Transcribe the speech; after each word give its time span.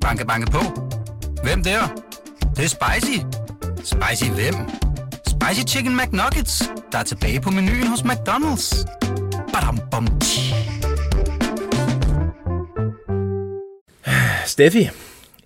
Banke, 0.00 0.26
banke 0.26 0.50
på. 0.50 0.58
Hvem 1.42 1.62
der? 1.62 1.80
Det, 2.40 2.56
det 2.56 2.64
er 2.64 2.68
spicy. 2.68 3.18
Spicy 3.84 4.30
hvem? 4.30 4.54
Spicy 5.26 5.74
Chicken 5.74 5.96
McNuggets, 5.96 6.62
der 6.92 6.98
er 6.98 7.02
tilbage 7.02 7.40
på 7.40 7.50
menuen 7.50 7.86
hos 7.86 8.00
McDonald's. 8.00 8.84
Badum, 9.52 9.80
bom, 9.90 10.06
tji. 10.20 10.54
Steffi, 14.46 14.88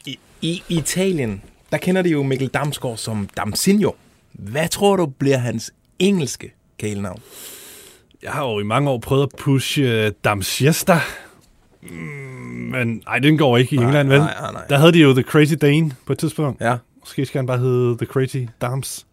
i, 0.06 0.18
i 0.40 0.62
Italien, 0.68 1.42
der 1.72 1.78
kender 1.78 2.02
de 2.02 2.08
jo 2.08 2.22
Mikkel 2.22 2.48
Damsgaard 2.48 2.96
som 2.96 3.28
Damsinho. 3.36 3.92
Hvad 4.32 4.68
tror 4.68 4.96
du 4.96 5.06
bliver 5.06 5.38
hans 5.38 5.72
engelske 5.98 6.54
kælenavn? 6.78 7.22
Jeg 8.22 8.32
har 8.32 8.44
jo 8.44 8.60
i 8.60 8.62
mange 8.62 8.90
år 8.90 8.98
prøvet 8.98 9.22
at 9.22 9.28
pushe 9.38 10.06
uh, 10.06 10.12
Damsiesta, 10.24 11.00
men 12.70 13.02
ej, 13.06 13.18
den 13.18 13.38
går 13.38 13.56
ikke 13.56 13.74
i 13.74 13.78
Nej, 13.78 13.86
England, 13.86 14.08
vel? 14.08 14.18
nej, 14.18 14.34
nej, 14.40 14.52
nej. 14.52 14.62
Der 14.68 14.78
havde 14.78 14.92
de 14.92 14.98
jo 14.98 15.12
The 15.12 15.22
Crazy 15.22 15.54
Dane 15.60 15.90
på 16.06 16.12
et 16.12 16.18
tidspunkt. 16.18 16.60
Ja. 16.60 16.76
Måske 17.00 17.26
skal 17.26 17.38
han 17.38 17.46
bare 17.46 17.58
hedde 17.58 17.96
The 17.96 18.06
Crazy 18.06 18.36
Dams. 18.60 19.06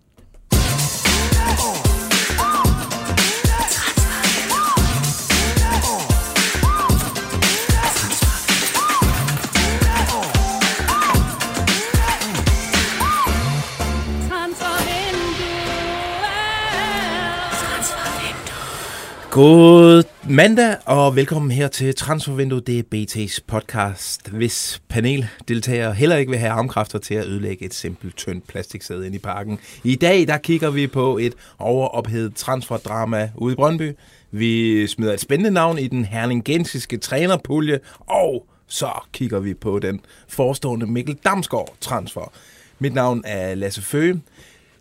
God 19.31 20.03
mandag, 20.29 20.75
og 20.85 21.15
velkommen 21.15 21.51
her 21.51 21.67
til 21.67 21.95
Transfervinduet. 21.95 22.67
Det 22.67 22.79
er 22.79 22.83
BT's 22.95 23.39
podcast, 23.47 24.29
hvis 24.29 24.81
paneldeltagere 24.89 25.93
heller 25.93 26.15
ikke 26.15 26.29
vil 26.29 26.39
have 26.39 26.51
armkræfter 26.51 26.99
til 26.99 27.13
at 27.13 27.25
ødelægge 27.25 27.65
et 27.65 27.73
simpelt 27.73 28.17
tyndt 28.17 28.47
plastiksæde 28.47 29.05
ind 29.05 29.15
i 29.15 29.19
parken. 29.19 29.59
I 29.83 29.95
dag 29.95 30.27
der 30.27 30.37
kigger 30.37 30.69
vi 30.69 30.87
på 30.87 31.17
et 31.17 31.33
overophedet 31.59 32.35
transferdrama 32.35 33.29
ude 33.35 33.53
i 33.53 33.55
Brøndby. 33.55 33.95
Vi 34.31 34.87
smider 34.87 35.13
et 35.13 35.21
spændende 35.21 35.51
navn 35.51 35.79
i 35.79 35.87
den 35.87 36.05
herningensiske 36.05 36.97
trænerpulje, 36.97 37.79
og 37.99 38.45
så 38.67 38.89
kigger 39.13 39.39
vi 39.39 39.53
på 39.53 39.79
den 39.79 40.01
forestående 40.27 40.85
Mikkel 40.85 41.17
Damsgaard 41.25 41.73
transfer. 41.81 42.31
Mit 42.79 42.93
navn 42.93 43.21
er 43.25 43.55
Lasse 43.55 43.81
Føge. 43.81 44.21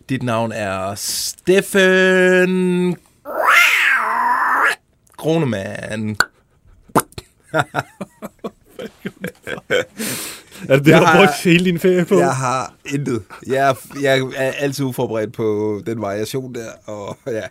Dit 0.09 0.23
navn 0.23 0.51
er 0.51 0.95
Steffen 0.95 2.97
Kronemann. 5.21 6.17
Er 10.69 10.75
det 10.75 10.85
det, 10.85 10.91
Jeg 10.91 11.01
du 11.01 11.05
har 11.05 11.17
brugt 11.17 11.43
hele 11.43 11.65
din 11.65 11.79
ferie 11.79 12.05
på? 12.05 12.19
Jeg 12.19 12.35
har 12.35 12.73
intet. 12.85 13.21
Jeg 13.47 13.69
er, 13.69 13.73
jeg 14.01 14.19
er 14.35 14.51
altid 14.51 14.85
uforberedt 14.85 15.33
på 15.33 15.81
den 15.85 16.01
variation 16.01 16.55
der, 16.55 16.67
og 16.85 17.17
ja, 17.27 17.41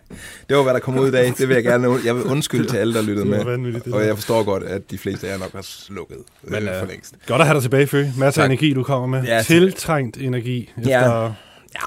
det 0.49 0.57
var, 0.57 0.63
hvad 0.63 0.73
der 0.73 0.79
kom 0.79 0.99
ud 0.99 1.07
i 1.07 1.11
dag. 1.11 1.33
Det 1.37 1.47
vil 1.47 1.53
jeg 1.53 1.63
gerne 1.63 1.97
jeg 2.05 2.15
vil 2.15 2.23
undskylde 2.23 2.69
til 2.69 2.77
alle, 2.77 2.93
der 2.93 3.01
lyttede 3.01 3.25
med. 3.27 3.93
Og 3.93 4.05
jeg 4.05 4.15
forstår 4.15 4.43
godt, 4.43 4.63
at 4.63 4.91
de 4.91 4.97
fleste 4.97 5.27
af 5.27 5.31
jer 5.31 5.39
nok 5.39 5.53
har 5.53 5.61
slukket 5.61 6.17
Men, 6.43 6.63
øh, 6.63 6.73
øh, 6.73 6.79
for 6.79 6.85
længst. 6.85 7.15
Godt 7.27 7.41
at 7.41 7.47
have 7.47 7.55
dig 7.55 7.61
tilbage, 7.63 7.87
Føge. 7.87 8.13
Masser 8.17 8.41
af 8.41 8.45
energi, 8.45 8.73
du 8.73 8.83
kommer 8.83 9.07
med. 9.07 9.23
Ja. 9.23 9.41
Tiltrængt 9.43 10.17
energi. 10.17 10.69
Efter... 10.77 11.23
Ja, 11.23 11.31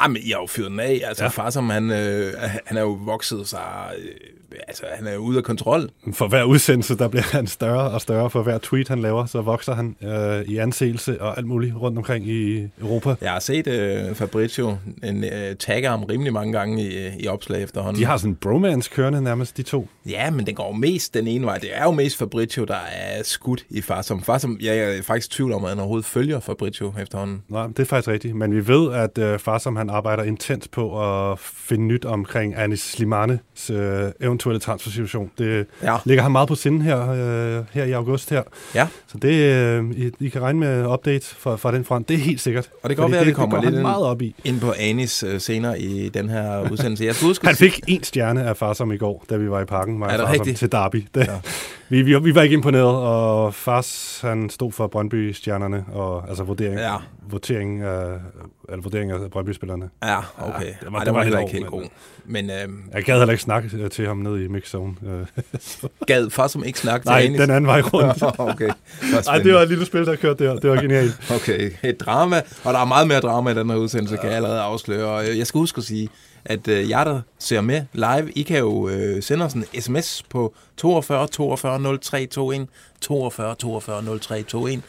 men 0.08 0.16
jeg 0.28 0.36
har 0.36 0.42
jo 0.42 0.46
fyret 0.46 0.70
den 0.70 0.80
af. 0.80 1.00
Altså, 1.04 1.22
Ja. 1.24 1.27
ja. 1.27 1.42
far 1.42 1.50
som 1.50 1.70
han, 1.70 1.90
øh, 1.90 2.32
han 2.64 2.77
er 2.77 2.80
jo 2.80 2.98
vokset 3.04 3.48
sig... 3.48 3.60
Øh, 3.98 4.10
altså, 4.68 4.82
han 4.92 5.06
er 5.06 5.12
jo 5.12 5.18
ude 5.18 5.38
af 5.38 5.44
kontrol. 5.44 5.91
For 6.12 6.28
hver 6.28 6.44
udsendelse, 6.44 6.98
der 6.98 7.08
bliver 7.08 7.22
han 7.32 7.46
større 7.46 7.91
og 7.91 8.00
større. 8.00 8.30
For 8.30 8.42
hver 8.42 8.58
tweet, 8.58 8.88
han 8.88 8.98
laver, 8.98 9.26
så 9.26 9.41
vokser 9.41 9.74
han 9.74 9.96
øh, 10.02 10.42
i 10.48 10.56
anseelse 10.58 11.20
og 11.22 11.36
alt 11.38 11.46
muligt 11.46 11.74
rundt 11.76 11.98
omkring 11.98 12.28
i 12.28 12.68
Europa. 12.80 13.14
Jeg 13.20 13.30
har 13.32 13.41
set 13.41 13.66
øh, 13.66 14.14
Fabrizio 14.14 14.76
en, 15.04 15.24
øh, 15.24 15.56
tagge 15.56 15.88
ham 15.88 16.04
rimelig 16.04 16.32
mange 16.32 16.52
gange 16.52 16.82
i, 16.82 17.08
i 17.22 17.28
opslag 17.28 17.62
efterhånden. 17.62 18.00
De 18.02 18.06
har 18.06 18.16
sådan 18.16 18.30
en 18.30 18.36
bromance 18.36 18.91
kørende 18.94 19.22
nærmest, 19.22 19.56
de 19.56 19.62
to. 19.62 19.88
Ja, 20.06 20.30
men 20.30 20.47
den 20.47 20.54
går 20.54 20.72
mest 20.72 21.14
den 21.14 21.26
ene 21.26 21.47
vej. 21.47 21.59
Det 21.59 21.70
er 21.72 21.84
jo 21.84 21.91
mest 21.91 22.19
Fabrizio, 22.19 22.64
der 22.64 22.75
er 22.92 23.22
skudt 23.22 23.64
i 23.70 23.80
far 23.80 24.03
som. 24.03 24.22
Far 24.22 24.38
som 24.38 24.59
jeg 24.60 24.78
er 24.78 25.03
faktisk 25.03 25.30
i 25.30 25.34
tvivl 25.34 25.53
om, 25.53 25.64
at 25.64 25.70
han 25.70 25.78
overhovedet 25.78 26.06
følger 26.06 26.41
Fabrizio 26.41 26.94
efterhånden. 27.03 27.42
Nej, 27.48 27.66
det 27.66 27.78
er 27.78 27.84
faktisk 27.84 28.09
rigtigt. 28.09 28.36
Men 28.36 28.54
vi 28.54 28.69
ved, 28.69 28.92
at 28.92 29.19
øh, 29.19 29.38
far 29.38 29.59
som 29.59 29.73
han 29.76 29.90
arbejder 29.90 30.22
intens 30.22 30.68
på 30.68 31.02
at 31.30 31.38
finde 31.38 31.84
nyt 31.84 32.04
omkring 32.04 32.56
Anis 32.56 32.80
Slimanes 32.80 33.70
øh, 33.72 34.02
eventuelle 34.20 34.60
transfersituation. 34.60 35.30
Det 35.38 35.66
Ja. 35.82 35.96
ligger 36.04 36.22
ham 36.22 36.32
meget 36.32 36.48
på 36.48 36.54
sinde 36.54 36.82
her, 36.82 37.10
øh, 37.58 37.64
her 37.72 37.84
i 37.84 37.92
august 37.92 38.30
her. 38.30 38.42
Ja, 38.74 38.88
Så 39.06 39.18
det, 39.18 39.34
øh, 39.34 39.90
I, 39.90 40.10
I 40.20 40.28
kan 40.28 40.42
regne 40.42 40.58
med 40.60 40.86
update 40.86 41.26
fra, 41.26 41.56
fra 41.56 41.72
den 41.72 41.84
front. 41.84 42.08
Det 42.08 42.14
er 42.14 42.18
helt 42.18 42.40
sikkert. 42.40 42.70
Og 42.82 42.88
det 42.90 42.96
kan 42.96 43.02
godt 43.02 43.12
være, 43.12 43.20
at 43.20 43.26
det, 43.26 43.34
kommer 43.34 43.60
det 43.60 43.70
lidt 43.72 43.82
meget 43.82 44.04
op 44.04 44.22
i. 44.22 44.34
ind 44.44 44.60
på 44.60 44.74
Anis 44.78 45.22
øh, 45.22 45.40
senere 45.40 45.80
i 45.80 46.08
den 46.08 46.28
her 46.28 46.70
udsendelse. 46.70 47.04
Jeg 47.04 47.14
huske, 47.22 47.46
Han 47.46 47.56
fik 47.56 47.80
en 47.88 48.02
stjerne 48.02 48.42
af 48.44 48.56
far 48.56 48.72
som 48.72 48.92
i 48.92 48.96
går, 48.96 49.24
da 49.30 49.36
vi 49.36 49.50
var 49.50 49.60
i 49.60 49.64
parken. 49.64 50.00
Var 50.00 50.06
Er 50.06 50.10
det 50.10 50.20
Farsom 50.20 50.32
rigtigt? 50.41 50.58
Til 50.58 50.72
Derby. 50.72 51.04
Det, 51.14 51.26
Ja. 51.26 51.41
vi, 51.88 52.02
vi, 52.02 52.18
vi 52.18 52.34
var 52.34 52.42
ikke 52.42 52.54
imponeret, 52.54 52.84
og 52.96 53.54
Fars 53.54 54.18
han 54.22 54.50
stod 54.50 54.72
for 54.72 54.86
Brøndby-stjernerne, 54.86 55.84
og 55.92 56.28
altså 56.28 56.44
vurdering, 56.44 56.78
Ja. 56.78 56.94
votering 57.30 57.80
af, 57.82 58.06
eller 58.69 58.82
vurdering 58.82 59.10
af 59.10 59.30
Brøndby-spillerne. 59.30 59.91
Ja, 60.02 60.19
okay. 60.19 60.60
Ja, 60.60 60.66
Ja, 60.66 60.69
det 60.69 60.76
det 60.80 60.86
var- 60.86 60.91
var, 60.91 60.98
Ej, 60.98 61.04
det 61.04 61.12
var 61.12 61.19
var 61.19 61.22
heller 61.25 61.38
helt 61.38 61.48
ikke 61.54 61.58
helt 61.58 61.70
god. 61.70 61.82
Men 62.25 62.50
øh, 62.50 62.69
Jeg 62.94 63.04
gad 63.04 63.19
heller 63.19 63.32
ikke 63.32 63.42
snakke 63.42 63.88
til 63.88 64.06
ham 64.06 64.16
nede 64.16 64.44
i 64.44 64.48
mixzone. 64.48 64.94
Øh, 65.06 65.42
gad 66.06 66.30
far 66.30 66.47
som 66.47 66.64
ikke 66.64 66.78
snakke 66.78 67.04
til 67.04 67.10
Nej, 67.10 67.22
Anis? 67.22 67.41
den 67.41 67.50
anden 67.50 67.66
vej 67.66 67.80
rundt. 67.80 68.22
okay. 68.53 68.70
Nej, 69.26 69.38
det 69.38 69.54
var 69.54 69.60
et 69.60 69.69
lille 69.69 69.86
spil, 69.86 70.06
der 70.06 70.16
kørte 70.16 70.44
der. 70.44 70.56
Det 70.56 70.70
var 70.70 70.80
genialt. 70.80 71.32
Okay, 71.34 71.70
et 71.84 72.00
drama, 72.00 72.42
og 72.64 72.74
der 72.74 72.80
er 72.80 72.84
meget 72.84 73.08
mere 73.08 73.20
drama 73.20 73.50
i 73.50 73.54
den 73.54 73.70
her 73.70 73.76
udsendelse, 73.76 74.16
kan 74.16 74.26
jeg 74.28 74.36
allerede 74.36 74.60
afsløre. 74.60 75.06
Og 75.06 75.28
øh, 75.28 75.38
jeg 75.38 75.47
skal 75.47 75.58
huske 75.58 75.78
at 75.78 75.84
sige, 75.84 76.08
at 76.44 76.69
øh, 76.69 76.91
jer, 76.91 77.04
der 77.04 77.20
ser 77.38 77.60
med 77.60 77.82
live, 77.92 78.30
I 78.32 78.42
kan 78.42 78.58
jo 78.58 78.88
øh, 78.88 79.22
sende 79.22 79.44
os 79.44 79.53
en 79.53 79.64
sms 79.80 80.22
på 80.30 80.54
42 80.76 81.26
42 81.26 81.78
0321, 81.98 82.66
42 83.00 83.54
42 83.54 84.03
0321. 84.03 84.82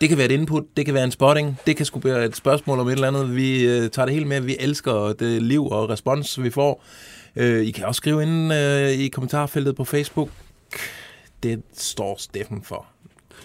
Det 0.00 0.08
kan 0.08 0.18
være 0.18 0.26
et 0.26 0.32
input, 0.32 0.64
det 0.76 0.84
kan 0.84 0.94
være 0.94 1.04
en 1.04 1.10
spotting, 1.10 1.58
det 1.66 1.76
kan 1.76 1.86
sgu 1.86 2.00
være 2.04 2.24
et 2.24 2.36
spørgsmål 2.36 2.78
om 2.78 2.88
et 2.88 2.92
eller 2.92 3.08
andet. 3.08 3.36
Vi 3.36 3.64
øh, 3.64 3.90
tager 3.90 4.06
det 4.06 4.14
helt 4.14 4.26
med, 4.26 4.40
vi 4.40 4.56
elsker 4.60 5.12
det 5.12 5.42
liv 5.42 5.66
og 5.66 5.90
respons, 5.90 6.42
vi 6.42 6.50
får. 6.50 6.84
Øh, 7.36 7.62
I 7.64 7.70
kan 7.70 7.84
også 7.84 7.98
skrive 7.98 8.22
ind 8.22 8.52
øh, 8.52 8.88
i 8.88 9.08
kommentarfeltet 9.08 9.76
på 9.76 9.84
Facebook. 9.84 10.28
Det 11.42 11.62
står 11.74 12.16
Steffen 12.18 12.62
for. 12.62 12.86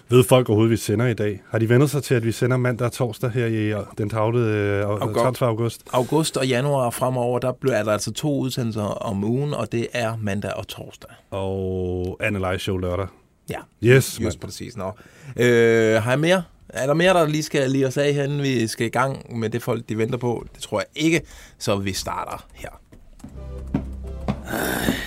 Ved 0.08 0.24
folk 0.24 0.48
overhovedet, 0.48 0.70
vi 0.70 0.76
sender 0.76 1.06
i 1.06 1.14
dag? 1.14 1.42
Har 1.50 1.58
de 1.58 1.68
vendt 1.68 1.90
sig 1.90 2.02
til, 2.02 2.14
at 2.14 2.24
vi 2.24 2.32
sender 2.32 2.56
mandag 2.56 2.86
og 2.86 2.92
torsdag 2.92 3.30
her 3.30 3.46
i 3.46 3.72
øh, 3.72 3.78
den 3.98 4.10
tavlede 4.10 4.54
øh, 4.54 4.84
August. 4.84 5.20
transfer 5.20 5.46
august? 5.46 5.82
august 5.92 6.36
og 6.36 6.46
januar 6.46 6.90
fremover, 6.90 7.38
der 7.38 7.52
bliver 7.52 7.76
er 7.76 7.82
der 7.82 7.92
altså 7.92 8.12
to 8.12 8.38
udsendelser 8.38 8.82
om 8.82 9.24
ugen, 9.24 9.54
og 9.54 9.72
det 9.72 9.86
er 9.92 10.16
mandag 10.20 10.54
og 10.54 10.68
torsdag. 10.68 11.10
Og 11.30 12.16
Analyze 12.20 12.58
Show 12.58 12.76
lørdag. 12.76 13.06
Ja, 13.50 13.58
Yes, 13.84 14.20
just 14.20 14.40
præcis. 14.40 14.76
Nå. 14.76 14.92
Øh, 15.36 16.02
har 16.02 16.10
jeg 16.10 16.20
mere? 16.20 16.42
Er 16.68 16.86
der 16.86 16.94
mere, 16.94 17.14
der 17.14 17.26
lige 17.26 17.42
skal 17.42 17.70
lige 17.70 17.86
os 17.86 17.96
af 17.96 18.14
her, 18.14 18.24
inden 18.24 18.42
vi 18.42 18.66
skal 18.66 18.86
i 18.86 18.90
gang 18.90 19.38
med 19.38 19.50
det 19.50 19.62
folk, 19.62 19.88
de 19.88 19.98
venter 19.98 20.18
på? 20.18 20.46
Det 20.54 20.62
tror 20.62 20.78
jeg 20.80 20.86
ikke, 21.04 21.20
så 21.58 21.76
vi 21.76 21.92
starter 21.92 22.46
her. 22.54 22.68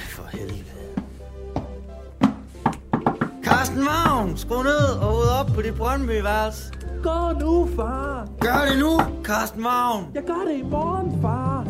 For 0.10 0.28
helvede. 0.32 0.64
Carsten 3.44 3.86
Vagn, 3.86 4.38
skru 4.38 4.64
ned 4.64 4.76
og 4.76 5.00
hoved 5.00 5.28
op 5.28 5.48
på 5.56 5.62
dit 5.62 5.76
Brøndby-værelse. 5.76 6.64
Gå 7.04 7.32
nu, 7.40 7.70
far. 7.76 8.28
Gør 8.40 8.66
det 8.70 8.80
nu, 8.80 9.02
Carsten 9.24 9.64
Vagn. 9.64 10.06
Jeg 10.16 10.24
gør 10.28 10.52
det 10.52 10.60
i 10.60 10.62
morgen, 10.64 11.22
far. 11.22 11.68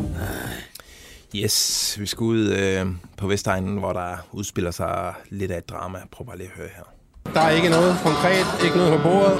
Yes, 1.36 1.96
vi 2.00 2.06
skal 2.06 2.24
ud 2.24 2.48
øh, 2.48 2.86
på 3.16 3.26
Vestegnen, 3.26 3.78
hvor 3.78 3.92
der 3.92 4.16
udspiller 4.32 4.70
sig 4.70 5.14
lidt 5.30 5.50
af 5.50 5.58
et 5.58 5.68
drama. 5.68 5.98
Prøv 6.10 6.26
bare 6.26 6.36
lige 6.36 6.50
at 6.52 6.56
høre 6.56 6.68
her. 6.76 6.86
Der 7.34 7.40
er 7.40 7.50
ikke 7.50 7.68
noget 7.68 7.96
konkret, 8.02 8.46
ikke 8.64 8.76
noget 8.76 8.92
på 8.96 9.02
bordet. 9.08 9.36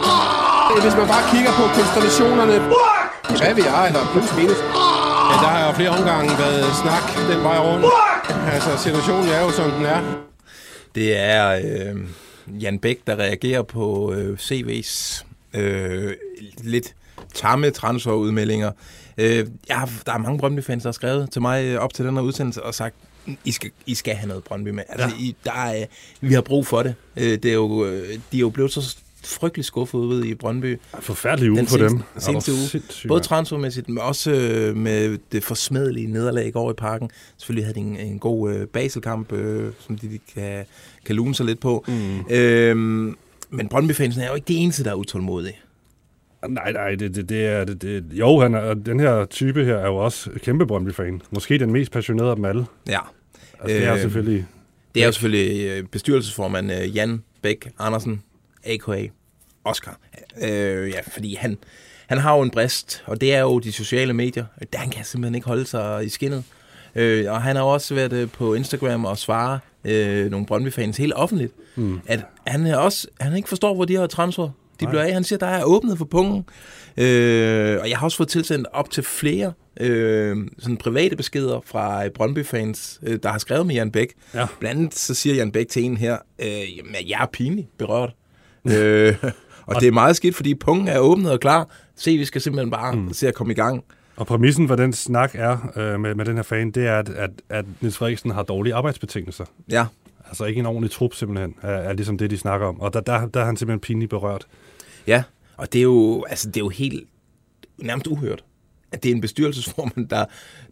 Hvis 0.85 0.97
man 1.01 1.07
bare 1.15 1.25
kigger 1.33 1.53
på 1.61 1.65
konstellationerne, 1.79 2.57
hvad 3.41 3.55
vi 3.55 3.65
er, 3.75 3.83
eller 3.89 4.03
plus 4.13 4.31
minus, 4.39 4.61
ja, 5.31 5.37
der 5.45 5.51
har 5.55 5.67
jo 5.67 5.73
flere 5.73 5.91
omgange 5.91 6.31
været 6.39 6.65
snak 6.83 7.05
den 7.31 7.41
vej 7.49 7.59
rundt. 7.67 7.87
Altså, 8.55 8.71
situationen 8.87 9.29
er 9.29 9.41
jo, 9.45 9.51
som 9.51 9.71
den 9.71 9.85
er. 9.85 10.01
Det 10.95 11.09
er 11.17 11.45
øh, 11.65 11.97
Jan 12.63 12.79
Bæk, 12.79 12.99
der 13.07 13.17
reagerer 13.17 13.63
på 13.63 14.13
øh, 14.13 14.39
CV's 14.41 15.25
øh, 15.55 16.13
lidt 16.63 16.95
tamme 17.35 17.71
transferudmeldinger. 17.71 18.71
Øh, 19.19 19.47
jeg 19.69 19.77
har, 19.77 19.91
der 20.07 20.13
er 20.13 20.19
mange 20.19 20.39
Brøndby-fans, 20.39 20.83
der 20.83 20.89
har 20.89 20.93
skrevet 20.93 21.31
til 21.31 21.43
mig 21.43 21.65
øh, 21.65 21.79
op 21.81 21.95
til 21.95 22.05
den 22.05 22.15
her 22.15 22.23
udsendelse 22.23 22.63
og 22.63 22.75
sagt, 22.75 22.95
I 23.45 23.51
skal, 23.53 23.71
I 23.87 23.95
skal 23.95 24.15
have 24.15 24.29
noget 24.29 24.45
Brøndby 24.45 24.69
med. 24.69 24.83
Altså, 24.89 25.09
ja. 25.19 25.23
I, 25.25 25.37
der 25.45 25.53
er, 25.53 25.87
vi 26.21 26.35
har 26.35 26.41
brug 26.41 26.67
for 26.67 26.83
det. 26.83 26.95
Øh, 27.17 27.25
det 27.25 27.45
er 27.45 27.53
jo, 27.55 27.85
øh, 27.87 28.09
de 28.33 28.37
er 28.37 28.41
jo 28.41 28.49
blevet 28.51 28.73
så 28.73 28.97
frygtelig 29.25 29.65
skuffet 29.65 29.99
ude 29.99 30.29
i 30.29 30.35
Brøndby. 30.35 30.81
Forfærdelig 31.01 31.51
uge 31.51 31.59
Den 31.59 31.67
for 31.67 31.77
dem. 31.77 31.89
seneste- 31.89 32.31
Er 32.31 32.35
du 32.35 32.41
seneste 32.41 32.53
uge. 33.05 33.09
Både 33.09 33.21
transfermæssigt, 33.21 33.89
men 33.89 33.99
også 33.99 34.31
øh, 34.31 34.77
med 34.77 35.19
det 35.33 35.45
forsmedelige 35.45 36.07
nederlag 36.07 36.47
i 36.47 36.51
går 36.51 36.71
i 36.71 36.75
parken. 36.75 37.11
Selvfølgelig 37.39 37.65
havde 37.67 37.75
de 37.75 37.81
en, 37.81 37.97
en 37.97 38.19
god 38.19 38.53
øh, 38.53 38.67
baselkamp, 38.67 39.33
øh, 39.33 39.73
som 39.87 39.99
de, 39.99 40.09
de 40.09 40.19
kan, 40.35 40.65
kan 41.05 41.17
lune 41.17 41.35
sig 41.35 41.47
lidt 41.47 41.61
på. 41.61 41.85
Mm. 41.89 42.21
Øhm, 42.31 43.17
men 43.51 43.69
Brøndby-fansen 43.69 44.23
er 44.23 44.29
jo 44.29 44.35
ikke 44.35 44.49
de 44.49 44.55
eneste, 44.55 44.85
der 44.85 44.91
er 44.91 44.95
utålmodige. 44.95 45.57
Nej, 46.49 46.73
nej, 46.73 46.95
det, 46.95 47.15
det, 47.15 47.29
det 47.29 47.47
er... 47.47 47.65
Det, 47.65 47.83
det, 47.83 48.05
jo, 48.13 48.41
han 48.41 48.55
er, 48.55 48.75
den 48.75 49.01
her 49.01 49.25
type 49.25 49.65
her 49.65 49.77
er 49.77 49.87
jo 49.87 49.97
også 49.97 50.31
kæmpe 50.43 50.67
Brøndby-fan. 50.67 51.23
Måske 51.31 51.59
den 51.59 51.73
mest 51.73 51.93
passionerede 51.93 52.31
af 52.31 52.37
dem 52.37 52.45
alle. 52.45 52.67
Ja. 52.89 52.99
Altså, 53.61 53.77
det 53.77 53.87
er 53.87 53.95
Øh, 53.95 54.01
selvfølgelig... 54.01 54.47
Det 54.95 55.03
er 55.03 55.07
jo 55.07 55.13
selvfølgelig 55.13 55.67
øh, 55.67 55.85
bestyrelsesformand 55.85 56.73
øh, 56.73 56.97
Jan 56.97 57.23
Bæk 57.43 57.69
Andersen, 57.79 58.23
a.k.a. 58.65 59.07
Oscar. 59.65 59.99
Øh, 60.43 60.91
ja, 60.91 61.01
fordi 61.13 61.35
han, 61.35 61.59
han 62.07 62.19
har 62.19 62.37
jo 62.37 62.43
en 62.43 62.51
brist, 62.51 63.05
og 63.07 63.21
det 63.21 63.35
er 63.35 63.41
jo 63.41 63.59
de 63.59 63.73
sociale 63.73 64.13
medier. 64.13 64.45
Der 64.73 64.79
han 64.79 64.91
kan 64.91 65.05
simpelthen 65.05 65.35
ikke 65.35 65.47
holde 65.47 65.67
sig 65.67 66.05
i 66.05 66.09
skinnet. 66.09 66.45
Øh, 66.95 67.33
og 67.33 67.43
han 67.43 67.57
har 67.57 67.63
også 67.63 67.95
været 67.95 68.13
øh, 68.13 68.31
på 68.31 68.55
Instagram 68.55 69.05
og 69.05 69.19
svare 69.19 69.59
øh, 69.85 70.31
nogle 70.31 70.47
Brøndby-fans 70.47 70.97
helt 70.97 71.13
offentligt, 71.17 71.53
mm. 71.77 72.01
at 72.07 72.25
han 72.47 72.67
er 72.67 72.77
også 72.77 73.09
han 73.21 73.37
ikke 73.37 73.49
forstår, 73.49 73.75
hvor 73.75 73.85
de 73.85 73.97
her 73.97 74.07
transfer 74.07 74.51
de 74.81 74.87
bliver 74.87 75.03
af. 75.03 75.13
Han 75.13 75.25
siger, 75.25 75.39
der 75.39 75.47
er 75.47 75.65
åbnet 75.65 75.99
for 75.99 76.05
pungen. 76.05 76.45
Øh, 76.97 77.79
og 77.81 77.91
jeg 77.91 77.99
har 77.99 78.05
også 78.05 78.17
fået 78.17 78.29
tilsendt 78.29 78.67
op 78.73 78.91
til 78.91 79.03
flere 79.03 79.53
øh, 79.81 80.37
sådan 80.59 80.77
private 80.77 81.17
beskeder 81.17 81.61
fra 81.67 82.09
Brøndby-fans, 82.09 83.01
øh, 83.03 83.19
der 83.23 83.29
har 83.29 83.39
skrevet 83.39 83.67
med 83.67 83.75
Jan 83.75 83.91
Bæk. 83.91 84.15
Ja. 84.35 84.47
Blandt 84.61 84.79
andet 84.79 84.95
så 84.95 85.15
siger 85.15 85.35
Jan 85.35 85.53
Bæk 85.53 85.69
til 85.69 85.85
en 85.85 85.97
her, 85.97 86.19
øh, 86.39 86.77
jamen, 86.77 86.95
jeg 87.09 87.23
er 87.23 87.27
pinligt 87.33 87.79
berørt. 87.79 88.15
øh, 88.65 89.15
og 89.67 89.81
det 89.81 89.89
er 89.89 89.93
meget 89.93 90.17
skidt, 90.17 90.37
fordi 90.37 90.55
pungen 90.55 90.89
er 90.89 90.99
åbnet 90.99 91.33
og 91.33 91.41
klar. 91.41 91.69
Se, 91.97 92.17
vi 92.17 92.25
skal 92.25 92.41
simpelthen 92.41 92.71
bare 92.71 92.97
mm. 92.97 93.13
se 93.13 93.29
at 93.29 93.35
komme 93.35 93.53
i 93.53 93.57
gang. 93.57 93.85
Og 94.17 94.27
præmissen 94.27 94.69
for 94.69 94.77
den 94.77 94.93
snak 94.93 95.31
er 95.35 95.73
øh, 95.77 96.01
med, 96.01 96.15
med 96.15 96.25
den 96.25 96.37
her 96.37 96.43
fan, 96.43 96.71
det 96.71 96.87
er, 96.87 96.99
at, 96.99 97.09
at, 97.09 97.31
at 97.49 97.65
Niels 97.81 97.97
Frederiksen 97.97 98.31
har 98.31 98.43
dårlige 98.43 98.75
arbejdsbetingelser. 98.75 99.45
Ja, 99.71 99.87
Altså 100.29 100.45
ikke 100.45 100.59
en 100.59 100.67
ordentlig 100.67 100.91
trup 100.91 101.15
simpelthen, 101.15 101.55
er, 101.63 101.69
er 101.69 101.93
ligesom 101.93 102.19
det, 102.19 102.31
de 102.31 102.39
snakker 102.39 102.67
om. 102.67 102.81
Og 102.81 102.93
der, 102.95 103.01
der, 103.01 103.27
der 103.27 103.41
er 103.41 103.45
han 103.45 103.57
simpelthen 103.57 103.81
pinligt 103.81 104.11
berørt. 104.11 104.47
ja. 105.07 105.23
Og 105.57 105.73
det 105.73 105.79
er 105.79 105.83
jo, 105.83 106.25
altså, 106.29 106.49
det 106.49 106.57
er 106.57 106.61
jo 106.61 106.69
helt 106.69 107.09
nærmest 107.79 108.07
uhørt, 108.07 108.45
at 108.93 109.03
det 109.03 109.11
er 109.11 109.15
en 109.15 109.21
bestyrelsesformand, 109.21 110.09
der, 110.09 110.25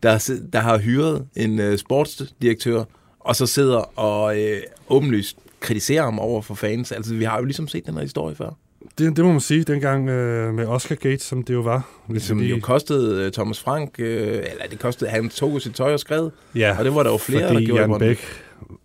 der, 0.02 0.30
der 0.52 0.58
har 0.60 0.78
hyret 0.78 1.26
en 1.36 1.58
øh, 1.58 1.78
sportsdirektør, 1.78 2.84
og 3.20 3.36
så 3.36 3.46
sidder 3.46 3.98
og 3.98 4.40
øh, 4.40 4.60
åbenlyst 4.88 5.36
kritiserer 5.60 6.02
ham 6.02 6.18
over 6.18 6.42
for 6.42 6.54
fans. 6.54 6.92
Altså, 6.92 7.14
vi 7.14 7.24
har 7.24 7.38
jo 7.38 7.44
ligesom 7.44 7.68
set 7.68 7.86
den 7.86 7.94
her 7.94 8.00
historie 8.02 8.34
før. 8.36 8.50
Det, 8.98 9.16
det 9.16 9.24
må 9.24 9.30
man 9.32 9.40
sige, 9.40 9.64
dengang 9.64 10.08
øh, 10.08 10.54
med 10.54 10.66
Oscar 10.66 10.94
Gates, 10.94 11.22
som 11.22 11.42
det 11.42 11.54
jo 11.54 11.60
var. 11.60 11.88
Hvis 12.06 12.22
Som 12.22 12.38
vi 12.38 12.44
lige- 12.44 12.54
jo 12.54 12.60
kostede 12.62 13.24
øh, 13.26 13.32
Thomas 13.32 13.60
Frank, 13.60 13.94
øh, 13.98 14.26
eller 14.28 14.66
det 14.70 14.78
kostede, 14.78 15.10
han 15.10 15.28
tog 15.28 15.62
sit 15.62 15.74
tøj 15.74 15.92
og 15.92 16.00
skred. 16.00 16.30
Ja, 16.54 16.76
Og 16.78 16.84
det 16.84 16.94
var 16.94 17.02
der 17.02 17.10
jo 17.10 17.16
flere, 17.16 17.48
fordi 17.48 17.60
der 17.60 17.66
gjorde 17.66 17.80
Jan. 17.90 17.98
Bæk 17.98 18.18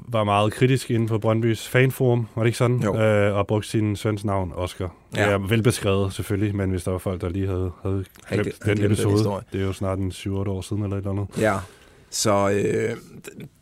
var 0.07 0.24
meget 0.24 0.54
kritisk 0.54 0.92
inden 0.92 1.07
for 1.09 1.18
Brøndbys 1.18 1.68
fanforum, 1.68 2.27
var 2.36 2.44
det 2.44 2.48
ikke 2.48 2.57
sådan? 2.57 2.80
Jo. 2.83 2.98
Øh, 3.01 3.36
og 3.38 3.48
brugte 3.48 3.69
sin 3.69 3.95
søns 3.95 4.25
navn, 4.25 4.51
Oscar. 4.56 4.95
Det 5.12 5.18
Ja. 5.18 5.30
er 5.30 5.38
velbeskrevet 5.38 6.13
selvfølgelig, 6.13 6.56
men 6.56 6.69
hvis 6.69 6.83
der 6.83 6.92
var 6.92 6.98
folk, 6.98 7.21
der 7.21 7.30
lige 7.30 7.48
havde, 7.48 7.71
havde 7.83 8.06
glemt 8.31 8.45
den 8.65 8.75
glemt 8.77 8.86
episode, 8.86 9.42
det 9.54 9.62
er 9.62 9.65
jo 9.65 9.74
snart 9.74 10.00
en 10.00 10.12
7-8 10.12 10.30
år 10.30 10.62
siden 10.62 10.83
eller 10.83 10.98
et 10.98 11.01
eller 11.01 11.12
andet. 11.12 11.27
Ja, 11.39 11.57
så 12.09 12.50
øh, 12.50 12.98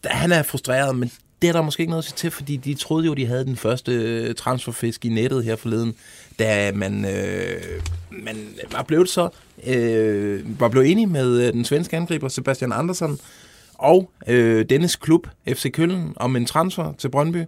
han 0.05 0.31
er 0.31 0.43
frustreret, 0.43 0.95
men 0.95 1.11
det 1.41 1.47
er 1.47 1.53
der 1.53 1.61
måske 1.61 1.81
ikke 1.81 1.91
noget 1.91 2.03
at 2.03 2.05
sige 2.09 2.15
til, 2.17 2.31
fordi 2.31 2.57
de 2.57 2.73
troede 2.73 3.05
jo, 3.05 3.13
de 3.13 3.25
havde 3.25 3.45
den 3.45 3.55
første 3.55 3.91
øh, 3.91 4.35
transferfisk 4.35 5.05
i 5.05 5.09
nettet 5.09 5.43
her 5.43 5.55
forleden, 5.55 5.95
da 6.39 6.71
man, 6.71 7.05
øh, 7.05 7.61
man 8.11 8.37
var 8.71 8.83
blevet 8.83 9.09
så 9.09 9.29
øh, 9.67 10.59
var 10.59 10.67
blevet 10.69 10.91
enig 10.91 11.09
med 11.09 11.47
øh, 11.47 11.53
den 11.53 11.65
svenske 11.65 11.97
angriber 11.97 12.27
Sebastian 12.27 12.71
Andersson 12.71 13.17
og 13.77 14.11
øh, 14.27 14.65
dennes 14.69 14.95
klub, 14.95 15.27
FC 15.47 15.71
Køln, 15.71 16.13
om 16.15 16.35
en 16.35 16.45
transfer 16.45 16.93
til 16.97 17.09
Brøndby. 17.09 17.43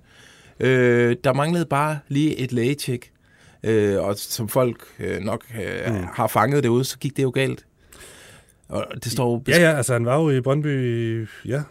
Øh, 0.60 1.16
der 1.24 1.34
manglede 1.34 1.66
bare 1.66 2.00
lige 2.08 2.38
et 2.38 2.52
lægetjek, 2.52 3.12
øh, 3.64 4.04
og 4.04 4.18
som 4.18 4.50
folk 4.50 4.84
øh, 5.00 5.20
nok 5.20 5.46
øh, 5.56 5.94
mm. 5.94 6.04
har 6.14 6.28
fanget 6.28 6.64
derude, 6.64 6.84
så 6.84 6.98
gik 6.98 7.18
det 7.18 7.24
jo 7.24 7.30
galt. 7.30 7.66
Og 8.70 8.86
det 9.04 9.12
står 9.12 9.32
jo 9.32 9.44
Ja, 9.48 9.62
ja, 9.62 9.78
altså 9.78 9.94
han 9.94 10.06
var 10.06 10.22
jo 10.22 10.30
i 10.30 10.42
Brøndby, 10.42 11.28
ja, 11.46 11.62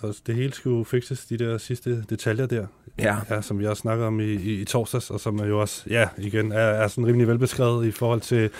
og 0.00 0.14
det 0.26 0.34
hele 0.34 0.54
skulle 0.54 0.84
fikses, 0.84 1.24
de 1.24 1.38
der 1.38 1.58
sidste 1.58 2.04
detaljer 2.10 2.46
der, 2.46 2.66
ja. 2.98 3.16
ja, 3.30 3.40
som 3.42 3.58
vi 3.58 3.66
også 3.66 3.80
snakkede 3.80 4.06
om 4.06 4.20
i, 4.20 4.32
i, 4.32 4.60
i 4.60 4.64
torsdags, 4.64 5.10
og 5.10 5.20
som 5.20 5.38
er 5.38 5.46
jo 5.46 5.60
også, 5.60 5.82
ja, 5.90 6.08
igen, 6.18 6.52
er, 6.52 6.58
er 6.58 6.88
sådan 6.88 7.06
rimelig 7.06 7.28
velbeskrevet 7.28 7.86
i 7.86 7.90
forhold 7.90 8.20
til, 8.20 8.50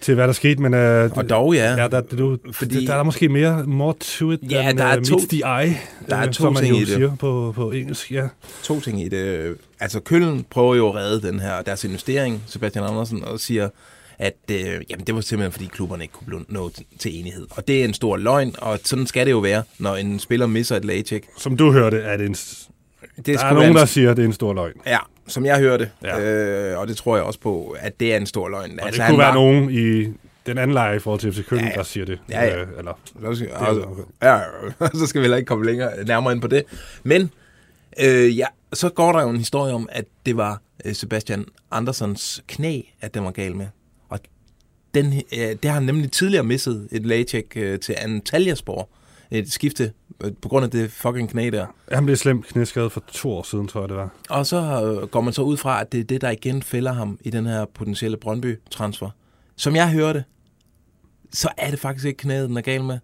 til 0.00 0.14
hvad 0.14 0.26
der 0.26 0.32
skete, 0.32 0.62
men... 0.62 0.74
Øh, 0.74 1.10
Og 1.16 1.30
dog, 1.30 1.54
ja. 1.54 1.74
Ja, 1.82 1.88
der, 1.88 2.00
du, 2.00 2.38
Fordi- 2.44 2.52
fordi, 2.52 2.86
der 2.86 2.92
er 2.92 2.96
der 2.96 3.04
måske 3.04 3.28
mere 3.28 3.64
more 3.66 3.94
to 4.00 4.30
it 4.30 4.40
Ja, 4.50 4.60
than 4.60 4.78
der 4.78 4.84
er 4.84 4.96
uh, 4.96 5.02
to- 5.02 5.26
the 5.30 5.36
eye, 5.64 5.76
der 6.08 6.16
er 6.16 6.20
øh, 6.22 6.26
to 6.26 6.32
som 6.32 6.52
man 6.52 6.62
ting 6.62 6.74
jo 6.74 6.80
i 6.80 6.80
det. 6.84 6.88
siger 6.88 7.16
på, 7.16 7.52
på 7.56 7.70
engelsk. 7.70 8.12
Ja. 8.12 8.28
to 8.62 8.80
ting 8.80 9.02
i 9.02 9.08
det. 9.08 9.54
Altså, 9.80 10.00
Køln 10.00 10.44
prøver 10.50 10.74
jo 10.74 10.88
at 10.88 10.94
redde 10.94 11.28
den 11.28 11.40
her, 11.40 11.62
deres 11.62 11.84
investering, 11.84 12.42
Sebastian 12.46 12.84
Andersen, 12.84 13.24
og 13.24 13.40
siger, 13.40 13.68
at 14.18 14.34
øh, 14.50 14.56
jamen, 14.90 15.06
det 15.06 15.14
var 15.14 15.20
simpelthen, 15.20 15.52
fordi 15.52 15.64
klubberne 15.66 16.04
ikke 16.04 16.14
kunne 16.14 16.44
nå 16.48 16.70
til 16.98 17.20
enighed. 17.20 17.46
Og 17.50 17.68
det 17.68 17.80
er 17.80 17.84
en 17.84 17.94
stor 17.94 18.16
løgn, 18.16 18.54
og 18.58 18.78
sådan 18.84 19.06
skal 19.06 19.26
det 19.26 19.32
jo 19.32 19.38
være, 19.38 19.62
når 19.78 19.96
en 19.96 20.18
spiller 20.18 20.46
misser 20.46 20.76
et 20.76 20.84
lægecheck. 20.84 21.24
Som 21.38 21.56
du 21.56 21.72
hørte, 21.72 21.96
er 21.98 22.16
det 22.16 22.26
en, 22.26 22.32
Det 22.32 23.26
der 23.26 23.32
er 23.44 23.52
nogen, 23.52 23.56
være 23.68 23.72
der 23.74 23.80
en, 23.80 23.86
siger, 23.86 24.10
at 24.10 24.16
det 24.16 24.22
er 24.22 24.26
en 24.26 24.32
stor 24.32 24.54
løgn. 24.54 24.72
Ja, 24.86 24.98
som 25.28 25.46
jeg 25.46 25.58
hørte, 25.58 25.90
Ja. 26.02 26.20
øh, 26.72 26.78
og 26.78 26.88
det 26.88 26.96
tror 26.96 27.16
jeg 27.16 27.24
også 27.24 27.40
på, 27.40 27.76
at 27.80 28.00
det 28.00 28.12
er 28.12 28.16
en 28.16 28.26
stor 28.26 28.48
løgn. 28.48 28.80
Og 28.80 28.86
altså, 28.86 29.02
det 29.02 29.08
kunne 29.10 29.18
være 29.18 29.34
nogen 29.34 29.70
i 29.70 30.12
den 30.46 30.58
anden 30.58 30.74
lejr 30.74 30.92
i 30.92 30.98
forhold 30.98 31.20
til 31.20 31.32
FC 31.32 31.46
Køln, 31.48 31.60
Ja, 31.60 31.66
ja, 31.68 31.74
der 31.74 31.82
siger 31.82 32.06
det. 32.06 32.18
Ja, 32.30 32.44
ja. 32.44 32.60
Øh, 32.60 32.66
eller, 32.78 32.92
Så 33.22 33.34
skal, 33.34 33.48
altså, 33.54 33.86
ja, 34.22 34.38
så 34.98 35.06
skal 35.06 35.20
vi 35.20 35.24
heller 35.24 35.36
ikke 35.36 35.46
komme 35.46 35.66
længere 35.66 36.04
nærmere 36.04 36.32
ind 36.32 36.40
på 36.40 36.46
det. 36.48 36.64
Men 37.02 37.30
øh, 38.04 38.38
ja, 38.38 38.46
så 38.72 38.88
går 38.88 39.12
der 39.12 39.22
jo 39.22 39.28
en 39.28 39.36
historie 39.36 39.74
om, 39.74 39.88
at 39.92 40.04
det 40.26 40.36
var 40.36 40.60
øh, 40.84 40.94
Sebastian 40.94 41.44
Andersens 41.70 42.42
knæ, 42.48 42.80
at 43.00 43.14
den 43.14 43.24
var 43.24 43.30
gal 43.30 43.56
med. 43.56 43.66
Og 44.08 44.18
den, 44.94 45.06
øh, 45.16 45.38
det 45.38 45.64
har 45.64 45.72
han 45.72 45.82
nemlig 45.82 46.12
tidligere 46.12 46.44
misset 46.44 46.88
et 46.92 47.06
lægecheck 47.06 47.52
øh, 47.56 47.80
til 47.80 47.94
Antalyaspor. 47.98 48.88
Et 49.30 49.52
skifte 49.52 49.92
på 50.42 50.48
grund 50.48 50.64
af 50.64 50.70
det 50.70 50.90
fucking 50.90 51.30
knæ 51.30 51.50
der. 51.50 51.66
han 51.92 52.04
blev 52.04 52.16
slemt 52.16 52.46
knæskadet 52.46 52.92
for 52.92 53.02
to 53.12 53.30
år 53.30 53.42
siden, 53.42 53.68
tror 53.68 53.80
jeg 53.80 53.88
det 53.88 53.96
var. 53.96 54.10
Og 54.30 54.46
så 54.46 54.56
øh, 54.56 55.08
går 55.08 55.20
man 55.20 55.32
så 55.32 55.42
ud 55.42 55.56
fra, 55.56 55.80
at 55.80 55.92
det 55.92 56.00
er 56.00 56.04
det, 56.04 56.20
der 56.20 56.30
igen 56.30 56.62
fælder 56.62 56.92
ham 56.92 57.18
i 57.20 57.30
den 57.30 57.46
her 57.46 57.64
potentielle 57.74 58.16
Brøndby-transfer. 58.16 59.10
Som 59.56 59.76
jeg 59.76 59.90
hørte, 59.90 60.24
så 61.32 61.48
er 61.56 61.70
det 61.70 61.78
faktisk 61.78 62.06
ikke 62.06 62.18
knæet, 62.18 62.48
den 62.48 62.56
er 62.56 62.60
gal 62.60 62.84
med. 62.84 62.98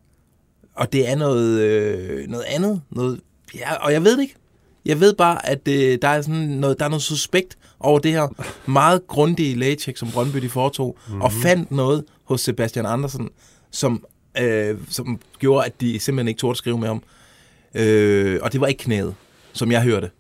Og 0.75 0.93
det 0.93 1.11
er 1.11 1.17
noget, 1.17 1.61
øh, 1.61 2.29
noget 2.29 2.45
andet. 2.49 2.83
Noget, 2.91 3.21
ja, 3.55 3.75
og 3.75 3.93
jeg 3.93 4.05
ved 4.05 4.17
det 4.17 4.23
ikke. 4.23 4.35
Jeg 4.85 5.01
ved 5.01 5.15
bare, 5.15 5.47
at 5.47 5.69
øh, 5.69 5.99
der, 6.03 6.09
er 6.09 6.23
sådan 6.23 6.41
noget, 6.41 6.79
der 6.79 6.85
er 6.85 6.89
noget 6.89 7.03
suspekt 7.03 7.59
over 7.81 7.99
det 7.99 8.13
her 8.13 8.29
meget 8.71 9.07
grundige 9.07 9.55
lægecheck, 9.55 9.99
som 9.99 10.09
Brøndby 10.11 10.39
de 10.39 10.49
foretog, 10.49 10.99
mm-hmm. 11.07 11.23
og 11.23 11.33
fandt 11.33 11.71
noget 11.71 12.05
hos 12.25 12.41
Sebastian 12.41 12.87
Andersen, 12.87 13.29
som, 13.71 14.05
øh, 14.41 14.79
som 14.89 15.21
gjorde, 15.39 15.67
at 15.67 15.81
de 15.81 15.99
simpelthen 16.01 16.29
ikke 16.29 16.39
turde 16.39 16.51
at 16.51 16.57
skrive 16.57 16.79
med 16.79 16.89
ham. 16.89 17.03
Øh, 17.75 18.39
og 18.43 18.53
det 18.53 18.61
var 18.61 18.67
ikke 18.67 18.85
knæet, 18.85 19.15
som 19.53 19.73
jeg 19.73 19.83
hørte. 19.83 20.11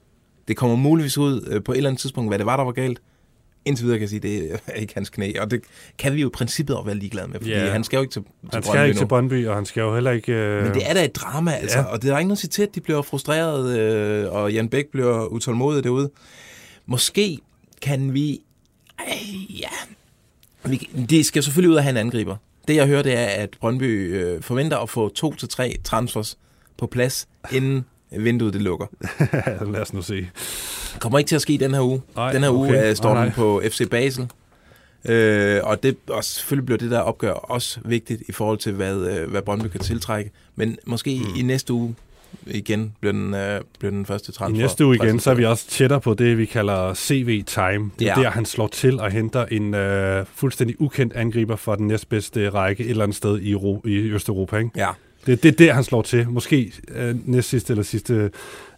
Det 0.49 0.57
kommer 0.57 0.76
muligvis 0.76 1.19
ud 1.19 1.49
øh, 1.50 1.62
på 1.62 1.73
et 1.73 1.76
eller 1.76 1.90
andet 1.90 2.00
tidspunkt, 2.00 2.31
hvad 2.31 2.38
det 2.38 2.47
var, 2.47 2.57
der 2.57 2.64
var 2.64 2.73
galt. 2.73 3.00
Indtil 3.64 3.85
videre 3.85 3.99
kan 3.99 4.02
jeg 4.02 4.09
sige, 4.09 4.21
det 4.21 4.59
er 4.66 4.73
ikke 4.73 4.95
hans 4.95 5.11
knæ. 5.11 5.33
Og 5.40 5.50
det 5.50 5.61
kan 5.99 6.14
vi 6.14 6.21
jo 6.21 6.26
i 6.28 6.31
princippet 6.31 6.76
også 6.76 6.87
være 6.87 6.97
ligeglade 6.97 7.28
med, 7.28 7.40
fordi 7.40 7.50
Ja. 7.50 7.71
han 7.71 7.85
skal 7.85 7.97
jo 7.97 8.00
ikke 8.02 8.12
til, 8.12 8.23
til 8.23 8.31
Han 8.52 8.62
skal 8.62 8.73
Brøndby 8.73 8.85
ikke 8.87 8.95
nu. 8.95 9.00
til 9.00 9.07
Brøndby, 9.09 9.47
og 9.47 9.54
han 9.54 9.66
skal 9.66 9.81
jo 9.81 9.95
heller 9.95 10.11
ikke... 10.11 10.33
Øh, 10.33 10.64
Men 10.64 10.75
det 10.75 10.90
er 10.90 10.95
da 10.95 11.04
et 11.04 11.16
drama, 11.16 11.52
altså. 11.52 11.78
Ja. 11.78 11.85
Og 11.85 12.02
det 12.02 12.11
er 12.11 12.19
ikke 12.19 12.28
noget 12.28 12.37
at 12.37 12.40
sige 12.40 12.50
til, 12.50 12.62
at 12.62 12.75
de 12.75 12.81
bliver 12.81 13.02
frustreret, 13.02 13.78
øh, 13.78 14.33
og 14.33 14.52
Jan 14.52 14.69
Bæk 14.69 14.87
bliver 14.92 15.26
utålmodig 15.26 15.85
derude. 15.85 16.11
Måske 16.87 17.38
kan 17.83 18.14
vi... 18.14 18.40
Ej, 18.99 19.04
ja... 19.61 19.69
Vi, 20.71 20.90
de 21.11 21.25
skal 21.25 21.42
selvfølgelig 21.42 21.71
ud 21.71 21.76
og 21.76 21.83
have 21.83 21.90
en 21.90 21.97
angriber. 21.97 22.37
Det 22.69 22.76
jeg 22.76 22.87
hører, 22.87 23.02
det 23.02 23.19
er, 23.19 23.26
at 23.26 23.50
Brøndby 23.61 24.14
øh, 24.14 24.42
forventer 24.42 24.78
at 24.78 24.88
få 24.88 25.09
to 25.09 25.35
til 25.35 25.49
tre 25.49 25.76
transfers 25.85 26.38
på 26.78 26.87
plads, 26.87 27.28
inden 27.52 27.85
vinduet 28.11 28.52
det 28.52 28.62
lukker. 28.62 28.87
Lad 29.73 29.81
os 29.81 29.92
nu 29.92 30.02
se. 30.02 30.28
Kommer 30.99 31.19
ikke 31.19 31.28
til 31.28 31.37
at 31.37 31.42
ske 31.42 31.59
den 31.59 31.75
her 31.75 31.81
uge. 31.81 32.02
Nej, 32.16 32.33
den 32.33 32.42
her 32.42 32.50
uge 32.50 32.69
okay. 32.69 32.95
står 32.95 33.14
Nej, 33.14 33.25
den 33.25 33.28
nej. 33.28 33.35
på 33.35 33.62
FC 33.71 33.90
Basel. 33.90 34.28
Øh, 35.04 35.61
og, 35.64 35.83
det, 35.83 35.97
og 36.09 36.25
selvfølgelig 36.25 36.66
bliver 36.66 36.78
det 36.78 36.90
der 36.90 37.00
opgør 37.00 37.33
også 37.33 37.81
vigtigt 37.85 38.23
i 38.28 38.33
forhold 38.33 38.59
til, 38.59 38.73
hvad, 38.73 38.97
øh, 38.97 39.31
hvad 39.31 39.42
Brøndby 39.42 39.66
kan 39.66 39.81
tiltrække. 39.81 40.31
Men 40.57 40.78
måske 40.87 41.23
mm. 41.25 41.38
i 41.38 41.42
næste 41.42 41.73
uge 41.73 41.95
igen 42.47 42.93
bliver 43.01 43.12
den, 43.12 43.35
øh, 43.35 43.61
bliver 43.79 43.91
den 43.91 44.07
første 44.07 44.31
I 44.31 44.33
transfer. 44.33 44.62
næste 44.62 44.87
uge 44.87 44.97
igen, 44.97 45.21
så 45.21 45.31
er 45.31 45.35
vi 45.35 45.45
også 45.45 45.67
tættere 45.69 46.01
på 46.01 46.15
det, 46.15 46.39
vi 46.39 46.45
kalder 46.45 46.95
CV-time. 46.95 47.91
Det 47.99 48.09
er 48.09 48.15
Ja. 48.17 48.23
der, 48.23 48.31
han 48.31 48.45
slår 48.45 48.67
til 48.69 49.01
og 49.01 49.11
henter 49.11 49.45
en 49.47 49.75
øh, 49.75 50.27
fuldstændig 50.35 50.77
ukendt 50.81 51.12
angriber 51.12 51.57
fra 51.57 51.77
den 51.77 51.87
næstbedste 51.87 52.51
række 52.51 52.85
et 52.85 52.91
eller 52.91 53.03
andet 53.05 53.17
sted 53.17 53.41
i, 53.43 53.55
Ro- 53.55 53.83
i 53.87 53.97
Østeuropa. 54.11 54.57
Ikke? 54.57 54.71
Ja, 54.77 54.89
Det, 55.27 55.43
det 55.43 55.49
er 55.49 55.67
der, 55.67 55.73
han 55.73 55.85
slår 55.85 56.03
til. 56.03 56.29
Måske 56.29 56.73
øh, 56.95 57.15
næst 57.29 57.49
sidste 57.49 57.73
eller 57.73 57.85
sidste 57.85 58.31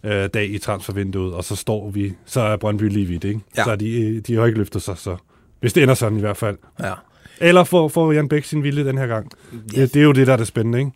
øh, 0.03 0.29
dag 0.33 0.49
i 0.49 0.57
transfervinduet, 0.57 1.33
og 1.33 1.43
så 1.43 1.55
står 1.55 1.89
vi, 1.89 2.13
så 2.25 2.41
er 2.41 2.57
Brøndby 2.57 2.83
lige 2.89 3.05
vidt, 3.05 3.23
ikke? 3.23 3.39
Ja. 3.57 3.63
Så 3.63 3.71
er 3.71 3.75
de, 3.75 4.01
øh, 4.01 4.21
de 4.27 4.35
har 4.35 4.45
ikke 4.45 4.57
løftet 4.57 4.81
sig, 4.81 4.97
så 4.97 5.15
hvis 5.59 5.73
det 5.73 5.83
ender 5.83 5.95
sådan 5.95 6.17
i 6.17 6.21
hvert 6.21 6.37
fald. 6.37 6.57
ja. 6.83 6.93
Eller 7.41 7.63
får, 7.63 7.87
får 7.87 8.11
Jan 8.11 8.27
Bæk 8.27 8.43
sin 8.43 8.63
vilje 8.63 8.85
den 8.85 8.97
her 8.97 9.07
gang. 9.07 9.31
Ja. 9.75 9.81
Det, 9.81 9.93
det 9.93 9.99
er 9.99 10.03
jo 10.03 10.11
det, 10.11 10.27
der 10.27 10.33
er 10.33 10.37
det 10.37 10.47
spændende, 10.47 10.79
ikke? 10.79 10.91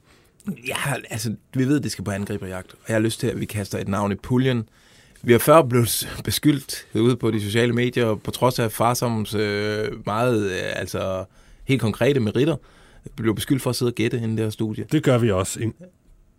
Ja, 0.68 0.76
altså, 1.10 1.36
vi 1.54 1.68
ved, 1.68 1.78
at 1.78 1.84
det 1.84 1.92
skal 1.92 2.04
på 2.04 2.12
angriberjagt. 2.12 2.72
Og 2.74 2.80
jeg 2.88 2.96
har 2.96 3.02
lyst 3.02 3.20
til, 3.20 3.28
at 3.28 3.40
vi 3.40 3.46
kaster 3.46 3.78
et 3.80 3.88
navn 3.88 4.12
i 4.12 4.16
puljen. 4.16 4.70
Vi 5.22 5.32
har 5.32 5.40
før 5.40 5.62
blevet 5.62 6.10
beskyldt 6.26 6.86
ude 6.96 7.16
på 7.16 7.32
de 7.32 7.42
sociale 7.42 7.74
medier, 7.74 8.16
på 8.16 8.32
trods 8.32 8.60
af 8.60 8.72
Farsoms 8.72 9.34
øh, 9.36 9.88
meget, 10.06 10.52
øh, 10.52 10.58
altså 10.76 11.24
helt 11.66 11.82
konkrete 11.82 12.20
meritter, 12.20 12.56
blev 13.16 13.36
beskyldt 13.36 13.62
for 13.62 13.70
at 13.70 13.76
sidde 13.76 13.90
og 13.90 13.96
gætte 13.96 14.18
inden 14.18 14.38
det 14.38 14.46
her 14.46 14.50
studie. 14.50 14.86
Det 14.92 15.04
gør 15.04 15.18
vi 15.18 15.32
også 15.32 15.60
ind, 15.60 15.74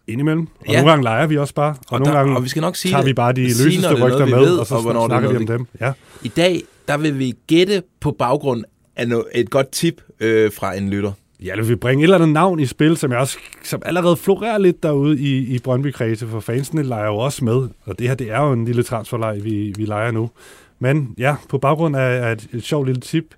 indimellem. 0.07 0.47
Og 0.61 0.66
Ja. 0.69 0.73
nogle 0.73 0.90
gange 0.90 1.02
leger 1.04 1.26
vi 1.26 1.37
også 1.38 1.54
bare. 1.54 1.71
Og, 1.71 1.76
Og 1.90 1.99
nogle 2.00 2.12
der- 2.12 2.19
gange 2.19 2.37
og 2.37 2.45
vi 2.45 2.49
skal 2.49 2.61
nok 2.61 2.76
sige 2.76 2.92
tager 2.92 3.04
vi 3.04 3.12
bare 3.12 3.33
de 3.33 3.54
Sige, 3.54 3.64
løseste 3.64 3.88
er 3.88 4.07
rygter 4.07 4.26
med, 4.26 4.38
ved, 4.38 4.57
og 4.57 4.66
så 4.66 4.75
og 4.75 4.83
hvornår 4.83 5.02
er 5.04 5.09
snakker 5.09 5.30
vi 5.30 5.37
om 5.37 5.47
dem. 5.47 5.66
Ja. 5.80 5.92
I 6.23 6.28
dag, 6.28 6.62
der 6.88 6.97
vil 6.97 7.19
vi 7.19 7.35
gætte 7.47 7.83
på 8.00 8.11
baggrund 8.12 8.64
af 8.97 9.04
no- 9.07 9.30
et 9.35 9.50
godt 9.50 9.71
tip 9.73 10.02
øh, 10.21 10.52
fra 10.52 10.75
en 10.75 10.90
lytter. 10.90 11.12
Ja, 11.43 11.53
eller 11.53 11.65
vi 11.65 11.75
bringer 11.75 12.03
et 12.03 12.05
eller 12.05 12.17
andet 12.17 12.29
navn 12.29 12.61
i 12.61 12.67
spil, 12.67 12.97
som, 12.97 13.11
jeg 13.11 13.21
også, 13.21 13.39
som 13.65 13.83
allerede 13.87 14.17
florerer 14.17 14.59
lidt 14.59 14.83
derude 14.83 15.19
i, 15.19 15.55
i 15.55 15.59
Brøndby 15.59 15.93
Kredse, 15.93 16.27
for 16.27 16.41
fansene 16.41 16.83
leger 16.83 17.07
jo 17.07 17.17
også 17.17 17.45
med. 17.45 17.69
Og 17.85 17.99
det 17.99 18.09
her, 18.09 18.15
det 18.15 18.31
er 18.31 18.41
jo 18.41 18.53
en 18.53 18.65
lille 18.65 18.83
transferleg, 18.83 19.45
vi, 19.45 19.75
vi 19.77 19.85
leger 19.85 20.11
nu. 20.11 20.31
Men 20.79 21.15
ja, 21.19 21.37
på 21.49 21.59
baggrund 21.59 21.97
af, 21.97 22.29
af 22.29 22.33
et, 22.33 22.49
et 22.53 22.63
sjovt 22.63 22.87
lille 22.87 23.01
tip, 23.01 23.35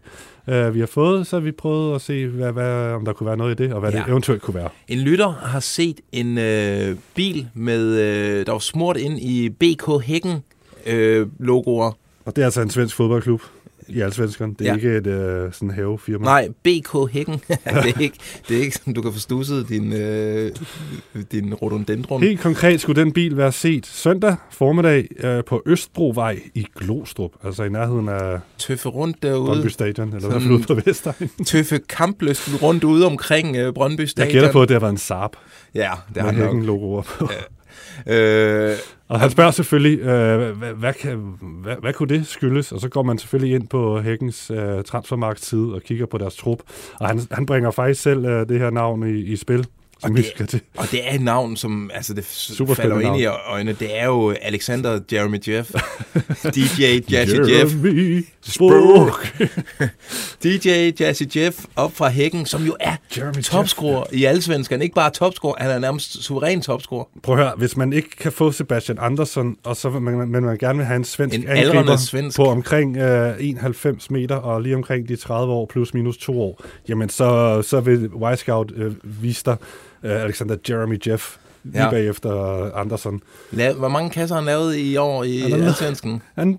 øh, 0.49 0.75
vi 0.75 0.81
har 0.81 0.87
fået, 0.87 1.27
så 1.27 1.37
har 1.37 1.41
vi 1.41 1.53
prøvet 1.53 1.95
at 1.95 2.01
se, 2.01 2.27
hvad, 2.27 2.53
hvad, 2.53 2.93
om 2.93 3.05
der 3.05 3.13
kunne 3.13 3.27
være 3.27 3.37
noget 3.37 3.61
i 3.61 3.63
det, 3.63 3.73
og 3.73 3.81
hvad 3.81 3.93
ja. 3.93 3.99
det 3.99 4.09
eventuelt 4.09 4.43
kunne 4.43 4.55
være. 4.55 4.69
En 4.89 4.99
lytter 4.99 5.31
har 5.31 5.61
set 5.61 6.01
en 6.13 6.39
øh, 6.39 6.97
bil, 7.15 7.49
med, 7.55 7.99
øh, 7.99 8.47
der 8.47 8.53
var 8.53 8.59
smurt 8.59 8.97
ind 8.97 9.19
i 9.19 9.49
BK 9.49 10.05
Hækken 10.05 10.39
øh, 10.87 11.27
logoer. 11.39 11.93
Og 12.25 12.37
det 12.37 12.43
er 12.43 12.47
altså 12.47 12.63
en 12.63 12.71
svensk 12.71 12.97
fodboldklub 12.97 13.43
i 13.95 14.01
Allsvenskan. 14.01 14.53
Det 14.53 14.61
er 14.61 14.65
Ja. 14.65 14.71
ja. 14.71 14.77
ikke 14.97 14.97
et 14.97 15.07
øh, 15.07 15.53
sådan 15.53 15.71
havefirma. 15.71 16.25
Nej, 16.25 16.49
BK 16.63 17.13
Hækken. 17.13 17.35
det, 17.49 17.59
er 17.65 18.01
ikke, 18.01 18.19
det 18.49 18.57
er 18.57 18.61
ikke 18.61 18.77
sådan, 18.77 18.93
du 18.95 19.03
kan 19.03 19.13
få 19.13 19.19
stusset 19.19 19.69
din, 19.69 19.93
øh, 19.93 20.51
din 21.33 21.55
rhododendron. 21.55 22.23
Helt 22.23 22.41
konkret 22.41 22.81
skulle 22.81 23.01
den 23.03 23.13
bil 23.13 23.37
være 23.37 23.53
set 23.53 23.87
søndag 23.87 24.37
formiddag 24.51 25.09
øh, 25.25 25.45
på 25.45 25.63
Østbrovej 25.67 26.41
i 26.55 26.67
Glostrup, 26.79 27.33
altså 27.45 27.63
i 27.65 27.69
nærheden 27.69 28.09
af 28.09 28.39
Tøffe 28.59 28.89
rundt 28.89 29.21
Brøndby 29.21 29.27
derude. 29.57 29.71
Stadion, 29.71 30.09
eller 30.15 30.29
i 30.29 30.31
hvert 30.31 30.43
fald 30.43 30.55
ude 30.55 30.63
på 30.63 30.75
Vestegn. 30.87 31.31
Tøffe 31.47 31.81
kampløst 31.89 32.63
rundt 32.63 32.85
ude 32.85 33.07
omkring 33.07 33.57
øh, 33.57 33.73
Brøndby 33.75 34.01
Jeg 34.01 34.09
Stadion. 34.09 34.33
gætter 34.33 34.53
på, 34.53 34.63
at 34.63 34.69
det 34.69 34.75
har 34.75 34.81
været 34.81 34.93
en 34.93 34.99
Saab 34.99 35.31
Ja, 35.75 35.91
det 36.15 36.23
har 36.23 36.33
med 36.33 36.33
han 36.33 36.35
nok. 36.35 36.45
hækken-logoer 36.49 37.03
på. 37.03 37.29
Øh, 38.07 38.77
og 39.13 39.21
han 39.21 39.31
spørger 39.31 39.51
selvfølgelig, 39.51 40.01
øh, 40.01 40.59
hvad, 40.59 40.73
hvad, 40.73 40.95
hvad, 41.43 41.77
hvad 41.81 41.93
kunne 41.93 42.09
det 42.09 42.27
skyldes? 42.27 42.73
Og 42.73 42.81
så 42.81 42.89
går 42.89 43.03
man 43.03 43.19
selvfølgelig 43.19 43.55
ind 43.55 43.69
på 43.69 44.01
Hækkens 44.01 44.51
øh, 44.51 44.85
og 45.75 45.83
kigger 45.83 46.07
på 46.07 46.19
deres 46.19 46.37
trup. 46.37 46.59
Og 47.01 47.09
han, 47.09 47.21
han 47.31 47.47
bringer 47.47 47.71
faktisk 47.71 48.03
selv 48.03 48.25
øh, 48.25 48.49
det 48.49 48.59
her 48.59 48.71
navn 48.71 49.09
i, 49.09 49.21
i 49.21 49.37
spil, 49.37 49.67
som 50.03 50.11
Og 50.11 50.17
vi 50.17 50.23
det- 50.23 50.31
skal 50.35 50.47
til. 50.47 50.61
Og 50.77 50.87
det 50.91 51.09
er 51.11 51.15
et 51.15 51.21
navn, 51.23 51.57
som 51.57 51.91
altså 51.95 52.15
det 52.15 52.25
Super 52.27 52.75
falder 52.75 53.01
ind 53.01 53.17
i 53.17 53.25
øjnene. 53.27 53.73
Det 53.81 53.99
er 54.01 54.05
jo 54.07 54.35
Alexander 54.43 55.01
Jeremy 55.13 55.39
Jeff. 55.49 55.71
DJ 56.55 56.83
Jazzy 57.11 57.35
Jeff. 57.49 57.73
Spook. 58.43 59.27
DJ 60.45 60.91
Jazzy 61.01 61.23
Jeff 61.37 61.65
op 61.77 61.93
fra 61.97 62.09
hækken, 62.09 62.47
som 62.47 62.63
jo 62.65 62.77
er 62.81 62.97
Jeremy 63.17 63.43
topscorer 63.43 64.05
i 64.13 64.25
allsvenskan. 64.25 64.83
Ikke 64.83 64.95
bare 64.95 65.11
topscorer, 65.11 65.55
han 65.63 65.71
er 65.71 65.79
nærmest 65.79 66.23
suveræn 66.25 66.61
topscorer. 66.63 67.05
Prøv 67.23 67.39
at 67.39 67.45
høre, 67.45 67.53
hvis 67.57 67.77
man 67.77 67.93
ikke 67.93 68.11
kan 68.11 68.33
få 68.33 68.53
Sebastian 68.53 68.99
Andersson, 69.01 69.57
og 69.65 69.77
så 69.77 69.91
man, 69.91 70.29
men 70.29 70.45
man 70.45 70.59
gerne 70.59 70.77
vil 70.79 70.87
have 70.87 70.97
en 70.97 71.05
svensk 71.05 71.37
En 71.39 71.49
angriber 71.49 71.97
svensk. 71.97 72.37
på 72.37 72.45
omkring 72.45 72.97
øh, 72.97 73.35
91 73.41 74.11
meter, 74.11 74.37
og 74.37 74.63
lige 74.63 74.75
omkring 74.77 75.09
de 75.09 75.17
30 75.17 75.53
år, 75.53 75.67
plus 75.67 75.95
minus 75.95 76.17
to 76.17 76.41
år, 76.43 76.61
jamen 76.89 77.09
så, 77.09 77.63
så 77.63 77.81
vil 77.81 78.09
Wisecout 78.09 78.73
øh, 78.77 78.93
vise 79.05 79.43
dig 79.45 79.57
Alexander 80.03 80.57
Jeremy 80.69 80.99
Jeff 81.07 81.37
lige 81.65 81.85
Ja. 81.85 81.91
bagefter 81.91 82.33
Andersson. 82.75 83.21
La- 83.53 83.73
Hvor 83.73 83.89
mange 83.89 84.11
kasser 84.11 84.35
har 84.35 84.41
han 84.43 84.47
lavet 84.47 84.77
i 84.77 84.97
år 84.97 85.25
i 85.25 85.39
Han 85.39 85.53
allsvenskan? 85.63 86.23
Han 86.35 86.59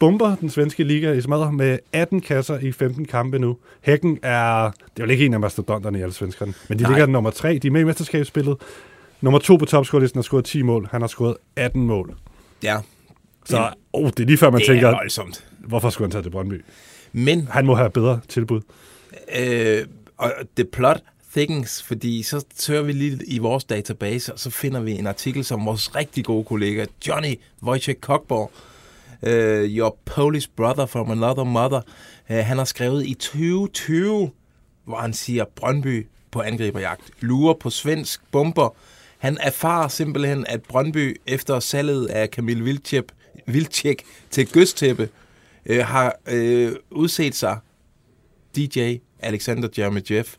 bomber 0.00 0.36
den 0.36 0.50
svenske 0.50 0.84
liga 0.84 1.12
i 1.12 1.20
smadret 1.20 1.54
med 1.54 1.78
18 1.92 2.20
kasser 2.20 2.58
i 2.58 2.72
15 2.72 3.04
kampe 3.04 3.38
nu. 3.38 3.56
Hækken 3.80 4.18
er, 4.22 4.64
det 4.96 5.02
er 5.02 5.06
jo 5.06 5.10
ikke 5.10 5.26
en 5.26 5.34
af 5.34 5.40
mastodonterne 5.40 5.98
i 5.98 6.02
alle 6.02 6.14
svenskerne, 6.14 6.54
men 6.68 6.78
de 6.78 6.82
Nej. 6.82 6.90
Nej. 6.90 6.98
ligger 6.98 7.12
nummer 7.12 7.30
3. 7.30 7.58
De 7.58 7.66
er 7.66 7.70
med 7.70 7.80
i 7.80 7.84
mesterskabsspillet. 7.84 8.56
Nummer 9.20 9.38
2 9.38 9.56
på 9.56 9.64
topscorelisten 9.64 10.18
har 10.18 10.22
scoret 10.22 10.44
10 10.44 10.62
mål. 10.62 10.88
Han 10.90 11.00
har 11.00 11.08
scoret 11.08 11.36
18 11.56 11.82
mål. 11.86 12.14
Ja, 12.62 12.76
Så 13.46 13.68
oh, 13.92 14.06
det 14.10 14.20
er 14.20 14.24
lige 14.26 14.38
før, 14.38 14.50
man 14.50 14.60
det 14.60 14.66
tænker, 14.66 14.88
er 14.88 14.92
voldsomt. 14.92 15.44
hvorfor 15.58 15.90
skulle 15.90 16.06
han 16.06 16.10
tage 16.10 16.22
til 16.22 16.30
Brøndby? 16.30 16.64
Men 17.12 17.48
Han 17.50 17.66
må 17.66 17.74
have 17.74 17.90
bedre 17.90 18.20
tilbud. 18.28 18.60
øh, 19.40 19.78
og 20.16 20.32
det 20.56 20.68
plot 20.68 21.00
thickens, 21.34 21.82
fordi 21.82 22.22
så 22.22 22.44
søger 22.54 22.82
vi 22.82 22.92
lige 22.92 23.24
i 23.26 23.38
vores 23.38 23.64
database, 23.64 24.32
og 24.32 24.38
så 24.38 24.50
finder 24.50 24.80
vi 24.80 24.92
en 24.92 25.06
artikel, 25.06 25.44
som 25.44 25.66
vores 25.66 25.94
rigtig 25.96 26.24
gode 26.24 26.44
kollega, 26.44 26.86
Johnny 27.08 27.40
Wojciech 27.62 28.00
Kokborg, 28.00 28.50
uh, 29.22 29.76
Your 29.76 29.96
Polish 30.04 30.48
Brother 30.56 30.86
from 30.86 31.10
Another 31.10 31.44
Mother, 31.44 31.80
uh, 32.30 32.36
han 32.36 32.58
har 32.58 32.64
skrevet 32.64 33.06
i 33.06 33.14
2020, 33.14 34.30
hvor 34.84 34.96
han 34.96 35.12
siger, 35.12 35.44
Brøndby 35.54 36.06
på 36.30 36.40
angriberjagt, 36.40 37.02
lurer 37.20 37.54
på 37.54 37.70
svensk 37.70 38.20
bomber. 38.30 38.74
Han 39.18 39.38
erfarer 39.40 39.88
simpelthen, 39.88 40.46
at 40.48 40.62
Brøndby 40.62 41.20
efter 41.26 41.60
salget 41.60 42.06
af 42.06 42.30
Kamil 42.30 42.64
Vilcek, 42.64 43.04
Vilcek 43.46 44.02
til 44.30 44.48
Gøstæppe, 44.48 45.08
øh, 45.66 45.84
har 45.86 46.16
øh, 46.26 46.72
udset 46.90 47.34
sig 47.34 47.58
DJ 48.56 48.96
Alexander 49.20 49.68
Jeremy 49.78 50.00
Jeff 50.10 50.36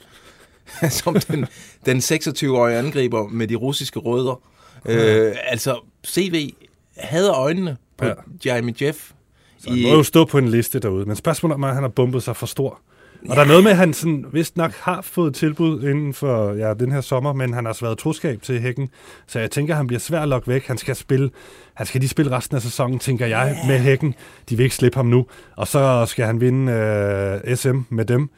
som 0.89 1.15
den, 1.15 1.45
den 1.85 1.97
26-årige 1.97 2.77
angriber 2.77 3.27
med 3.27 3.47
de 3.47 3.55
russiske 3.55 3.99
rødder. 3.99 4.41
Øh, 4.85 5.35
altså, 5.43 5.79
CV 6.07 6.53
havde 6.97 7.29
øjnene 7.29 7.77
på 7.97 8.05
ja. 8.05 8.13
Ja. 8.45 8.53
Jeremy 8.53 8.81
Jeff. 8.81 9.11
Så 9.59 9.69
han 9.69 9.81
må 9.81 9.89
jo 9.89 10.03
stå 10.03 10.25
på 10.25 10.37
en 10.37 10.47
liste 10.47 10.79
derude. 10.79 11.05
Men 11.05 11.15
spørgsmålet 11.15 11.53
er, 11.53 11.55
om 11.55 11.63
han 11.63 11.83
har 11.83 11.89
bumpet 11.89 12.23
sig 12.23 12.35
for 12.35 12.45
stor. 12.45 12.81
Og 13.29 13.35
der 13.35 13.41
er 13.41 13.47
noget 13.47 13.63
med, 13.63 13.71
at 13.71 13.77
han 13.77 13.93
sådan, 13.93 14.25
vist 14.31 14.57
nok 14.57 14.71
har 14.71 15.01
fået 15.01 15.35
tilbud 15.35 15.83
inden 15.83 16.13
for 16.13 16.53
ja, 16.53 16.73
den 16.73 16.91
her 16.91 17.01
sommer, 17.01 17.33
men 17.33 17.53
han 17.53 17.63
har 17.63 17.69
altså 17.69 17.85
været 17.85 17.97
troskab 17.97 18.41
til 18.41 18.61
Hækken. 18.61 18.89
Så 19.27 19.39
jeg 19.39 19.51
tænker, 19.51 19.75
han 19.75 19.87
bliver 19.87 19.99
svær 19.99 20.21
at 20.21 20.27
lokke 20.27 20.47
væk. 20.47 20.67
Han 20.67 20.77
skal 20.77 20.95
spille, 20.95 21.29
han 21.73 21.87
skal 21.87 21.99
lige 22.01 22.09
spille 22.09 22.31
resten 22.31 22.55
af 22.55 22.61
sæsonen, 22.61 22.99
tænker 22.99 23.25
jeg, 23.25 23.55
yeah. 23.57 23.67
med 23.67 23.79
Hækken. 23.79 24.15
De 24.49 24.57
vil 24.57 24.63
ikke 24.63 24.75
slippe 24.75 24.95
ham 24.95 25.05
nu. 25.05 25.25
Og 25.55 25.67
så 25.67 26.05
skal 26.07 26.25
han 26.25 26.41
vinde 26.41 26.71
øh, 26.71 27.55
SM 27.55 27.77
med 27.89 28.05
dem. 28.05 28.29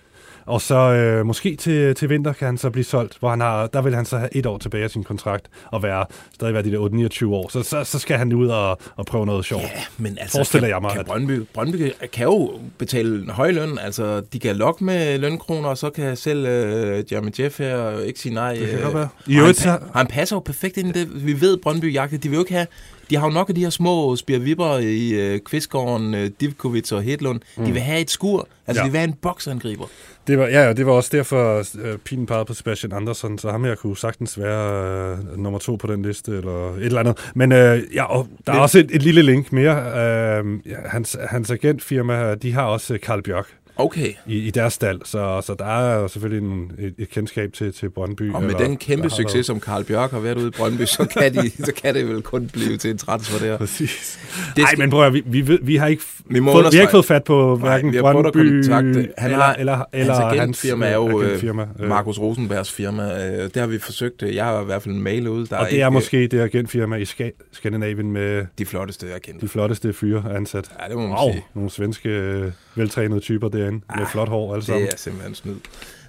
Og 0.48 0.62
så 0.62 0.75
øh, 0.75 1.25
måske 1.25 1.56
til, 1.56 1.96
til 1.96 2.10
vinter 2.10 2.34
kan 2.34 2.46
han 2.46 2.58
så 2.58 2.70
blive 2.70 2.84
solgt, 2.84 3.18
hvor 3.20 3.30
han 3.30 3.42
har, 3.42 3.68
der 3.68 3.82
vil 3.82 3.96
han 3.96 4.06
så 4.06 4.18
have 4.18 4.30
et 4.36 4.46
år 4.46 4.58
tilbage 4.58 4.84
af 4.84 4.89
sin 4.89 5.04
kontrakt 5.04 5.48
og 5.72 5.84
være, 5.84 6.06
stadig 6.34 6.54
være 6.54 6.63
de 6.63 6.72
der 6.72 6.89
29 6.89 7.36
år. 7.36 7.50
Så, 7.50 7.63
så, 7.63 7.84
så 7.84 8.00
skal 8.00 8.18
han 8.18 8.34
ud 8.34 8.48
og, 8.48 8.80
og 8.96 9.06
prøve 9.06 9.25
noget 9.25 9.46
sjovt. 9.46 9.63
Ja, 9.63 9.70
men 9.98 10.18
altså, 10.22 10.38
Forestiller 10.38 10.68
kan, 10.68 10.74
jeg 10.74 10.82
mig, 10.82 10.92
kan 10.92 11.00
at- 11.00 11.06
Brøndby, 11.06 11.42
Brøndby 11.54 11.92
kan 12.13 12.24
jo 12.25 12.51
betale 12.77 13.24
en 13.24 13.30
høj 13.30 13.51
løn. 13.51 13.77
Altså, 13.82 14.22
de 14.34 14.39
kan 14.39 14.56
lokke 14.56 14.84
med 14.84 15.18
lønkroner, 15.18 15.70
og 15.70 15.77
så 15.77 15.89
kan 15.89 16.18
selv 16.18 16.46
øh, 16.46 17.04
Jeremy 17.12 17.32
Jeff 17.39 17.58
her 17.60 18.00
ikke 18.00 18.20
sige 18.20 18.34
nej. 18.34 18.54
Det 18.54 18.70
kan 18.70 18.80
øh, 18.88 18.94
være. 18.94 19.08
I 19.27 19.39
og 19.39 19.46
han, 19.46 19.54
pa- 19.56 19.98
han 19.98 20.08
passer 20.08 20.36
jo 20.36 20.39
perfekt 20.39 20.77
ind 20.77 20.89
i 20.96 21.00
det. 21.00 21.25
Vi 21.25 21.42
ved, 21.42 21.58
Brøndby 21.58 21.94
jagter. 21.94 22.18
De 22.18 22.30
vil 22.30 22.36
jo 22.36 22.42
ikke 22.42 22.54
have... 22.54 22.68
De 23.10 23.16
har 23.16 23.27
jo 23.27 23.34
nok 23.34 23.50
af 23.50 23.56
de 23.56 23.62
her 23.62 23.70
små 23.70 24.16
spirvipper 24.16 24.77
i 24.77 25.10
øh, 25.10 25.39
Kvistgården, 25.39 26.13
øh, 26.16 26.30
Divkovic 26.39 26.92
og 26.92 27.01
Hedlund. 27.04 27.39
Mm. 27.58 27.66
De 27.66 27.72
vil 27.72 27.82
have 27.82 28.00
et 28.00 28.12
skur. 28.12 28.48
Altså, 28.68 28.82
ja. 28.82 28.88
De 28.88 28.92
vil 28.92 29.00
have 29.00 29.08
en 29.08 29.13
boksangriber. 29.13 29.86
Det 30.27 30.38
var, 30.38 30.48
ja, 30.48 30.63
ja, 30.63 30.74
det 30.74 30.86
var 30.86 30.91
også 30.91 31.10
derfor, 31.13 31.63
øh, 31.81 31.98
pilen 31.98 32.25
pegede 32.25 32.46
på 32.46 32.53
Sebastian 32.53 32.93
Andersson, 32.93 33.38
så 33.38 33.51
ham 33.51 33.63
her 33.63 33.75
kunne 33.75 33.98
sagtens 33.98 34.39
være 34.39 35.12
øh, 35.12 35.38
nummer 35.38 35.60
to 35.60 35.75
på 35.75 35.88
den 35.88 36.01
liste, 36.01 36.31
eller 36.31 36.74
et 36.74 36.86
eller 36.86 37.00
andet. 37.00 37.31
Men 37.36 37.51
øh, 37.51 37.84
ja, 37.93 38.03
og 38.03 38.27
der 38.48 38.53
er 38.53 38.60
også 38.60 38.79
et, 38.79 38.96
et 38.96 39.03
lille 39.03 39.22
link 39.22 39.51
mere. 39.51 39.75
Øh, 39.77 40.60
hans, 40.86 41.17
hans 41.29 41.51
agentfirma, 41.51 42.36
de 42.36 42.53
har 42.53 42.63
også 42.63 42.93
øh, 42.93 43.00
Karl 43.00 43.22
Bjørk 43.22 43.48
Okay. 43.79 44.13
i, 44.27 44.38
i 44.38 44.51
deres 44.51 44.74
stald, 44.74 45.01
så, 45.05 45.41
så 45.46 45.55
der 45.60 45.65
er 45.65 46.07
selvfølgelig 46.07 46.48
en, 46.48 46.72
et, 46.79 46.93
et 46.98 47.10
kendskab 47.10 47.53
til, 47.53 47.74
til 47.74 47.89
Brøndby. 47.89 48.34
Og 48.34 48.41
med 48.41 48.50
eller- 48.50 48.65
den 48.67 48.77
kæmpe 48.77 49.03
der 49.03 49.10
succes, 49.10 49.34
været- 49.36 49.46
som 49.46 49.60
Karl 49.60 49.84
Bjørk 49.84 50.12
har 50.12 50.19
været 50.19 50.38
ude 50.38 50.48
i 50.48 50.51
Brøndby, 50.51 50.86
så 50.86 51.05
kan, 51.05 51.34
de, 51.34 51.50
så 51.65 51.72
kan 51.84 51.96
det 51.96 52.07
vel 52.07 52.22
kun 52.22 52.48
blive 52.53 52.77
til 52.77 52.91
en 52.91 52.98
transfer 52.98 53.46
der. 53.48 53.57
Præcis. 53.57 54.19
Det 54.55 54.57
Nej, 54.57 54.65
skal- 54.67 54.79
men 54.79 54.89
prøv 54.89 55.05
at, 55.05 55.13
vi, 55.13 55.24
vi, 55.25 55.57
vi 55.62 55.75
har 55.75 55.88
ikke 55.88 56.03
Vi 56.29 56.39
må 56.39 56.51
fået, 56.53 56.65
vi 56.72 56.77
har 56.77 56.81
ikke 56.81 56.91
fået 56.91 57.05
fat 57.05 57.24
på 57.24 57.55
hverken 57.55 57.91
vi 57.91 57.96
har 57.98 58.01
prøvet 58.03 58.25
at 58.25 58.34
Brøndby 58.34 58.62
kontakte- 58.63 59.13
han 59.17 59.31
eller, 59.31 59.43
har- 59.46 59.53
eller, 59.53 59.84
eller 59.93 60.13
hans 60.13 60.39
agentfirma 60.39 60.86
er 60.88 60.93
jo 60.96 61.22
øh, 61.22 61.27
agentfirma, 61.27 61.67
øh, 61.79 61.89
Markus 61.89 62.19
Rosenbergs 62.19 62.72
firma. 62.72 63.03
Øh, 63.03 63.43
det 63.43 63.55
har 63.55 63.67
vi 63.67 63.79
forsøgt. 63.79 64.22
Jeg 64.22 64.46
har 64.46 64.62
i 64.62 64.65
hvert 64.65 64.81
fald 64.84 64.96
en 64.96 65.01
mail 65.01 65.27
ude. 65.27 65.46
Der 65.48 65.57
Og 65.57 65.65
det 65.65 65.72
ikke, 65.72 65.84
er 65.84 65.89
måske 65.89 66.27
det 66.27 66.39
agentfirma 66.39 66.96
i 66.96 67.03
Ska- 67.03 67.48
Skandinavien 67.51 68.12
med 68.12 68.46
de 68.57 68.65
flotteste, 68.65 69.07
jeg 69.13 69.22
kender. 69.22 69.39
de 69.39 69.48
flotteste 69.48 69.93
fyre 69.93 70.24
ansat. 70.36 70.72
Ja, 70.84 70.88
det 70.88 70.96
må 70.96 71.01
man 71.07 71.12
Wow, 71.17 71.31
sige. 71.31 71.43
nogle 71.55 71.69
svenske 71.69 72.43
veltrænede 72.75 73.19
typer 73.19 73.50
derinde 73.67 73.86
med 73.97 74.05
flot 74.12 74.29
hår 74.29 74.53
alle 74.53 74.65
sammen. 74.65 74.86
Det 74.86 74.93
er 74.93 74.97
simpelthen 74.97 75.36
snyd. 75.36 75.55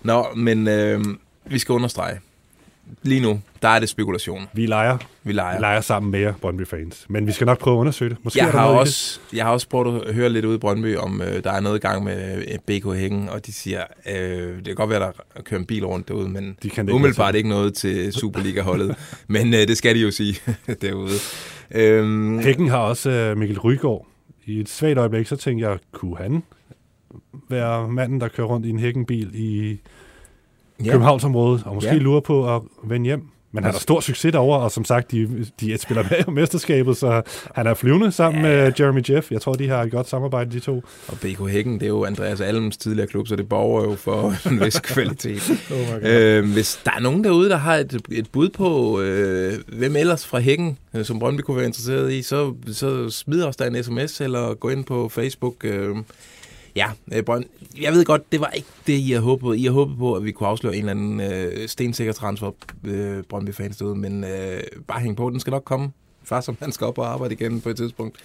Nå, 0.03 0.27
men 0.37 0.69
øh, 0.69 1.05
vi 1.45 1.59
skal 1.59 1.73
understrege. 1.73 2.21
Lige 3.03 3.21
nu, 3.21 3.41
der 3.63 3.69
er 3.69 3.79
det 3.79 3.89
spekulation. 3.89 4.49
Vi 4.53 4.67
leger, 4.67 4.97
Vi 4.97 5.05
vi 5.25 5.33
leger. 5.33 5.61
leger 5.61 5.81
sammen 5.81 6.13
med 6.13 6.21
jer, 6.21 6.33
Brøndby-fans. 6.41 7.07
Men 7.09 7.27
vi 7.27 7.33
skal 7.33 7.45
nok 7.47 7.59
prøve 7.59 7.77
at 7.77 7.81
undersøge 7.81 8.09
det. 8.11 8.19
Måske 8.23 8.39
Jeg 8.41 8.47
er 8.49 8.53
der 8.53 8.59
har, 8.59 8.67
også, 8.67 9.21
jeg 9.33 9.45
har 9.45 9.53
også 9.53 9.69
prøvet 9.69 10.03
at 10.07 10.15
høre 10.15 10.29
lidt 10.29 10.45
ude 10.45 10.55
i 10.55 10.59
Brøndby, 10.59 10.97
om 10.97 11.23
øh, 11.23 11.45
der 11.45 11.53
er 11.53 11.61
noget 11.61 11.77
i 11.77 11.81
gang 11.81 12.05
med 12.05 12.37
øh, 12.37 12.59
BK 12.67 12.95
Hækken, 12.99 13.29
og 13.29 13.47
de 13.47 13.53
siger, 13.53 13.83
øh, 14.11 14.57
det 14.57 14.65
kan 14.67 14.75
godt 14.75 14.91
være, 14.91 15.01
der 15.01 15.11
kører 15.45 15.61
en 15.61 15.67
bil 15.67 15.87
rundt 15.87 16.09
derude, 16.09 16.29
men 16.29 16.57
De 16.63 16.71
kan 16.71 16.87
det 16.87 16.93
ikke 16.93 16.95
umiddelbart 16.95 17.27
lade 17.27 17.33
sig. 17.33 17.37
ikke 17.39 17.49
noget 17.49 17.75
til 17.75 18.13
Superliga-holdet. 18.13 18.97
men 19.29 19.55
øh, 19.55 19.61
det 19.69 19.77
skal 19.79 19.95
de 19.95 20.01
jo 20.01 20.11
sige 20.11 20.37
derude. 20.83 21.15
Øhm, 21.71 22.39
Hækken 22.39 22.69
har 22.69 22.79
også 22.79 23.11
øh, 23.11 23.37
Mikkel 23.37 23.59
Rygaard. 23.59 24.07
I 24.47 24.61
et 24.61 24.69
svagt 24.69 24.99
øjeblik, 24.99 25.27
så 25.27 25.37
tænkte 25.37 25.69
jeg, 25.69 25.79
kunne 25.93 26.17
han 26.17 26.43
være 27.49 27.89
manden, 27.89 28.21
der 28.21 28.29
kører 28.29 28.47
rundt 28.47 28.67
i 28.67 28.71
en 28.71 28.79
Hækkenbil 28.79 29.31
i 29.35 29.79
ja. 30.85 30.91
Københavnsområdet, 30.93 31.63
og 31.67 31.75
måske 31.75 31.91
Ja. 31.91 31.99
lurer 31.99 32.21
på 32.21 32.57
at 32.57 32.63
vende 32.85 33.07
hjem. 33.07 33.23
Men 33.53 33.65
han 33.65 33.73
har 33.73 33.79
stor 33.81 34.01
succes 34.01 34.33
derovre, 34.33 34.61
og 34.61 34.71
som 34.71 34.85
sagt, 34.85 35.11
de, 35.11 35.47
de 35.61 35.79
spiller 35.79 36.03
med 36.11 36.19
i 36.29 36.31
mesterskabet, 36.31 36.97
så 36.97 37.23
han 37.55 37.67
er 37.67 37.75
flyvende 37.75 38.13
sammen 38.13 38.45
ja. 38.45 38.49
med 38.49 38.73
Jeremy 38.81 39.03
Jeff. 39.11 39.33
Jeg 39.33 39.41
tror, 39.41 39.53
de 39.53 39.69
har 39.69 39.83
et 39.83 39.91
godt 39.91 40.09
samarbejde, 40.09 40.51
de 40.51 40.61
to. 40.61 40.83
Og 41.09 41.19
BK 41.21 41.49
Hækken, 41.51 41.75
det 41.75 41.83
er 41.83 41.87
jo 41.89 42.05
Andreas 42.05 42.41
Alms 42.41 42.77
tidligere 42.77 43.07
klub, 43.07 43.29
så 43.29 43.37
det 43.37 43.49
borger 43.49 43.85
jo 43.85 43.95
for 43.95 44.35
en 44.51 44.61
vis 44.65 44.81
kvalitet. 44.81 45.43
Oh 45.73 45.97
øh, 46.03 46.53
hvis 46.53 46.81
der 46.85 46.91
er 46.97 47.01
nogen 47.01 47.25
derude, 47.25 47.49
der 47.51 47.57
har 47.57 47.75
et, 47.77 48.01
et 48.11 48.29
bud 48.33 48.49
på, 48.49 49.01
øh, 49.01 49.53
hvem 49.73 49.97
ellers 49.97 50.27
fra 50.27 50.39
Hækken, 50.39 50.79
øh, 50.95 51.05
som 51.05 51.19
Brøndby 51.19 51.41
kunne 51.41 51.57
være 51.57 51.67
interesseret 51.67 52.13
i, 52.13 52.23
så, 52.23 52.55
så 52.73 53.11
smid 53.11 53.43
os 53.45 53.57
der 53.57 53.65
en 53.67 53.85
sms, 53.85 54.21
eller 54.21 54.55
gå 54.55 54.69
ind 54.69 54.85
på 54.85 55.09
Facebook. 55.09 55.55
Øh, 55.65 55.97
ja, 56.79 56.91
øh, 57.13 57.23
Brønd, 57.23 57.45
jeg 57.81 57.93
ved 57.93 58.05
godt, 58.05 58.33
det 58.33 58.41
var 58.41 58.51
ikke 58.51 58.69
det, 58.87 58.93
I 58.93 59.11
havde 59.11 59.23
håbet 59.23 59.41
på. 59.41 59.53
I 59.53 59.63
havde 59.63 59.75
håbet 59.75 59.99
på, 59.99 60.15
at 60.15 60.25
vi 60.25 60.33
kunne 60.33 60.49
afsløre 60.49 60.77
en 60.77 60.89
eller 60.89 60.91
anden 60.91 61.21
øh, 61.21 61.69
stensikker 61.69 62.13
transfer, 62.13 62.51
øh, 62.85 63.23
Brøndby-fans 63.23 63.77
derude, 63.77 63.97
men 63.97 64.25
øh, 64.25 64.61
bare 64.89 65.01
hæng 65.01 65.17
på, 65.17 65.31
den 65.31 65.41
skal 65.41 65.51
nok 65.51 65.65
komme. 65.65 65.91
Far 66.25 66.41
som 66.41 66.57
han 66.61 66.73
skal 66.73 66.87
op 66.87 66.99
og 66.99 67.13
arbejde 67.13 67.35
igen 67.35 67.61
på 67.61 67.69
et 67.69 67.77
tidspunkt. 67.77 68.19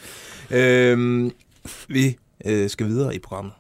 Øh, 0.51 1.31
vi 1.88 2.17
øh, 2.45 2.69
skal 2.69 2.88
videre 2.88 3.15
i 3.15 3.19
programmet. 3.19 3.53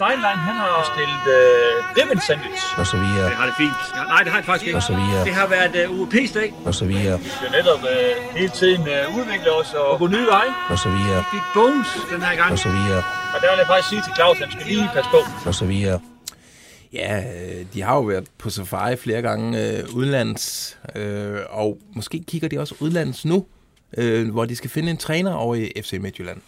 Steinlein, 0.00 0.38
han 0.48 0.56
har 0.64 0.74
stillet 0.94 1.24
øh, 1.38 1.74
ribbon 1.98 2.20
sandwich. 2.28 2.62
og 2.80 2.86
så 2.92 2.96
videre, 3.04 3.26
Det 3.30 3.36
har 3.40 3.46
det 3.50 3.54
fint. 3.64 3.78
Ja, 3.96 4.02
nej, 4.12 4.20
det 4.24 4.30
har 4.32 4.38
det 4.40 4.46
faktisk 4.50 4.66
ikke. 4.66 4.76
og 4.80 4.82
så 4.90 4.94
videre, 5.00 5.24
Det 5.28 5.34
har 5.40 5.46
været 5.56 5.74
øh, 5.82 5.86
UEP's 6.00 6.32
dag. 6.38 6.48
og 6.68 6.74
så 6.80 6.84
videre, 6.92 7.16
Vi 7.20 7.28
skal 7.38 7.50
netop 7.58 7.80
øh, 7.94 8.12
hele 8.40 8.52
tiden 8.60 8.82
øh, 8.94 9.16
udvikle 9.18 9.50
os 9.60 9.70
og 9.82 9.98
gå 9.98 10.06
nye 10.16 10.26
veje. 10.34 10.52
og 10.72 10.78
så 10.84 10.88
videre, 10.96 11.18
Vi 11.18 11.28
fik 11.36 11.46
Bones 11.54 11.88
den 12.12 12.20
her 12.26 12.34
gang. 12.40 12.50
og 12.52 12.58
så 12.66 12.70
videre, 12.78 13.02
Og 13.34 13.38
der 13.42 13.48
vil 13.52 13.58
jeg 13.62 13.66
faktisk 13.72 13.88
sige 13.92 14.02
til 14.06 14.12
Claus, 14.18 14.36
at 14.40 14.48
han 14.48 14.52
skal 14.56 14.66
lige 14.72 14.90
passe 14.94 15.10
på. 15.16 15.20
og 15.48 15.54
så 15.60 15.64
videre. 15.72 15.98
Ja, 16.92 17.12
øh, 17.34 17.60
de 17.74 17.82
har 17.82 17.94
jo 17.94 18.02
været 18.12 18.26
på 18.38 18.50
safari 18.50 18.96
flere 18.96 19.22
gange 19.22 19.48
øh, 19.78 19.84
udlands, 19.98 20.44
øh, 20.96 21.38
og 21.50 21.78
måske 21.98 22.16
kigger 22.30 22.48
de 22.48 22.58
også 22.58 22.74
udlands 22.80 23.24
nu, 23.24 23.46
øh, 23.96 24.30
hvor 24.30 24.44
de 24.44 24.56
skal 24.56 24.70
finde 24.70 24.90
en 24.90 24.96
træner 25.06 25.32
over 25.34 25.54
i 25.54 25.72
FC 25.82 25.92
Midtjylland. 26.00 26.40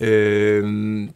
Øh, 0.00 1.08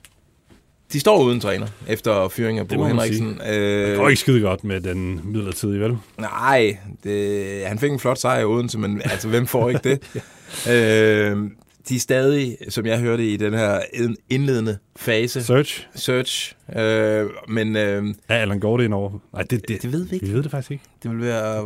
de 0.92 1.00
står 1.00 1.22
uden 1.24 1.40
træner 1.40 1.66
efter 1.88 2.28
fyring 2.28 2.58
af 2.58 2.68
Bo 2.68 2.84
Henriksen. 2.84 3.40
Øh, 3.50 3.88
Det 3.90 3.96
går 3.98 4.08
ikke 4.08 4.20
skide 4.20 4.40
godt 4.40 4.64
med 4.64 4.80
den 4.80 5.20
midlertidige, 5.24 5.80
vel? 5.80 5.96
Nej, 6.18 6.78
det, 7.04 7.62
han 7.66 7.78
fik 7.78 7.90
en 7.92 7.98
flot 7.98 8.18
sejr 8.18 8.40
i 8.40 8.44
Odense, 8.44 8.78
men 8.78 9.00
altså, 9.04 9.28
hvem 9.28 9.46
får 9.46 9.68
ikke 9.68 9.80
det? 9.90 10.00
øh, 10.74 11.50
de 11.88 11.96
er 11.96 12.00
stadig, 12.00 12.56
som 12.68 12.86
jeg 12.86 13.00
hørte 13.00 13.26
i 13.26 13.36
den 13.36 13.54
her 13.54 13.80
ind- 13.92 14.16
indledende 14.30 14.78
fase, 14.96 15.42
Search. 15.44 15.86
search, 15.94 16.54
øh, 16.76 17.26
men 17.48 17.76
øh, 17.76 18.04
Er 18.28 18.34
Allan 18.34 18.62
ind 18.80 18.94
over? 18.94 19.10
Nej, 19.32 19.42
det, 19.42 19.68
det, 19.68 19.82
det 19.82 19.92
ved 19.92 20.04
vi 20.04 20.14
ikke. 20.14 20.26
vi 20.26 20.32
ved 20.32 20.42
det 20.42 20.50
faktisk 20.50 20.70
ikke. 20.70 20.84
Det 21.02 21.10
vil 21.10 21.20
være, 21.20 21.56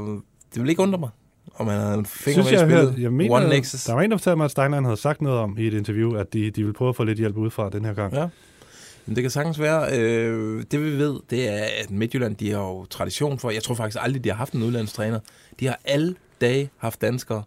det 0.55 0.63
vil 0.63 0.69
ikke 0.71 0.83
undre 0.83 0.99
mig, 0.99 1.09
om 1.57 1.67
han 1.67 1.81
havde 1.81 1.95
en 1.99 2.07
finger 2.07 2.43
Synes 2.43 2.53
med 2.53 2.59
jeg, 2.61 2.69
i 2.69 2.71
spillet. 2.71 2.89
hørte, 2.91 3.03
jeg 3.03 3.13
mener, 3.13 3.35
One 3.35 3.49
Nexus. 3.49 3.85
der 3.85 3.95
var 3.95 4.03
en, 4.03 4.11
der 4.11 4.17
fortalte 4.17 4.37
mig, 4.37 4.45
at 4.45 4.51
Steinlein 4.51 4.85
havde 4.85 4.97
sagt 4.97 5.23
noget 5.23 5.39
om 5.39 5.57
i 5.59 5.67
et 5.67 5.75
interview, 5.75 6.15
at 6.15 6.33
de, 6.33 6.51
de 6.51 6.63
ville 6.63 6.73
prøve 6.75 6.89
at 6.89 6.97
få 6.97 7.05
lidt 7.05 7.19
hjælp 7.19 7.37
udefra 7.37 7.71
den 7.71 7.85
her 7.85 7.93
gang. 7.95 8.15
Ja. 8.15 8.27
Men 9.07 9.17
det 9.17 9.23
kan 9.25 9.31
sagtens 9.31 9.61
være. 9.61 9.99
Øh, 9.99 10.63
det 10.71 10.85
vi 10.85 10.99
ved, 10.99 11.21
det 11.31 11.49
er, 11.49 11.65
at 11.83 11.91
Midtjylland, 11.91 12.37
de 12.37 12.51
har 12.51 12.59
jo 12.59 12.85
tradition 12.85 13.39
for, 13.39 13.51
jeg 13.51 13.63
tror 13.63 13.75
faktisk 13.75 13.99
aldrig, 14.01 14.25
de 14.25 14.29
har 14.29 14.37
haft 14.37 14.53
en 14.53 14.63
udlandstræner. 14.63 15.21
De 15.61 15.67
har 15.67 15.81
alle 15.85 16.15
dage 16.41 16.71
haft 16.77 17.01
danskere 17.01 17.43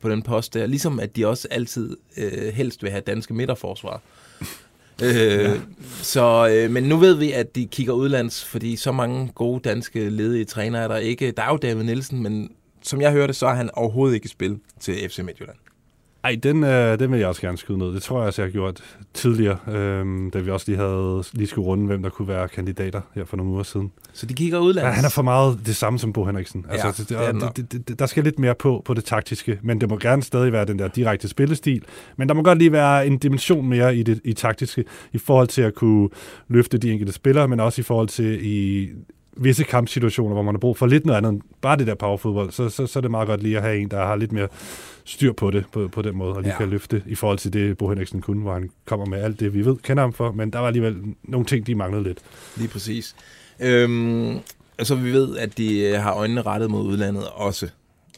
på 0.00 0.10
den 0.10 0.22
post 0.22 0.54
der. 0.54 0.66
Ligesom 0.66 1.00
at 1.00 1.16
de 1.16 1.26
også 1.26 1.48
altid 1.50 1.96
øh, 2.16 2.54
helst 2.54 2.82
vil 2.82 2.90
have 2.90 3.00
danske 3.00 3.34
midterforsvar. 3.34 4.02
øh, 5.02 5.14
ja. 5.14 5.54
Så, 6.02 6.48
øh, 6.52 6.70
men 6.70 6.84
nu 6.84 6.96
ved 6.96 7.14
vi, 7.14 7.32
at 7.32 7.54
de 7.54 7.66
kigger 7.66 7.92
udlands, 7.92 8.44
fordi 8.44 8.76
så 8.76 8.92
mange 8.92 9.32
gode 9.34 9.60
danske 9.68 10.10
ledige 10.10 10.44
trænere 10.44 10.82
er 10.82 10.88
der 10.88 10.96
ikke. 10.96 11.30
Der 11.30 11.42
er 11.42 11.50
jo 11.50 11.56
David 11.56 11.82
Nielsen, 11.82 12.22
men 12.22 12.52
som 12.82 13.00
jeg 13.00 13.12
hørte, 13.12 13.32
så 13.32 13.46
er 13.46 13.54
han 13.54 13.70
overhovedet 13.74 14.14
ikke 14.14 14.24
i 14.24 14.28
spil 14.28 14.58
til 14.80 15.08
FC 15.08 15.18
Midtjylland. 15.18 15.56
Ej, 16.24 16.38
den, 16.42 16.64
øh, 16.64 16.98
den 16.98 17.12
vil 17.12 17.18
jeg 17.18 17.28
også 17.28 17.40
gerne 17.40 17.58
skyde 17.58 17.78
ned. 17.78 17.94
Det 17.94 18.02
tror 18.02 18.18
jeg 18.18 18.26
også, 18.26 18.42
jeg 18.42 18.46
har 18.46 18.52
gjort 18.52 18.80
tidligere, 19.14 19.58
øh, 19.68 20.32
da 20.32 20.38
vi 20.38 20.50
også 20.50 20.64
lige 20.68 20.78
havde 20.78 21.24
lige 21.32 21.46
skulle 21.48 21.66
runde, 21.66 21.86
hvem 21.86 22.02
der 22.02 22.10
kunne 22.10 22.28
være 22.28 22.48
kandidater 22.48 23.00
her 23.14 23.24
for 23.24 23.36
nogle 23.36 23.52
uger 23.52 23.62
siden. 23.62 23.92
Så 24.12 24.26
de 24.26 24.34
kigger 24.34 24.58
udlands. 24.58 24.84
Ja, 24.86 24.90
han 24.90 25.04
er 25.04 25.08
for 25.08 25.22
meget 25.22 25.60
det 25.66 25.76
samme 25.76 25.98
som 25.98 26.12
Bo 26.12 26.24
Henriksen. 26.24 26.66
Ja, 26.68 26.86
Altså, 26.86 27.04
det 27.04 27.16
han 27.18 27.34
det, 27.34 27.42
nok. 27.42 27.56
det, 27.56 27.72
det, 27.72 27.88
det, 27.88 27.98
der 27.98 28.06
skal 28.06 28.24
lidt 28.24 28.38
mere 28.38 28.54
på 28.54 28.82
på 28.84 28.94
det 28.94 29.04
taktiske, 29.04 29.58
men 29.62 29.80
det 29.80 29.88
må 29.88 29.96
gerne 29.96 30.22
stadig 30.22 30.52
være 30.52 30.64
den 30.64 30.78
der 30.78 30.88
direkte 30.88 31.28
spillestil. 31.28 31.84
Men 32.16 32.28
der 32.28 32.34
må 32.34 32.42
godt 32.42 32.58
lige 32.58 32.72
være 32.72 33.06
en 33.06 33.18
dimension 33.18 33.68
mere 33.68 33.96
i 33.96 34.02
det 34.02 34.20
i 34.24 34.32
taktiske, 34.32 34.84
i 35.12 35.18
forhold 35.18 35.48
til 35.48 35.62
at 35.62 35.74
kunne 35.74 36.08
løfte 36.48 36.78
de 36.78 36.92
enkelte 36.92 37.12
spillere, 37.12 37.48
men 37.48 37.60
også 37.60 37.80
i 37.80 37.82
forhold 37.82 38.08
til 38.08 38.46
i 38.46 38.88
visse 39.36 39.64
kampsituationer, 39.64 40.34
hvor 40.34 40.42
man 40.42 40.54
har 40.54 40.58
brug 40.58 40.76
for 40.76 40.86
lidt 40.86 41.06
noget 41.06 41.16
andet 41.16 41.32
end 41.32 41.40
bare 41.60 41.76
det 41.76 41.86
der 41.86 41.94
powerfodbold, 41.94 42.50
så, 42.50 42.68
så, 42.68 42.86
så 42.86 42.98
er 42.98 43.00
det 43.00 43.10
meget 43.10 43.28
godt 43.28 43.42
lige 43.42 43.56
at 43.56 43.62
have 43.62 43.78
en, 43.78 43.88
der 43.88 44.06
har 44.06 44.16
lidt 44.16 44.32
mere 44.32 44.48
styr 45.04 45.32
på 45.32 45.50
det 45.50 45.64
på, 45.72 45.88
på 45.88 46.02
den 46.02 46.16
måde, 46.16 46.32
og 46.34 46.42
lige 46.42 46.52
Ja. 46.52 46.58
kan 46.58 46.68
løfte 46.68 47.02
i 47.06 47.14
forhold 47.14 47.38
til 47.38 47.52
det, 47.52 47.78
Bo 47.78 47.88
Henriksen 47.88 48.20
kunne, 48.20 48.42
hvor 48.42 48.52
han 48.52 48.70
kommer 48.84 49.06
med 49.06 49.22
alt 49.22 49.40
det, 49.40 49.54
vi 49.54 49.64
ved, 49.64 49.76
kender 49.76 50.02
ham 50.02 50.12
for, 50.12 50.32
men 50.32 50.50
der 50.52 50.58
var 50.58 50.66
alligevel 50.66 50.96
nogle 51.22 51.46
ting, 51.46 51.66
de 51.66 51.74
manglede 51.74 52.02
lidt. 52.02 52.18
Lige 52.56 52.68
præcis. 52.68 53.16
Øhm, 53.60 54.38
altså, 54.78 54.94
vi 54.94 55.12
ved, 55.12 55.36
at 55.36 55.58
de 55.58 55.80
øh, 55.80 56.00
har 56.00 56.14
øjnene 56.14 56.42
rettet 56.42 56.70
mod 56.70 56.86
udlandet 56.86 57.24
også. 57.34 57.68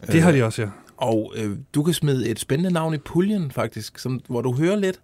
Det 0.06 0.22
har 0.22 0.32
de 0.32 0.44
også, 0.44 0.62
ja. 0.62 0.68
Og 0.96 1.32
øh, 1.36 1.50
du 1.74 1.82
kan 1.82 1.94
smide 1.94 2.28
et 2.28 2.38
spændende 2.38 2.70
navn 2.70 2.94
i 2.94 2.98
puljen, 2.98 3.50
faktisk, 3.50 3.98
som, 3.98 4.20
hvor 4.28 4.40
du 4.42 4.52
hører 4.54 4.76
lidt. 4.76 5.00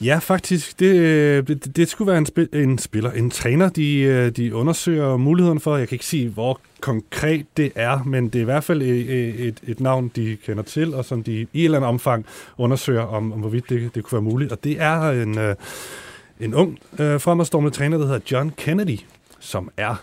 Ja, 0.00 0.18
faktisk. 0.18 0.78
Det, 0.80 1.48
det, 1.48 1.64
det, 1.64 1.76
det 1.76 1.88
skulle 1.88 2.10
være 2.10 2.18
en, 2.18 2.26
spil, 2.26 2.48
en 2.52 2.78
spiller, 2.78 3.10
en 3.10 3.30
træner, 3.30 3.68
de, 3.68 3.98
øh, 4.00 4.30
de 4.30 4.54
undersøger 4.54 5.16
muligheden 5.16 5.60
for. 5.60 5.76
Jeg 5.76 5.88
kan 5.88 5.94
ikke 5.94 6.04
sige, 6.06 6.28
hvor 6.28 6.60
konkret 6.80 7.46
det 7.56 7.72
er, 7.74 8.02
men 8.04 8.24
det 8.28 8.34
er 8.34 8.40
i 8.42 8.44
hvert 8.44 8.64
fald 8.64 8.82
et, 8.82 9.46
et, 9.46 9.60
et 9.66 9.80
navn, 9.80 10.10
de 10.16 10.36
kender 10.46 10.62
til, 10.62 10.94
og 10.94 11.04
som 11.04 11.22
de 11.22 11.32
i 11.32 11.40
et 11.40 11.64
eller 11.64 11.78
andet 11.78 11.88
omfang 11.88 12.26
undersøger, 12.58 13.02
om, 13.02 13.32
om 13.32 13.40
hvorvidt 13.40 13.68
det, 13.68 13.94
det 13.94 14.04
kunne 14.04 14.16
være 14.16 14.30
muligt. 14.32 14.52
Og 14.52 14.64
det 14.64 14.80
er 14.80 15.10
en, 15.10 15.38
øh, 15.38 15.54
en 16.40 16.54
ung 16.54 16.78
øh, 16.98 17.20
fremadstormende 17.20 17.76
træner, 17.76 17.98
der 17.98 18.06
hedder 18.06 18.20
John 18.30 18.52
Kennedy, 18.56 18.98
som 19.40 19.70
er 19.76 19.94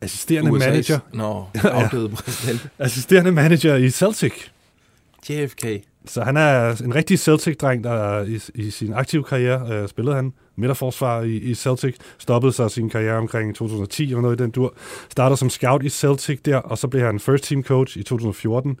assisterende 0.00 0.50
USA's 0.50 0.58
manager, 0.68 0.98
Nå, 1.12 1.44
afdøde 1.68 2.08
præsident. 2.08 2.68
assisterende 2.78 3.32
manager 3.32 3.76
i 3.76 3.90
Celtic. 3.90 4.32
JFK. 5.30 5.66
Så 6.06 6.22
han 6.22 6.36
er 6.36 6.82
en 6.84 6.94
rigtig 6.94 7.18
Celtic-dreng, 7.18 7.84
der 7.84 8.24
i, 8.24 8.40
i 8.54 8.70
sin 8.70 8.92
aktive 8.92 9.24
karriere 9.24 9.82
øh, 9.82 9.88
spillede 9.88 10.16
han 10.16 10.32
midterforsvar 10.56 11.22
i, 11.22 11.36
i 11.36 11.54
Celtic, 11.54 11.96
stoppede 12.18 12.52
sig 12.52 12.70
sin 12.70 12.90
karriere 12.90 13.16
omkring 13.16 13.56
2010 13.56 14.04
eller 14.04 14.20
noget 14.20 14.40
i 14.40 14.42
den 14.42 14.50
dur, 14.50 14.74
starter 15.10 15.36
som 15.36 15.50
scout 15.50 15.82
i 15.82 15.88
Celtic 15.88 16.40
der, 16.44 16.56
og 16.56 16.78
så 16.78 16.88
blev 16.88 17.02
han 17.02 17.20
first 17.20 17.44
team 17.44 17.62
coach 17.62 17.98
i 17.98 18.02
2014, 18.02 18.76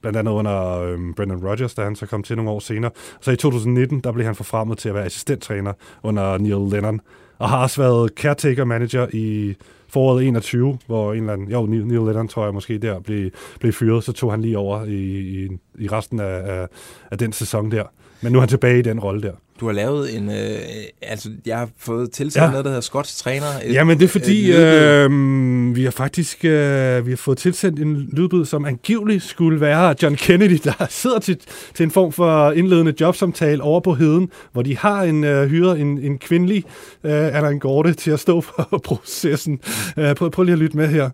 blandt 0.00 0.18
andet 0.18 0.32
under 0.32 0.80
øh, 0.80 0.98
Brendan 1.16 1.46
Rodgers, 1.46 1.74
da 1.74 1.82
han 1.82 1.96
så 1.96 2.06
kom 2.06 2.22
til 2.22 2.36
nogle 2.36 2.50
år 2.50 2.60
senere. 2.60 2.90
Så 3.20 3.30
i 3.30 3.36
2019, 3.36 4.00
der 4.00 4.12
blev 4.12 4.26
han 4.26 4.34
forfremmet 4.34 4.78
til 4.78 4.88
at 4.88 4.94
være 4.94 5.04
assistenttræner 5.04 5.72
under 6.02 6.38
Neil 6.38 6.72
Lennon, 6.72 7.00
og 7.38 7.48
har 7.48 7.62
også 7.62 7.82
været 7.82 8.10
caretaker 8.16 8.64
manager 8.64 9.06
i 9.12 9.54
foråret 9.88 10.26
21, 10.26 10.78
hvor 10.86 11.12
en 11.12 11.20
eller 11.20 11.32
anden, 11.32 11.50
jo, 11.50 11.66
Neil 11.66 12.06
Lennon 12.06 12.28
tror 12.28 12.44
jeg 12.44 12.54
måske 12.54 12.78
der 12.78 13.00
blev, 13.00 13.30
blev 13.60 13.72
fyret, 13.72 14.04
så 14.04 14.12
tog 14.12 14.30
han 14.30 14.42
lige 14.42 14.58
over 14.58 14.84
i, 14.84 14.94
i, 15.18 15.48
i 15.78 15.88
resten 15.88 16.20
af, 16.20 16.60
af, 16.60 16.66
af 17.10 17.18
den 17.18 17.32
sæson 17.32 17.70
der. 17.70 17.84
Men 18.20 18.32
nu 18.32 18.38
er 18.38 18.40
han 18.40 18.48
tilbage 18.48 18.78
i 18.78 18.82
den 18.82 19.00
rolle 19.00 19.22
der. 19.22 19.32
Du 19.60 19.66
har 19.66 19.72
lavet 19.72 20.16
en... 20.16 20.30
Øh, 20.30 20.58
altså, 21.02 21.30
jeg 21.46 21.58
har 21.58 21.68
fået 21.78 22.10
tilsat 22.10 22.42
ja. 22.42 22.50
Noget, 22.50 22.64
der 22.64 22.70
hedder 22.70 22.80
Skotsk 22.80 23.16
Træner. 23.16 23.46
Et, 23.64 23.72
Jamen 23.74 23.98
det 23.98 24.04
er 24.04 24.08
fordi, 24.08 24.52
øh, 24.52 25.76
vi 25.76 25.84
har 25.84 25.90
faktisk 25.90 26.44
øh, 26.44 27.06
vi 27.06 27.10
har 27.10 27.16
fået 27.16 27.38
tilsendt 27.38 27.80
en 27.80 28.08
lydbid, 28.12 28.44
som 28.44 28.64
angiveligt 28.64 29.24
skulle 29.24 29.60
være 29.60 29.94
John 30.02 30.16
Kennedy, 30.16 30.58
der 30.64 30.86
sidder 30.88 31.18
til, 31.18 31.36
til 31.74 31.84
en 31.84 31.90
form 31.90 32.12
for 32.12 32.50
indledende 32.50 32.94
jobsamtale 33.00 33.62
over 33.62 33.80
på 33.80 33.94
heden, 33.94 34.30
hvor 34.52 34.62
de 34.62 34.76
har 34.76 35.02
en 35.02 35.24
øh, 35.24 35.48
hyret 35.48 35.80
en, 35.80 35.98
en 35.98 36.18
kvindelig 36.18 36.64
øh, 37.04 37.36
Allan 37.36 37.58
Gorte 37.58 37.94
til 37.94 38.10
at 38.10 38.20
stå 38.20 38.40
for 38.40 38.78
processen. 38.84 39.60
Øh, 39.96 40.14
prøv, 40.14 40.30
prøv 40.30 40.44
lige 40.44 40.52
at 40.52 40.58
lytte 40.58 40.76
med 40.76 40.88
her. 40.88 41.10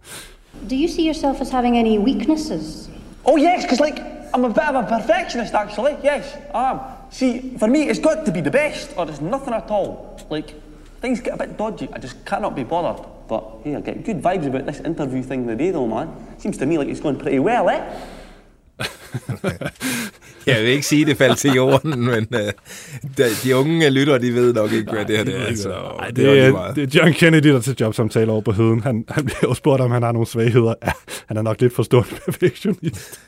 Do 0.70 0.74
you 0.74 0.88
see 0.88 1.06
yourself 1.06 1.40
as 1.40 1.50
having 1.50 1.78
any 1.78 1.98
weaknesses? 1.98 2.90
Oh 3.24 3.38
yes, 3.38 3.64
because 3.64 3.80
like 3.84 4.23
I'm 4.34 4.44
a 4.44 4.48
bit 4.48 4.64
of 4.64 4.74
a 4.74 4.82
perfectionist 4.82 5.54
actually. 5.54 5.96
Yes, 6.02 6.36
I 6.52 6.72
am. 6.72 6.80
See, 7.10 7.56
for 7.56 7.68
me, 7.68 7.88
it's 7.88 8.00
got 8.00 8.26
to 8.26 8.32
be 8.32 8.40
the 8.40 8.50
best, 8.50 8.92
or 8.96 9.06
there's 9.06 9.20
nothing 9.20 9.54
at 9.54 9.70
all. 9.70 10.20
Like 10.28 10.60
things 11.00 11.20
get 11.20 11.34
a 11.34 11.36
bit 11.36 11.56
dodgy. 11.56 11.88
I 11.92 11.98
just 11.98 12.24
cannot 12.24 12.56
be 12.56 12.64
bothered. 12.64 13.06
But 13.28 13.44
hey, 13.62 13.76
I 13.76 13.80
get 13.80 14.04
good 14.04 14.20
vibes 14.20 14.46
about 14.46 14.66
this 14.66 14.80
interview 14.80 15.22
thing 15.22 15.46
today, 15.46 15.70
though, 15.70 15.86
man. 15.86 16.12
Seems 16.38 16.58
to 16.58 16.66
me 16.66 16.78
like 16.78 16.88
it's 16.88 16.98
going 16.98 17.16
pretty 17.16 17.38
well, 17.38 17.70
eh? 17.70 17.96
Jeg 20.46 20.62
vil 20.62 20.70
ikke 20.70 20.86
sige, 20.86 21.00
at 21.00 21.06
det 21.06 21.16
faldt 21.16 21.38
til 21.38 21.52
jorden, 21.52 22.04
men 22.04 22.26
uh, 22.32 22.38
de, 23.44 23.56
unge 23.56 23.90
lytter, 23.90 24.18
de 24.18 24.34
ved 24.34 24.54
nok 24.54 24.72
ikke, 24.72 24.92
hvad 24.92 25.04
det 25.04 25.16
her 25.16 25.24
det 25.24 25.50
er. 25.50 25.56
Så 25.56 25.72
Ej, 25.72 26.06
det, 26.06 26.16
det, 26.16 26.44
er 26.44 26.72
det 26.74 26.94
er 26.94 27.00
John 27.00 27.12
Kennedy, 27.12 27.48
der 27.48 27.60
til 27.60 27.76
jobsamtale 27.80 28.32
over 28.32 28.40
på 28.40 28.52
heden. 28.52 28.80
Han, 28.80 29.04
han 29.08 29.24
bliver 29.24 29.38
jo 29.42 29.54
spurgt, 29.54 29.80
om 29.80 29.90
han 29.90 30.02
har 30.02 30.12
nogle 30.12 30.26
svagheder. 30.26 30.74
Ja, 30.84 30.90
han 31.26 31.36
er 31.36 31.42
nok 31.42 31.60
lidt 31.60 31.74
for 31.74 31.82
stor 31.82 32.06
perfektionist. 32.24 33.20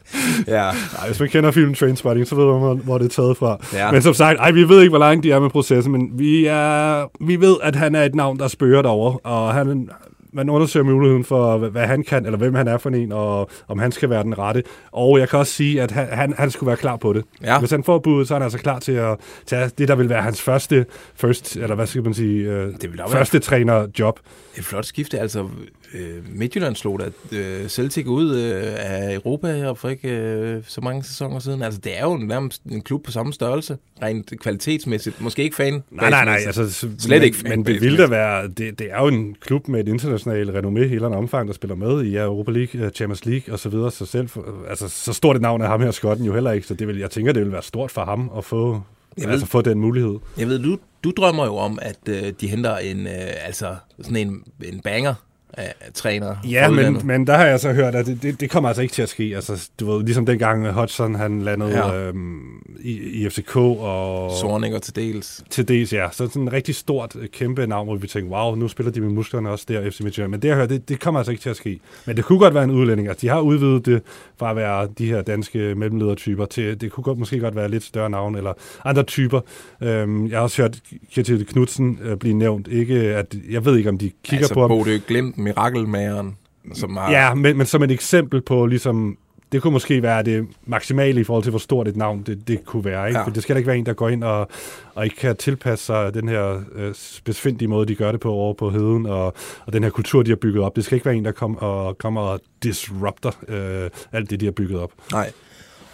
Ja. 0.46 0.62
Ej, 0.98 1.06
hvis 1.06 1.20
man 1.20 1.28
kender 1.28 1.50
filmen 1.50 1.74
Trainspotting, 1.74 2.26
så 2.26 2.34
ved 2.34 2.46
man, 2.46 2.58
hvor, 2.58 2.74
hvor 2.74 2.98
det 2.98 3.04
er 3.04 3.08
taget 3.08 3.36
fra. 3.36 3.58
Ja. 3.74 3.92
Men 3.92 4.02
som 4.02 4.14
sagt, 4.14 4.38
ej, 4.38 4.50
vi 4.50 4.68
ved 4.68 4.80
ikke, 4.80 4.90
hvor 4.90 4.98
langt 4.98 5.24
de 5.24 5.32
er 5.32 5.40
med 5.40 5.50
processen, 5.50 5.92
men 5.92 6.10
vi, 6.14 6.46
er, 6.46 7.06
vi 7.26 7.40
ved, 7.40 7.56
at 7.62 7.76
han 7.76 7.94
er 7.94 8.02
et 8.02 8.14
navn, 8.14 8.38
der 8.38 8.48
spørger 8.48 8.82
derovre, 8.82 9.18
og 9.18 9.54
han, 9.54 9.88
man 10.36 10.48
undersøger 10.50 10.84
muligheden 10.84 11.24
for, 11.24 11.58
hvad, 11.58 11.70
hvad 11.70 11.86
han 11.86 12.02
kan, 12.02 12.26
eller 12.26 12.38
hvem 12.38 12.54
han 12.54 12.68
er 12.68 12.78
for 12.78 12.90
en, 12.90 13.12
og 13.12 13.50
om 13.68 13.78
han 13.78 13.92
skal 13.92 14.10
være 14.10 14.22
den 14.22 14.38
rette. 14.38 14.62
Og 14.92 15.18
jeg 15.18 15.28
kan 15.28 15.38
også 15.38 15.52
sige, 15.52 15.82
at 15.82 15.90
han, 15.90 16.08
han, 16.12 16.34
han 16.38 16.50
skulle 16.50 16.66
være 16.66 16.76
klar 16.76 16.96
på 16.96 17.12
det. 17.12 17.24
Ja. 17.42 17.58
Hvis 17.58 17.70
han 17.70 17.84
får 17.84 17.98
budet, 17.98 18.28
så 18.28 18.34
er 18.34 18.38
han 18.38 18.42
altså 18.42 18.58
klar 18.58 18.78
til 18.78 18.92
at 18.92 19.16
tage 19.46 19.70
det, 19.78 19.88
der 19.88 19.94
vil 19.94 20.08
være 20.08 20.22
hans 20.22 20.42
første, 20.42 20.86
first, 21.14 21.56
eller 21.56 21.74
hvad 21.74 21.86
skal 21.86 22.02
man 22.02 22.14
sige, 22.14 22.50
øh, 22.50 22.72
Det 22.80 22.92
vil 22.92 23.00
første 23.08 23.38
trænerjob. 23.38 24.20
Et 24.56 24.64
flot 24.64 24.84
skifte. 24.84 25.18
Altså, 25.18 25.48
øh, 25.96 26.38
Midtjylland 26.38 26.76
slog 26.76 27.00
da 27.00 27.36
øh, 27.36 27.68
Celtic 27.68 28.06
ud 28.06 28.36
øh, 28.36 28.62
af 28.76 29.14
Europa 29.14 29.52
her 29.56 29.74
for 29.74 29.88
ikke 29.88 30.08
øh, 30.08 30.62
så 30.66 30.80
mange 30.80 31.04
sæsoner 31.04 31.38
siden. 31.38 31.62
Altså, 31.62 31.80
det 31.80 31.98
er 31.98 32.02
jo 32.04 32.16
nærmest 32.16 32.62
en 32.70 32.82
klub 32.82 33.04
på 33.04 33.10
samme 33.10 33.32
størrelse, 33.32 33.76
rent 34.02 34.32
kvalitetsmæssigt. 34.40 35.20
Måske 35.20 35.42
ikke 35.42 35.56
fan. 35.56 35.82
Nej, 35.90 36.10
nej, 36.10 36.24
nej. 36.24 36.38
Altså, 36.46 36.70
Slet 36.70 37.08
men, 37.08 37.22
ikke 37.22 37.36
Men 37.48 37.66
det 37.66 37.80
ville 37.80 37.98
da 37.98 38.06
være... 38.06 38.48
Det, 38.48 38.78
det 38.78 38.86
er 38.90 39.00
jo 39.00 39.06
en 39.08 39.36
klub 39.40 39.68
med 39.68 39.80
et 39.80 39.88
internationalt 39.88 40.50
renommé 40.50 40.80
i 40.80 40.88
hele 40.88 41.06
omfang, 41.06 41.48
der 41.48 41.54
spiller 41.54 41.74
med 41.76 42.04
i 42.04 42.16
Europa 42.16 42.50
League, 42.50 42.80
øh, 42.80 42.90
Champions 42.90 43.24
League 43.26 43.52
og 43.54 43.58
så 43.58 43.68
videre. 43.68 43.90
Så, 43.90 44.06
selv, 44.06 44.28
altså, 44.68 44.88
så 44.88 45.12
stort 45.12 45.36
et 45.36 45.42
navn 45.42 45.60
er 45.60 45.66
ham 45.66 45.82
her 45.82 45.90
skotten 45.90 46.26
jo 46.26 46.34
heller 46.34 46.52
ikke, 46.52 46.66
så 46.66 46.74
det 46.74 46.88
vil, 46.88 46.98
jeg 46.98 47.10
tænker, 47.10 47.32
det 47.32 47.42
vil 47.42 47.52
være 47.52 47.62
stort 47.62 47.90
for 47.90 48.04
ham 48.04 48.30
at 48.38 48.44
få, 48.44 48.82
Jeg 49.18 49.24
ved- 49.24 49.32
altså, 49.32 49.46
få 49.46 49.62
den 49.62 49.78
mulighed. 49.80 50.14
Jeg 50.38 50.48
ved, 50.48 50.58
du, 50.58 50.78
du 51.04 51.12
drømmer 51.16 51.44
jo 51.46 51.56
om, 51.56 51.78
at 51.82 51.98
øh, 52.08 52.32
de 52.40 52.48
henter 52.48 52.76
en, 52.76 53.06
øh, 53.06 53.12
altså, 53.46 53.76
sådan 54.02 54.16
en, 54.16 54.42
en 54.64 54.80
banger 54.80 55.14
af 55.56 55.74
træner. 55.94 56.36
Ja, 56.50 56.70
men, 56.70 57.00
men 57.04 57.26
der 57.26 57.36
har 57.36 57.46
jeg 57.46 57.60
så 57.60 57.72
hørt, 57.72 57.94
at 57.94 58.06
det, 58.06 58.22
det, 58.22 58.40
det 58.40 58.50
kommer 58.50 58.68
altså 58.68 58.82
ikke 58.82 58.94
til 58.94 59.02
at 59.02 59.08
ske. 59.08 59.32
Altså, 59.34 59.68
du 59.80 59.92
ved, 59.92 60.04
ligesom 60.04 60.26
dengang 60.26 60.66
Hodgson 60.70 61.14
han 61.14 61.42
landede 61.42 61.70
Ja. 61.70 62.00
øhm, 62.08 62.62
i, 62.80 62.92
i 62.92 63.28
FCK 63.28 63.56
og... 63.56 64.30
Sorninger 64.40 64.78
til 64.78 64.96
dels. 64.96 65.44
Til 65.50 65.68
dels, 65.68 65.92
ja. 65.92 66.08
Så 66.12 66.26
sådan 66.26 66.42
en 66.42 66.52
rigtig 66.52 66.74
stort, 66.74 67.16
øh, 67.20 67.28
kæmpe 67.28 67.66
navn, 67.66 67.86
hvor 67.86 67.96
vi 67.96 68.06
tænker, 68.06 68.30
wow, 68.30 68.54
nu 68.54 68.68
spiller 68.68 68.92
de 68.92 69.00
med 69.00 69.08
musklerne 69.10 69.50
også 69.50 69.64
der, 69.68 69.90
FC 69.90 70.00
Midtjylland. 70.00 70.30
Men 70.30 70.42
det, 70.42 70.48
jeg 70.48 70.56
hører, 70.56 70.66
det, 70.66 70.88
det 70.88 71.00
kommer 71.00 71.20
altså 71.20 71.30
ikke 71.30 71.42
til 71.42 71.50
at 71.50 71.56
ske. 71.56 71.80
Men 72.06 72.16
det 72.16 72.24
kunne 72.24 72.38
godt 72.38 72.54
være 72.54 72.64
en 72.64 72.70
udlænding. 72.70 73.08
Altså, 73.08 73.20
de 73.20 73.28
har 73.28 73.40
udvidet 73.40 73.86
det 73.86 74.02
fra 74.38 74.50
at 74.50 74.56
være 74.56 74.88
de 74.98 75.06
her 75.06 75.22
danske 75.22 75.74
mellemledertyper 75.74 76.44
til, 76.44 76.80
det 76.80 76.92
kunne 76.92 77.04
godt, 77.04 77.18
måske 77.18 77.40
godt 77.40 77.56
være 77.56 77.68
lidt 77.68 77.82
større 77.84 78.10
navn, 78.10 78.34
eller 78.36 78.52
andre 78.84 79.02
typer. 79.02 79.40
Øhm, 79.82 80.26
jeg 80.28 80.38
har 80.38 80.42
også 80.42 80.62
hørt 80.62 80.78
Kjetil 81.14 81.46
Knudsen 81.46 81.98
øh, 82.02 82.16
blive 82.16 82.34
nævnt. 82.34 82.68
Ikke, 82.68 82.94
at, 82.94 83.34
jeg 83.50 83.64
ved 83.64 83.76
ikke, 83.76 83.88
om 83.88 83.98
de 83.98 84.10
kigger 84.24 84.44
altså, 84.44 84.54
på 84.54 84.60
ham. 84.60 84.68
Bodø 84.68 84.98
Glimt, 85.06 85.38
mirakelmageren, 85.46 86.36
som 86.74 86.96
har... 86.96 87.10
Ja, 87.10 87.34
men, 87.34 87.56
men 87.56 87.66
som 87.66 87.82
et 87.82 87.90
eksempel 87.90 88.42
på 88.42 88.66
ligesom, 88.66 89.18
det 89.52 89.62
kunne 89.62 89.72
måske 89.72 90.02
være 90.02 90.22
det 90.22 90.46
maksimale 90.66 91.20
i 91.20 91.24
forhold 91.24 91.42
til, 91.42 91.50
hvor 91.50 91.58
stort 91.58 91.88
et 91.88 91.96
navn 91.96 92.22
det, 92.22 92.48
det 92.48 92.64
kunne 92.64 92.84
være. 92.84 93.08
Ikke? 93.08 93.18
Ja. 93.18 93.26
For 93.26 93.30
det 93.30 93.42
skal 93.42 93.56
ikke 93.56 93.66
være 93.66 93.76
en, 93.76 93.86
der 93.86 93.92
går 93.92 94.08
ind 94.08 94.24
og, 94.24 94.48
og 94.94 95.04
ikke 95.04 95.16
kan 95.16 95.36
tilpasse 95.36 95.84
sig 95.84 96.14
den 96.14 96.28
her 96.28 96.60
øh, 96.74 96.94
specifindige 96.94 97.68
måde, 97.68 97.86
de 97.86 97.94
gør 97.94 98.12
det 98.12 98.20
på 98.20 98.32
over 98.32 98.54
på 98.54 98.70
heden, 98.70 99.06
og, 99.06 99.34
og 99.66 99.72
den 99.72 99.82
her 99.82 99.90
kultur, 99.90 100.22
de 100.22 100.30
har 100.30 100.36
bygget 100.36 100.64
op. 100.64 100.76
Det 100.76 100.84
skal 100.84 100.96
ikke 100.96 101.06
være 101.06 101.16
en, 101.16 101.24
der 101.24 101.32
kom 101.32 101.56
og, 101.56 101.98
kommer 101.98 102.20
og 102.20 102.40
disrupter 102.62 103.30
øh, 103.48 103.90
alt 104.12 104.30
det, 104.30 104.40
de 104.40 104.44
har 104.44 104.52
bygget 104.52 104.80
op. 104.80 104.90
Nej. 105.12 105.32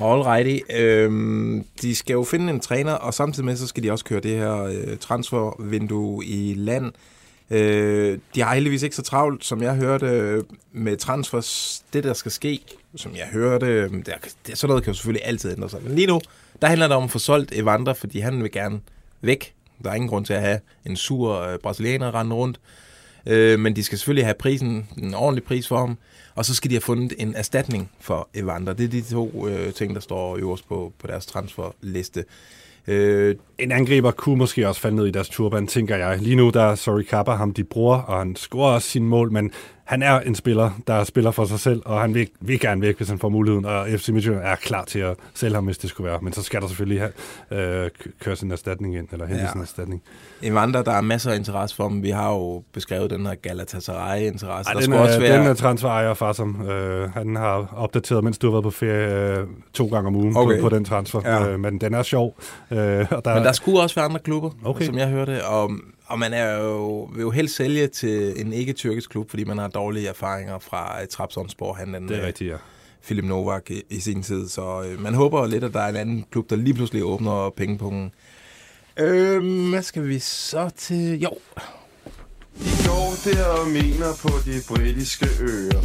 Alrighty. 0.01 0.59
Øhm, 0.79 1.65
de 1.83 1.95
skal 1.95 2.15
jo 2.15 2.25
finde 2.25 2.53
en 2.53 2.61
træner, 2.61 2.93
og 2.93 3.15
samtidig 3.15 3.45
med, 3.45 3.57
så 3.57 3.67
skal 3.67 3.83
de 3.83 3.91
også 3.91 4.05
køre 4.05 4.21
det 4.21 4.31
her 4.31 4.65
øh, 4.65 4.97
transfervindue 5.01 6.25
i 6.25 6.55
land. 6.57 6.93
Øh, 7.53 8.19
de 8.35 8.43
har 8.43 8.55
heldigvis 8.55 8.83
ikke 8.83 8.97
så 8.97 9.03
travlt, 9.03 9.45
som 9.45 9.63
jeg 9.63 9.75
hørte 9.75 10.07
øh, 10.07 10.43
med 10.73 10.97
transfers. 10.97 11.83
Det, 11.93 12.05
der 12.05 12.13
skal 12.13 12.33
ske, 12.33 12.61
som 12.97 13.17
jeg 13.17 13.27
hørte, 13.33 13.67
øh, 13.67 13.91
der, 13.91 14.13
der, 14.47 14.55
sådan 14.55 14.69
noget 14.69 14.85
kan 14.85 14.93
jo 14.93 14.97
selvfølgelig 14.97 15.27
altid 15.27 15.53
ændre 15.53 15.71
sig. 15.71 15.83
Men 15.83 15.95
lige 15.95 16.07
nu, 16.07 16.21
der 16.63 16.69
handler 16.69 16.89
det 16.89 16.97
om 16.97 17.05
at 17.05 17.11
få 17.11 17.19
solgt 17.19 17.53
Evander, 17.53 17.95
fordi 17.95 18.19
han 18.19 18.43
vil 18.43 18.53
gerne 18.53 18.81
væk. 19.21 19.55
Der 19.85 19.91
er 19.91 19.95
ingen 19.95 20.09
grund 20.09 20.25
til 20.25 20.33
at 20.33 20.41
have 20.41 20.61
en 20.87 20.97
sur 20.97 21.41
øh, 21.41 21.59
brasilianer 21.59 22.15
rende 22.15 22.37
rundt. 22.37 22.61
Øh, 23.27 23.61
men 23.61 23.77
de 23.77 23.85
skal 23.85 23.99
selvfølgelig 23.99 24.27
have 24.27 24.35
prisen, 24.35 24.89
en 24.99 25.15
ordentlig 25.15 25.45
pris 25.45 25.69
for 25.69 25.79
ham. 25.79 25.99
Og 26.35 26.45
så 26.45 26.55
skal 26.55 26.71
de 26.71 26.75
have 26.75 26.81
fundet 26.81 27.13
en 27.19 27.35
erstatning 27.35 27.91
for 28.01 28.29
Evander. 28.35 28.73
Det 28.73 28.85
er 28.85 28.89
de 28.89 29.03
to 29.03 29.49
øh, 29.49 29.73
ting, 29.73 29.95
der 29.95 30.01
står 30.01 30.37
øverst 30.37 30.69
på, 30.69 30.93
på 30.99 31.07
deres 31.07 31.27
transferliste. 31.27 32.25
Øh, 32.87 33.35
En 33.59 33.73
angriber 33.73 34.11
kunne 34.11 34.37
måske 34.37 34.69
også 34.69 34.81
falde 34.81 34.97
ned 34.97 35.07
i 35.07 35.11
deres 35.11 35.29
turban, 35.29 35.67
tænker 35.67 35.97
jeg. 35.97 36.19
Lige 36.19 36.37
nu 36.37 36.51
der 36.51 36.63
er 36.63 36.75
Sorry 36.75 37.03
Kappa 37.03 37.33
ham, 37.33 37.53
de 37.55 37.65
bruger, 37.65 37.97
og 37.97 38.19
han 38.19 38.37
scorer 38.37 38.75
også 38.75 38.89
sine 38.89 39.07
mål, 39.07 39.33
men 39.33 39.51
han 39.93 40.03
er 40.03 40.21
en 40.21 40.35
spiller, 40.35 40.71
der 40.87 41.05
spiller 41.05 41.31
for 41.31 41.45
sig 41.45 41.61
selv, 41.61 41.83
og 41.85 42.01
han 42.01 42.15
vil, 42.15 42.29
vil 42.41 42.61
gerne 42.61 42.81
væk, 42.81 42.97
hvis 42.97 43.09
han 43.09 43.19
får 43.19 43.29
muligheden, 43.29 43.65
og 43.65 43.87
FC 43.97 44.09
Midtjylland 44.09 44.43
er 44.45 44.55
klar 44.57 44.85
til 44.85 44.99
at 44.99 45.15
sælge 45.35 45.55
ham, 45.55 45.65
hvis 45.65 45.79
det 45.79 45.91
skulle 45.91 46.11
være. 46.11 46.19
Men 46.23 46.33
så 46.33 46.43
skal 46.43 46.61
der 46.61 46.67
selvfølgelig 46.67 47.01
have, 47.51 47.85
øh, 47.85 47.91
køre 48.21 48.37
sin 48.37 48.51
erstatning 48.53 48.97
ind, 48.97 49.09
eller 49.13 49.27
hente 49.27 49.41
Ja. 49.41 49.47
ja. 49.47 49.53
sin 49.53 49.61
erstatning. 49.61 50.03
Evander, 50.43 50.83
der 50.83 50.93
er 50.93 51.01
masser 51.01 51.31
af 51.31 51.37
interesse 51.37 51.77
for 51.77 51.89
dem. 51.89 52.03
Vi 52.03 52.11
har 52.11 52.31
jo 52.31 52.63
beskrevet 52.73 53.11
den 53.11 53.27
her 53.27 53.35
Galatasaray-interesse. 53.35 54.69
Ej, 54.71 54.75
der 54.75 54.81
den, 54.81 54.93
er, 54.93 54.99
også 54.99 55.21
være... 55.21 55.39
den 55.39 55.47
er 55.47 55.55
transfer 55.55 55.89
ejer 55.89 56.15
far 56.15 56.33
som. 56.33 56.69
Øh, 56.71 57.11
han 57.15 57.37
har 57.37 57.75
opdateret, 57.77 58.25
mens 58.25 58.39
du 58.39 58.47
har 58.47 58.53
været 58.53 58.65
på 58.65 58.71
ferie 58.71 59.39
øh, 59.39 59.47
to 59.73 59.87
gange 59.87 60.07
om 60.09 60.17
ugen 60.17 60.37
Okay. 60.37 60.61
på, 60.61 60.69
på 60.69 60.77
den 60.77 60.85
transfer. 60.85 61.21
Ja. 61.25 61.49
Øh, 61.49 61.61
men 61.61 61.79
den 61.81 61.95
er 61.95 62.03
sjov. 62.03 62.37
Øh, 62.71 62.79
og 63.11 63.25
der, 63.25 63.35
Men 63.35 63.45
der 63.45 63.53
skulle 63.53 63.81
også 63.81 63.95
være 63.95 64.05
andre 64.05 64.21
klubber, 64.21 64.51
Okay. 64.65 64.85
som 64.85 64.99
jeg 64.99 65.09
hørte. 65.09 65.45
Og, 65.47 65.71
og 66.13 66.19
man 66.19 66.33
er 66.33 66.59
jo, 66.59 67.03
vil 67.03 67.23
jo 67.23 67.31
helst 67.31 67.57
sælge 67.57 67.87
til 67.87 68.41
en 68.41 68.53
ikke-tyrkisk 68.53 69.11
klub, 69.11 69.31
fordi 69.31 69.45
man 69.45 69.59
har 69.59 69.69
dårlige 69.69 70.09
erfaringer 70.09 70.59
fra 70.59 71.01
uh, 71.01 71.09
Trabzonspor, 71.11 71.73
han 71.73 71.95
den, 71.95 72.09
det 72.09 72.17
er 72.17 72.21
øh, 72.21 72.27
rigtigt, 72.27 72.51
ja. 72.51 72.57
Philip 73.05 73.25
Novak 73.25 73.71
i, 73.71 73.83
i 73.91 74.01
sin 74.01 74.23
tid. 74.23 74.49
Så 74.49 74.83
øh, 74.83 75.01
man 75.01 75.15
håber 75.15 75.47
lidt, 75.47 75.65
at 75.65 75.73
der 75.73 75.81
er 75.81 75.89
en 75.89 75.97
anden 75.97 76.25
klub, 76.31 76.51
der 76.51 76.57
lige 76.57 76.75
pludselig 76.75 77.05
åbner 77.05 77.51
pengepungen. 77.57 78.13
Øhm, 78.97 79.71
hvad 79.71 79.83
skal 79.83 80.09
vi 80.09 80.19
så 80.19 80.71
til? 80.77 81.21
Jo, 81.21 81.31
De 82.59 82.71
går 82.87 83.15
der 83.25 83.45
og 83.45 83.69
mener 83.69 84.13
på 84.23 84.29
de 84.29 84.61
britiske 84.69 85.27
øer 85.41 85.83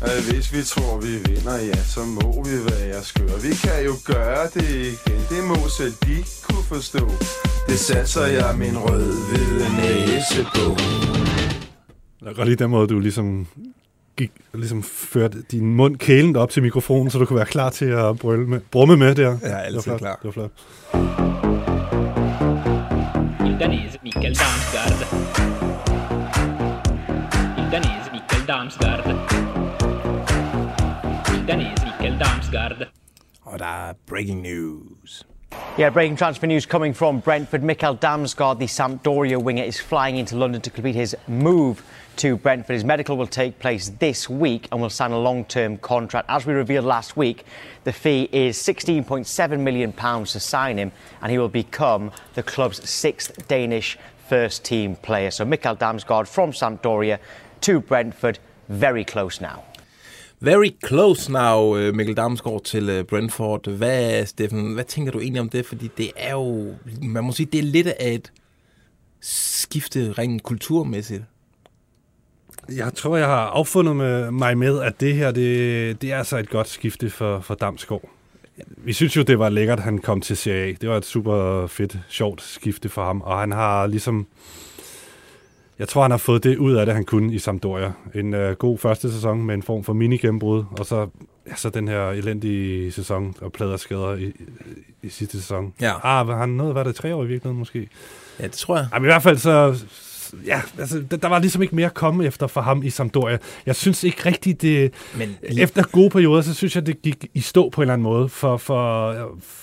at 0.00 0.22
hvis 0.22 0.52
vi 0.52 0.62
tror 0.62 1.00
vi 1.00 1.16
vinder, 1.28 1.56
ja, 1.56 1.82
så 1.84 2.04
må 2.04 2.44
vi 2.44 2.64
være 2.70 3.04
skøre 3.04 3.42
Vi 3.42 3.54
kan 3.54 3.84
jo 3.84 3.94
gøre 4.04 4.48
det 4.54 4.70
igen, 4.70 5.20
det 5.30 5.44
må 5.44 5.56
selv 5.78 5.94
de 6.06 6.24
kunne 6.42 6.64
forstå 6.64 7.10
Det 7.66 7.78
satser 7.78 8.26
jeg 8.26 8.54
min 8.58 8.78
rød-hvide 8.78 9.76
næse 9.76 10.42
på 10.44 10.76
Jeg 12.20 12.26
kan 12.26 12.34
godt 12.34 12.48
lide 12.48 12.62
den 12.64 12.70
måde, 12.70 12.86
du 12.88 12.98
ligesom 12.98 13.46
gik, 14.16 14.30
ligesom 14.54 14.82
førte 14.82 15.42
din 15.50 15.74
mund 15.76 15.96
kælende 15.96 16.40
op 16.40 16.50
til 16.50 16.62
mikrofonen, 16.62 17.10
så 17.10 17.18
du 17.18 17.24
kunne 17.24 17.36
være 17.36 17.46
klar 17.46 17.70
til 17.70 17.84
at 17.84 18.18
brølle 18.18 18.46
med, 18.46 18.60
brumme 18.70 18.96
med 18.96 19.14
der. 19.14 19.38
Jeg 19.42 19.50
er 19.50 19.56
altid 19.56 19.78
det 19.80 19.90
var 19.90 19.98
flot. 19.98 20.00
klar. 20.00 20.14
Det 20.22 20.24
var 20.24 20.30
flot. 20.32 20.50
Il 23.48 23.60
danese 23.60 23.98
Mikkel 24.02 24.36
Damsgaard. 24.42 25.00
Il 27.58 27.72
danese 27.72 28.10
Mikkel 28.12 28.46
Damsgaard. 28.48 29.06
Il 31.34 31.48
danese 31.48 31.82
Mikkel 32.00 32.18
Damsgaard. 32.20 32.88
og 33.42 33.58
der 33.58 33.88
er 33.88 33.92
breaking 34.08 34.42
news. 34.42 35.26
Yeah, 35.76 35.90
breaking 35.90 36.16
transfer 36.16 36.46
news 36.46 36.64
coming 36.64 36.94
from 36.94 37.20
Brentford. 37.20 37.60
Mikkel 37.60 38.00
Damsgaard, 38.00 38.58
the 38.58 38.66
Sampdoria 38.66 39.36
winger, 39.36 39.62
is 39.62 39.78
flying 39.78 40.16
into 40.16 40.34
London 40.34 40.62
to 40.62 40.70
complete 40.70 40.94
his 40.94 41.14
move 41.28 41.84
to 42.16 42.38
Brentford. 42.38 42.72
His 42.72 42.82
medical 42.82 43.18
will 43.18 43.26
take 43.26 43.58
place 43.58 43.90
this 43.90 44.26
week 44.26 44.68
and 44.72 44.80
will 44.80 44.88
sign 44.88 45.10
a 45.10 45.18
long-term 45.18 45.76
contract. 45.76 46.30
As 46.30 46.46
we 46.46 46.54
revealed 46.54 46.86
last 46.86 47.14
week, 47.18 47.44
the 47.84 47.92
fee 47.92 48.26
is 48.32 48.56
16.7 48.56 49.60
million 49.60 49.92
pounds 49.92 50.32
to 50.32 50.40
sign 50.40 50.78
him, 50.78 50.92
and 51.20 51.30
he 51.30 51.36
will 51.36 51.50
become 51.50 52.10
the 52.32 52.42
club's 52.42 52.88
sixth 52.88 53.46
Danish 53.46 53.98
first-team 54.28 54.96
player. 54.96 55.30
So 55.30 55.44
Mikkel 55.44 55.76
Damsgaard 55.76 56.26
from 56.26 56.52
Sampdoria 56.52 57.18
to 57.60 57.80
Brentford, 57.80 58.38
very 58.70 59.04
close 59.04 59.42
now. 59.42 59.62
Very 60.40 60.70
close 60.86 61.32
now, 61.32 61.76
øh, 61.76 61.94
Mikkel 61.94 62.16
Damsgaard 62.16 62.64
til 62.64 62.88
øh, 62.88 63.04
Brentford. 63.04 63.70
Hvad, 63.70 64.26
Steffen, 64.26 64.74
hvad 64.74 64.84
tænker 64.84 65.12
du 65.12 65.20
egentlig 65.20 65.40
om 65.40 65.48
det? 65.48 65.66
Fordi 65.66 65.90
det 65.98 66.10
er 66.16 66.32
jo, 66.32 66.74
man 67.02 67.24
må 67.24 67.32
sige, 67.32 67.48
det 67.52 67.58
er 67.58 67.62
lidt 67.62 67.86
af 67.86 68.12
et 68.12 68.32
skifte 69.20 70.12
rent 70.12 70.42
kulturmæssigt. 70.42 71.22
Jeg 72.72 72.94
tror, 72.94 73.16
jeg 73.16 73.26
har 73.26 73.46
affundet 73.46 73.96
med, 73.96 74.30
mig 74.30 74.58
med, 74.58 74.80
at 74.80 75.00
det 75.00 75.14
her, 75.14 75.30
det, 75.30 76.02
det 76.02 76.12
er 76.12 76.18
altså 76.18 76.36
et 76.36 76.50
godt 76.50 76.68
skifte 76.68 77.10
for, 77.10 77.40
for 77.40 77.54
Damsgaard. 77.54 78.08
Vi 78.76 78.92
synes 78.92 79.16
jo, 79.16 79.22
det 79.22 79.38
var 79.38 79.48
lækkert, 79.48 79.78
at 79.78 79.84
han 79.84 79.98
kom 79.98 80.20
til 80.20 80.36
Serie 80.36 80.68
A. 80.68 80.74
Det 80.80 80.88
var 80.88 80.96
et 80.96 81.04
super 81.04 81.66
fedt, 81.66 81.98
sjovt 82.08 82.42
skifte 82.42 82.88
for 82.88 83.04
ham, 83.04 83.20
og 83.20 83.40
han 83.40 83.52
har 83.52 83.86
ligesom... 83.86 84.26
Jeg 85.78 85.88
tror, 85.88 86.02
han 86.02 86.10
har 86.10 86.18
fået 86.18 86.44
det 86.44 86.56
ud 86.56 86.74
af 86.74 86.86
det, 86.86 86.94
han 86.94 87.04
kunne 87.04 87.34
i 87.34 87.38
Sampdoria. 87.38 87.92
En 88.14 88.34
øh, 88.34 88.56
god 88.56 88.78
første 88.78 89.12
sæson 89.12 89.42
med 89.42 89.54
en 89.54 89.62
form 89.62 89.84
for 89.84 89.92
mini-gennembrud, 89.92 90.64
og 90.78 90.86
så, 90.86 91.08
ja, 91.46 91.54
så 91.56 91.70
den 91.70 91.88
her 91.88 92.10
elendige 92.10 92.92
sæson 92.92 93.34
og 93.40 93.52
pladerskader 93.52 94.14
i, 94.14 94.24
i, 94.24 94.34
i 95.02 95.08
sidste 95.08 95.38
sæson. 95.38 95.72
Ja. 95.80 95.92
Ah, 96.02 96.28
var 96.28 96.38
han 96.38 96.48
noget, 96.48 96.74
var 96.74 96.82
det 96.82 96.94
tre 96.94 97.14
år 97.14 97.24
i 97.24 97.26
virkeligheden 97.26 97.58
måske? 97.58 97.88
Ja, 98.40 98.44
det 98.44 98.52
tror 98.52 98.76
jeg. 98.76 98.86
Jamen, 98.94 99.04
i 99.06 99.10
hvert 99.10 99.22
fald 99.22 99.38
så... 99.38 99.84
Ja, 100.46 100.60
altså, 100.78 101.02
der, 101.10 101.16
der 101.16 101.28
var 101.28 101.38
ligesom 101.38 101.62
ikke 101.62 101.76
mere 101.76 101.86
at 101.86 101.94
komme 101.94 102.24
efter 102.24 102.46
for 102.46 102.60
ham 102.60 102.82
i 102.82 102.90
Sampdoria. 102.90 103.38
Jeg 103.66 103.76
synes 103.76 104.04
ikke 104.04 104.26
rigtigt, 104.26 104.62
det... 104.62 104.92
Men 105.18 105.36
Efter 105.42 105.82
gode 105.82 106.10
perioder, 106.10 106.42
så 106.42 106.54
synes 106.54 106.76
jeg, 106.76 106.86
det 106.86 107.02
gik 107.02 107.26
i 107.34 107.40
stå 107.40 107.68
på 107.68 107.80
en 107.80 107.82
eller 107.82 107.92
anden 107.92 108.02
måde. 108.02 108.28
For, 108.28 108.56
for 108.56 109.14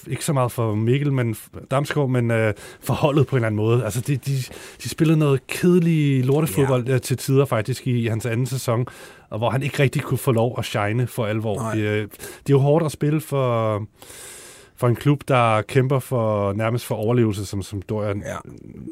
ikke 0.07 0.25
så 0.25 0.33
meget 0.33 0.51
for 0.51 0.75
Mikkel, 0.75 1.13
men 1.13 1.35
Damsgaard, 1.71 2.09
men 2.09 2.31
øh, 2.31 2.53
for 2.81 2.93
holdet 2.93 3.27
på 3.27 3.35
en 3.35 3.37
eller 3.37 3.47
anden 3.47 3.57
måde. 3.57 3.83
Altså, 3.83 4.01
de, 4.01 4.17
de, 4.17 4.43
de 4.83 4.89
spillede 4.89 5.19
noget 5.19 5.47
kedelig 5.47 6.25
lortefodbold 6.25 6.87
ja. 6.87 6.97
til 6.97 7.17
tider 7.17 7.45
faktisk 7.45 7.87
i, 7.87 7.91
i 7.91 8.07
hans 8.07 8.25
anden 8.25 8.45
sæson, 8.45 8.85
og 9.29 9.37
hvor 9.37 9.49
han 9.49 9.63
ikke 9.63 9.83
rigtig 9.83 10.01
kunne 10.01 10.17
få 10.17 10.31
lov 10.31 10.55
at 10.57 10.65
shine 10.65 11.07
for 11.07 11.25
alvor. 11.25 11.55
Nej. 11.55 11.75
Det, 11.75 11.81
øh, 11.81 12.01
det 12.01 12.49
er 12.49 12.49
jo 12.49 12.59
hårdt 12.59 12.85
at 12.85 12.91
spille 12.91 13.21
for 13.21 13.77
for 14.75 14.87
en 14.87 14.95
klub, 14.95 15.21
der 15.27 15.61
kæmper 15.61 15.99
for 15.99 16.53
nærmest 16.53 16.85
for 16.85 16.95
overlevelse, 16.95 17.45
som, 17.45 17.61
som 17.63 17.81
Dorian 17.81 18.23
ja. 18.25 18.35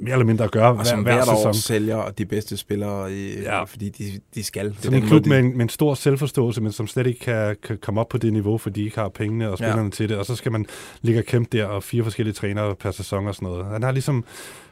mere 0.02 0.12
eller 0.12 0.26
mindre 0.26 0.48
gør 0.48 0.66
Og 0.68 0.76
hver, 0.76 0.84
som 0.84 1.04
hver 1.04 1.14
hvert 1.14 1.28
år 1.28 1.36
sæson. 1.36 1.54
sælger 1.54 2.10
de 2.18 2.26
bedste 2.26 2.58
spillere, 2.58 3.14
i, 3.14 3.42
ja. 3.42 3.64
fordi 3.64 3.90
de, 3.90 4.04
de 4.36 4.44
skal. 4.44 4.70
Det 4.70 4.78
er 4.78 4.82
Som 4.82 4.94
en 4.94 5.02
klub 5.02 5.12
måde, 5.12 5.30
med 5.30 5.38
de- 5.38 5.44
en, 5.48 5.58
med 5.58 5.62
en 5.66 5.70
stor 5.70 5.94
selvforståelse, 5.94 6.62
men 6.62 6.72
som 6.72 6.88
slet 6.88 7.08
ikke 7.08 7.20
kan, 7.20 7.56
kan 7.64 7.78
komme 7.78 8.02
op 8.02 8.10
på 8.10 8.18
det 8.18 8.34
niveau, 8.34 8.58
fordi 8.58 8.80
de 8.80 8.86
ikke 8.86 9.00
har 9.00 9.10
pengene 9.10 9.50
og 9.52 9.58
spillerne 9.58 9.84
ja. 9.84 9.90
til 9.90 10.10
det. 10.10 10.18
Og 10.18 10.26
så 10.26 10.36
skal 10.36 10.52
man 10.52 10.66
ligge 11.02 11.20
og 11.22 11.26
kæmpe 11.26 11.58
der, 11.58 11.66
og 11.66 11.84
fire 11.84 12.04
forskellige 12.04 12.34
trænere 12.34 12.76
per 12.76 12.92
sæson 12.92 13.28
og 13.28 13.36
sådan 13.36 13.48
noget. 13.50 13.66
Han 13.66 13.84
har 13.84 13.92
ligesom 13.92 14.24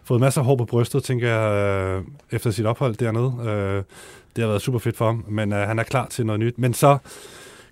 fået 0.04 0.22
masser 0.22 0.42
af 0.42 0.46
hår 0.46 0.56
på 0.56 0.66
brystet, 0.66 1.04
tænker 1.04 1.30
jeg, 1.30 1.52
øh, 1.98 2.04
efter 2.32 2.52
sit 2.52 2.66
ophold 2.66 2.96
dernede. 2.96 3.34
Øh, 3.50 3.84
det 4.36 4.42
har 4.44 4.48
været 4.48 4.62
super 4.62 4.80
fedt 4.80 4.98
for 4.98 5.06
ham, 5.06 5.26
men 5.30 5.54
øh, 5.54 5.60
han 5.68 5.80
er 5.80 5.84
klar 5.84 6.08
til 6.08 6.26
noget 6.26 6.40
nyt. 6.40 6.58
Men 6.58 6.74
så 6.74 6.98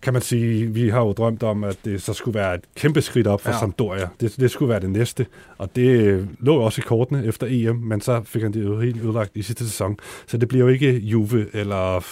kan 0.02 0.14
man 0.14 0.22
sige, 0.22 0.68
vi 0.68 0.90
har 0.90 1.02
jo 1.02 1.12
drømt 1.12 1.44
om, 1.44 1.64
at 1.64 1.78
det 1.86 2.02
så 2.02 2.14
skulle 2.14 2.40
være 2.40 2.56
et 2.56 2.62
kæmpe 2.76 3.02
skridt 3.02 3.28
op 3.28 3.42
for 3.42 3.50
Ja. 3.50 3.60
Sampdoria. 3.60 4.08
Det, 4.22 4.36
det 4.40 4.52
skulle 4.52 4.70
være 4.70 4.80
det 4.80 4.90
næste, 4.90 5.26
og 5.58 5.76
det 5.76 6.28
lå 6.40 6.54
jo 6.56 6.62
også 6.64 6.82
i 6.82 6.86
kortene 6.88 7.26
efter 7.26 7.48
EM, 7.50 7.76
men 7.76 8.02
så 8.02 8.22
fik 8.26 8.42
han 8.42 8.54
det 8.54 8.64
jo 8.64 8.80
helt 8.80 9.02
ødelagt 9.02 9.32
i 9.36 9.42
sidste 9.42 9.66
sæson. 9.66 9.98
Så 10.28 10.38
det 10.38 10.48
bliver 10.48 10.66
jo 10.66 10.70
ikke 10.72 10.98
Juve 11.00 11.46
eller 11.54 12.06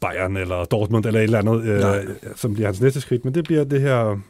Bayern 0.00 0.36
eller 0.36 0.64
Dortmund 0.64 1.06
eller 1.06 1.20
et 1.20 1.24
eller 1.24 1.38
andet, 1.38 1.64
Nej. 1.64 1.98
øh, 1.98 2.06
som 2.36 2.54
bliver 2.54 2.66
hans 2.66 2.80
næste 2.80 3.00
skridt, 3.00 3.24
men 3.24 3.34
det 3.34 3.44
bliver 3.44 3.64
det 3.64 3.80
her, 3.80 4.20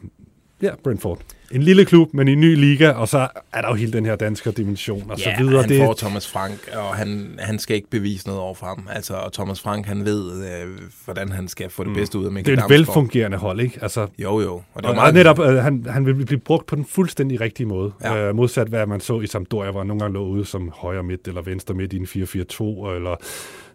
ja, 0.61 0.69
Brentford. 0.83 1.19
En 1.51 1.63
lille 1.63 1.85
klub, 1.85 2.13
men 2.13 2.27
i 2.27 2.31
en 2.33 2.39
ny 2.39 2.55
liga, 2.55 2.89
og 2.91 3.07
så 3.07 3.27
er 3.53 3.61
der 3.61 3.67
jo 3.69 3.73
hele 3.73 3.93
den 3.93 4.05
her 4.05 4.15
danske 4.15 4.51
dimension 4.51 5.11
og 5.11 5.17
ja, 5.19 5.23
så 5.23 5.43
videre. 5.43 5.61
han 5.61 5.69
det, 5.69 5.77
får 5.85 5.93
Thomas 5.93 6.27
Frank, 6.27 6.69
og 6.75 6.95
han, 6.95 7.35
han 7.39 7.59
skal 7.59 7.75
ikke 7.75 7.89
bevise 7.89 8.27
noget 8.27 8.41
over 8.41 8.53
for 8.55 8.65
ham. 8.65 8.87
Altså, 8.91 9.13
og 9.13 9.33
Thomas 9.33 9.61
Frank, 9.61 9.85
han 9.85 10.05
ved, 10.05 10.43
øh, 10.43 10.67
hvordan 11.05 11.31
han 11.31 11.47
skal 11.47 11.69
få 11.69 11.83
det 11.83 11.93
bedste 11.93 12.17
ud 12.19 12.23
af 12.23 12.27
det 12.27 12.33
Mikkel 12.33 12.51
er 12.51 12.53
et 12.53 12.59
Damsgaard. 12.59 12.79
velfungerende 12.79 13.37
hold, 13.37 13.59
ikke? 13.61 13.79
Altså, 13.81 14.07
Jo, 14.19 14.41
jo. 14.41 14.53
Og 14.73 14.83
det 14.83 14.85
og 14.85 14.95
meget, 14.95 15.13
netop, 15.13 15.39
øh, 15.39 15.55
han, 15.55 15.85
han 15.89 16.05
vil 16.05 16.25
blive 16.25 16.39
brugt 16.39 16.65
på 16.65 16.75
den 16.75 16.85
fuldstændig 16.85 17.41
rigtige 17.41 17.67
måde. 17.67 17.91
Ja. 18.03 18.27
Øh, 18.27 18.35
modsat 18.35 18.67
hvad 18.67 18.85
man 18.87 18.99
så 18.99 19.21
i 19.21 19.27
Sampdoria, 19.27 19.71
hvor 19.71 19.79
han 19.79 19.87
nogle 19.87 20.01
gange 20.01 20.13
lå 20.13 20.25
ude 20.25 20.45
som 20.45 20.71
højre 20.75 21.03
midt 21.03 21.27
eller 21.27 21.41
venstre 21.41 21.73
midt 21.73 21.93
i 21.93 21.97
en 21.97 22.05
4-4-2, 22.05 22.89
eller 22.95 23.15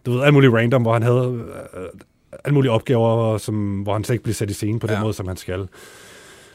du 0.05 0.11
ved, 0.11 0.21
alt 0.23 0.33
muligt 0.33 0.53
random, 0.53 0.81
hvor 0.81 0.93
han 0.93 1.03
havde 1.03 1.43
øh, 1.77 1.85
alle 2.45 2.53
mulige 2.53 2.71
opgaver, 2.71 3.37
som, 3.37 3.81
hvor 3.81 3.93
han 3.93 4.03
slet 4.03 4.13
ikke 4.13 4.23
blev 4.23 4.33
sat 4.33 4.49
i 4.49 4.53
scene 4.53 4.79
på 4.79 4.87
den 4.87 4.95
Ja. 4.95 5.01
måde, 5.01 5.13
som 5.13 5.27
han 5.27 5.37
skal. 5.37 5.67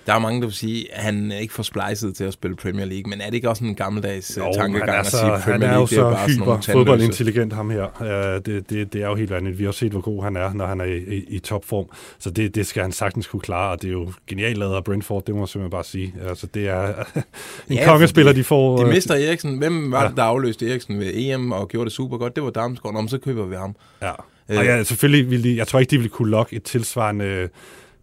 Der 0.07 0.15
er 0.15 0.19
mange, 0.19 0.41
der 0.41 0.47
vil 0.47 0.55
sige, 0.55 0.95
at 0.95 1.03
han 1.03 1.33
ikke 1.33 1.55
får 1.55 1.63
splicet 1.63 2.17
til 2.17 2.25
at 2.25 2.33
spille 2.33 2.57
Premier 2.57 2.87
League, 2.87 3.11
men 3.11 3.21
er 3.21 3.25
det 3.27 3.35
ikke 3.35 3.49
også 3.49 3.65
en 3.65 3.75
gammeldags 3.75 4.37
jo, 4.39 4.45
Jo, 4.45 4.53
tankegang 4.53 4.91
er, 4.91 4.95
at 4.95 5.07
så, 5.07 5.17
sige, 5.19 5.33
at 5.33 5.41
han 5.41 5.53
Premier 5.53 5.69
er 5.69 5.73
League 5.73 5.81
jo 5.81 5.87
det 5.87 5.93
er 5.93 5.97
så 5.97 6.11
bare 6.11 6.29
hyper 6.61 6.73
fodboldintelligent, 6.73 7.53
ham 7.53 7.71
her. 7.71 7.87
Uh, 8.01 8.07
det, 8.47 8.71
det, 8.71 8.93
det 8.93 9.03
er 9.03 9.07
jo 9.09 9.15
helt 9.15 9.31
vanvittigt. 9.31 9.59
Vi 9.59 9.65
har 9.65 9.69
også 9.69 9.79
set, 9.81 9.93
hvor 9.93 10.01
god 10.01 10.23
han 10.25 10.37
er, 10.37 10.53
når 10.53 10.67
han 10.67 10.81
er 10.81 10.85
i, 10.85 10.97
i, 10.97 11.25
i 11.29 11.39
topform. 11.39 11.87
Så 12.19 12.31
det, 12.31 12.55
det 12.55 12.67
skal 12.67 12.83
han 12.83 12.93
sagtens 12.93 13.27
kunne 13.27 13.41
klare, 13.41 13.71
og 13.73 13.83
det 13.83 13.89
er 13.89 13.93
jo 13.93 14.13
genialt 14.27 14.59
lavet 14.59 14.75
af 14.77 14.85
Brentford, 14.85 15.25
det 15.25 15.35
må 15.35 15.41
jeg 15.41 15.49
simpelthen 15.49 15.71
bare 15.71 15.85
sige. 15.85 16.15
Altså, 16.29 16.47
det 16.55 16.69
er 16.69 16.89
en 17.69 17.77
Ja, 17.77 17.85
kongespiller, 17.87 18.33
de 18.33 18.45
får... 18.45 18.77
De 18.77 18.83
øh, 18.83 18.89
mister 18.89 19.15
Eriksen. 19.15 19.59
Hvem 19.59 19.93
var 19.93 20.03
Ja. 20.03 20.09
det, 20.09 20.17
der 20.17 20.23
afløste 20.23 20.71
Eriksen 20.71 20.99
ved 20.99 21.11
EM 21.15 21.53
og 21.53 21.69
gjorde 21.69 21.85
det 21.85 21.93
super 21.93 22.19
godt? 22.19 22.37
Det 22.37 22.45
var 22.45 22.51
Damsgaard. 22.51 22.97
Om 22.97 23.09
så 23.09 23.19
køber 23.19 23.47
vi 23.47 23.57
ham. 23.57 23.77
Ja. 24.03 24.11
Øh. 24.49 24.59
Og 24.59 24.65
ja, 24.65 24.83
selvfølgelig 24.83 25.31
ville 25.31 25.51
de, 25.51 25.57
jeg 25.57 25.67
tror 25.67 25.79
ikke, 25.79 25.91
de 25.91 25.97
ville 25.97 26.11
kunne 26.11 26.31
lokke 26.31 26.57
et 26.57 26.63
tilsvarende 26.63 27.25
øh, 27.25 27.49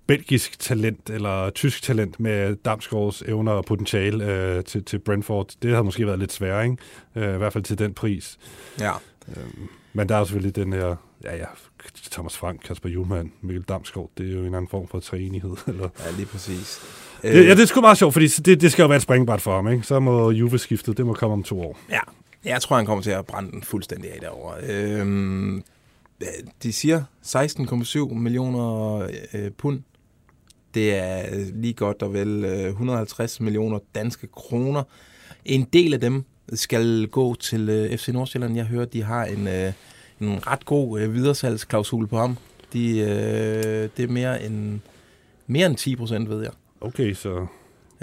belgisk 0.08 0.60
talent 0.60 1.10
eller 1.10 1.50
tysk 1.50 1.84
talent 1.84 2.20
med 2.20 2.56
Damsgaards 2.56 3.22
evner 3.22 3.52
og 3.52 3.66
potentiale 3.66 4.26
øh, 4.26 4.64
til, 4.64 4.84
til 4.84 5.00
Brentford. 5.00 5.50
Det 5.62 5.70
havde 5.72 5.84
måske 5.84 6.08
været 6.08 6.20
lidt 6.20 6.34
sværere, 6.34 6.64
ikke? 6.64 6.78
Øh, 7.16 7.36
i 7.36 7.38
hvert 7.38 7.54
fald 7.54 7.64
til 7.64 7.80
den 7.80 7.94
pris. 7.94 8.38
Ja. 8.80 8.92
Øhm, 9.28 9.68
men 9.94 10.10
der 10.10 10.16
er 10.16 10.20
jo 10.20 10.26
selvfølgelig 10.26 10.56
den 10.56 10.74
her, 10.74 10.96
ja 11.24 11.36
ja, 11.36 11.46
Thomas 12.12 12.38
Frank, 12.38 12.62
Kasper 12.66 12.90
Juhlmann, 12.90 13.32
Mikkel 13.42 13.64
Damsgaard, 13.64 14.10
det 14.18 14.30
er 14.30 14.34
jo 14.34 14.40
en 14.46 14.56
anden 14.56 14.68
form 14.68 14.88
for 14.88 15.00
træenighed. 15.00 15.56
Eller... 15.68 15.90
Ja, 16.06 16.12
lige 16.18 16.26
præcis. 16.26 16.80
Det, 17.22 17.48
ja, 17.48 17.56
det 17.56 17.62
er 17.62 17.66
sgu 17.66 17.82
meget 17.82 17.98
sjovt, 17.98 18.14
fordi 18.14 18.28
det, 18.28 18.62
det 18.62 18.72
skal 18.72 18.84
jo 18.84 18.88
være 18.88 18.96
et 18.96 19.02
springbræt 19.02 19.42
for 19.42 19.56
ham, 19.56 19.68
ikke? 19.68 19.84
Så 19.84 20.00
må 20.00 20.32
Juve 20.32 20.60
skiftet, 20.60 20.98
det 20.98 21.06
må 21.06 21.14
komme 21.14 21.34
om 21.34 21.44
to 21.44 21.62
år. 21.62 21.80
Ja, 21.90 22.00
jeg 22.46 22.62
tror, 22.62 22.76
han 22.76 22.86
kommer 22.86 23.04
til 23.04 23.12
at 23.12 23.26
brænde 23.26 23.52
den 23.52 23.64
fuldstændig 23.64 24.14
af 24.14 24.20
derovre. 24.22 24.56
Øhm, 24.70 25.64
de 26.64 26.74
siger 26.74 27.04
16,7 27.26 28.14
millioner 28.14 29.00
øh, 29.34 29.52
pund. 29.52 29.82
Det 30.78 30.96
er 30.96 31.26
øh, 31.32 31.62
lige 31.62 31.74
godt 31.74 32.02
og 32.02 32.14
vel 32.14 32.46
øh, 32.46 32.68
150 32.70 33.40
millioner 33.40 33.80
danske 33.96 34.28
kroner. 34.28 34.84
En 35.46 35.68
del 35.74 35.94
af 35.94 36.00
dem 36.00 36.24
skal 36.54 37.08
gå 37.08 37.36
til 37.36 37.70
øh, 37.70 37.98
FC 37.98 38.08
Nordsjælland. 38.08 38.56
Jeg 38.56 38.66
hører, 38.66 38.86
de 38.86 39.04
har 39.04 39.26
en, 39.26 39.48
en 40.22 40.48
ret 40.48 40.66
god 40.66 41.08
videresalgsklausul 41.08 42.08
på 42.08 42.18
ham. 42.18 42.38
De, 42.74 43.00
det 43.98 44.04
er 44.04 44.08
mere 44.08 44.44
end, 44.44 44.80
mere 45.48 45.66
end 45.66 45.76
10 45.76 45.96
procent, 45.96 46.30
ved 46.30 46.42
jeg. 46.42 46.52
Okay, 46.82 47.14
så... 47.14 47.48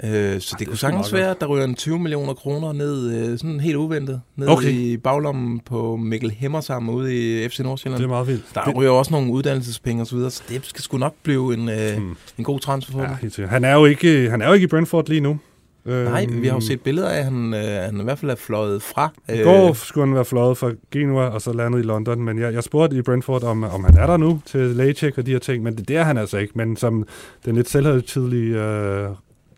Øh, 0.03 0.09
så 0.09 0.11
det, 0.11 0.25
er 0.31 0.37
det 0.39 0.41
sgu 0.59 0.65
kunne 0.65 0.77
sagtens 0.77 1.13
være, 1.13 1.29
at 1.31 1.41
der 1.41 1.45
ryger 1.47 1.65
en 1.65 1.75
20 1.75 1.99
millioner 1.99 2.33
kroner 2.33 2.73
ned, 2.73 3.13
øh, 3.31 3.37
sådan 3.37 3.59
helt 3.59 3.75
uventet, 3.75 4.21
ned 4.35 4.47
Okay. 4.47 4.69
i 4.71 4.97
baglommen 4.97 5.59
på 5.65 5.95
Mikkel 5.95 6.31
Hemmersam 6.31 6.89
ude 6.89 7.15
i 7.43 7.49
FC 7.49 7.59
Nordsjælland. 7.59 7.97
Det 7.99 8.05
er 8.05 8.09
meget 8.09 8.27
vildt. 8.27 8.45
Der 8.55 8.61
Det- 8.63 8.75
ryger 8.75 8.91
også 8.91 9.11
nogle 9.11 9.31
uddannelsespenge 9.31 10.03
og 10.03 10.07
så 10.07 10.15
videre, 10.15 10.31
så 10.31 10.43
det 10.49 10.65
skal 10.65 10.81
sgu 10.83 10.97
nok 10.97 11.13
blive 11.23 11.53
en, 11.53 11.69
øh, 11.69 11.97
Hmm. 11.97 12.15
en 12.37 12.43
god 12.43 12.59
transfer 12.59 12.91
for 12.93 13.01
Ja, 13.01 13.27
dem. 13.37 13.47
Han 13.49 13.63
er 13.63 13.73
jo 13.73 13.85
ikke, 13.85 14.29
han 14.29 14.41
er 14.41 14.47
jo 14.47 14.53
ikke 14.53 14.63
i 14.63 14.67
Brentford 14.67 15.09
lige 15.09 15.21
nu. 15.21 15.39
Nej, 15.87 16.25
vi 16.25 16.33
har 16.33 16.45
jo 16.45 16.51
Øhm, 16.55 16.61
set 16.61 16.81
billeder 16.81 17.09
af, 17.09 17.17
at 17.17 17.23
han, 17.25 17.53
øh, 17.53 17.61
han 17.63 17.99
i 17.99 18.03
hvert 18.03 18.19
fald 18.19 18.31
er 18.31 18.35
fløjet 18.35 18.81
fra. 18.81 19.11
I 19.33 19.41
går 19.43 19.73
skulle 19.73 20.07
han 20.07 20.15
være 20.15 20.25
fløjet 20.25 20.57
fra 20.57 20.71
Genua 20.91 21.23
og 21.23 21.41
så 21.41 21.53
landet 21.53 21.79
i 21.79 21.81
London, 21.81 22.21
men 22.21 22.39
jeg, 22.39 22.53
jeg 22.53 22.63
spurgte 22.63 22.97
i 22.97 23.01
Brentford, 23.01 23.43
om, 23.43 23.63
om 23.63 23.83
han 23.83 23.97
er 23.97 24.07
der 24.07 24.17
nu 24.17 24.41
til 24.45 24.59
lægecheck 24.61 25.17
og 25.17 25.25
de 25.25 25.31
her 25.31 25.39
ting, 25.39 25.63
men 25.63 25.75
det, 25.77 25.87
det 25.87 25.97
er 25.97 26.03
han 26.03 26.17
altså 26.17 26.37
ikke. 26.37 26.53
Men 26.55 26.77
som 26.77 27.07
den 27.45 27.55
lidt 27.55 27.69
selvhøjtidlige 27.69 28.61
øh, 28.63 29.09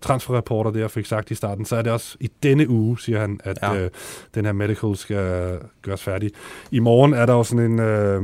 transferreporter 0.07 0.71
der 0.71 0.87
fik 0.87 1.05
sagt 1.05 1.31
i 1.31 1.35
starten, 1.35 1.65
så 1.65 1.75
er 1.75 1.81
det 1.81 1.91
også 1.91 2.17
i 2.19 2.29
denne 2.43 2.69
uge, 2.69 2.99
siger 2.99 3.19
han, 3.19 3.39
at 3.43 3.59
Ja. 3.61 3.75
øh, 3.75 3.89
den 4.35 4.45
her 4.45 4.51
medical 4.51 4.95
skal 4.95 5.57
gøres 5.81 6.03
færdig. 6.03 6.31
I 6.71 6.79
morgen 6.79 7.13
er 7.13 7.25
der 7.25 7.33
jo 7.33 7.43
sådan 7.43 7.71
en 7.71 7.79
øh, 7.79 8.21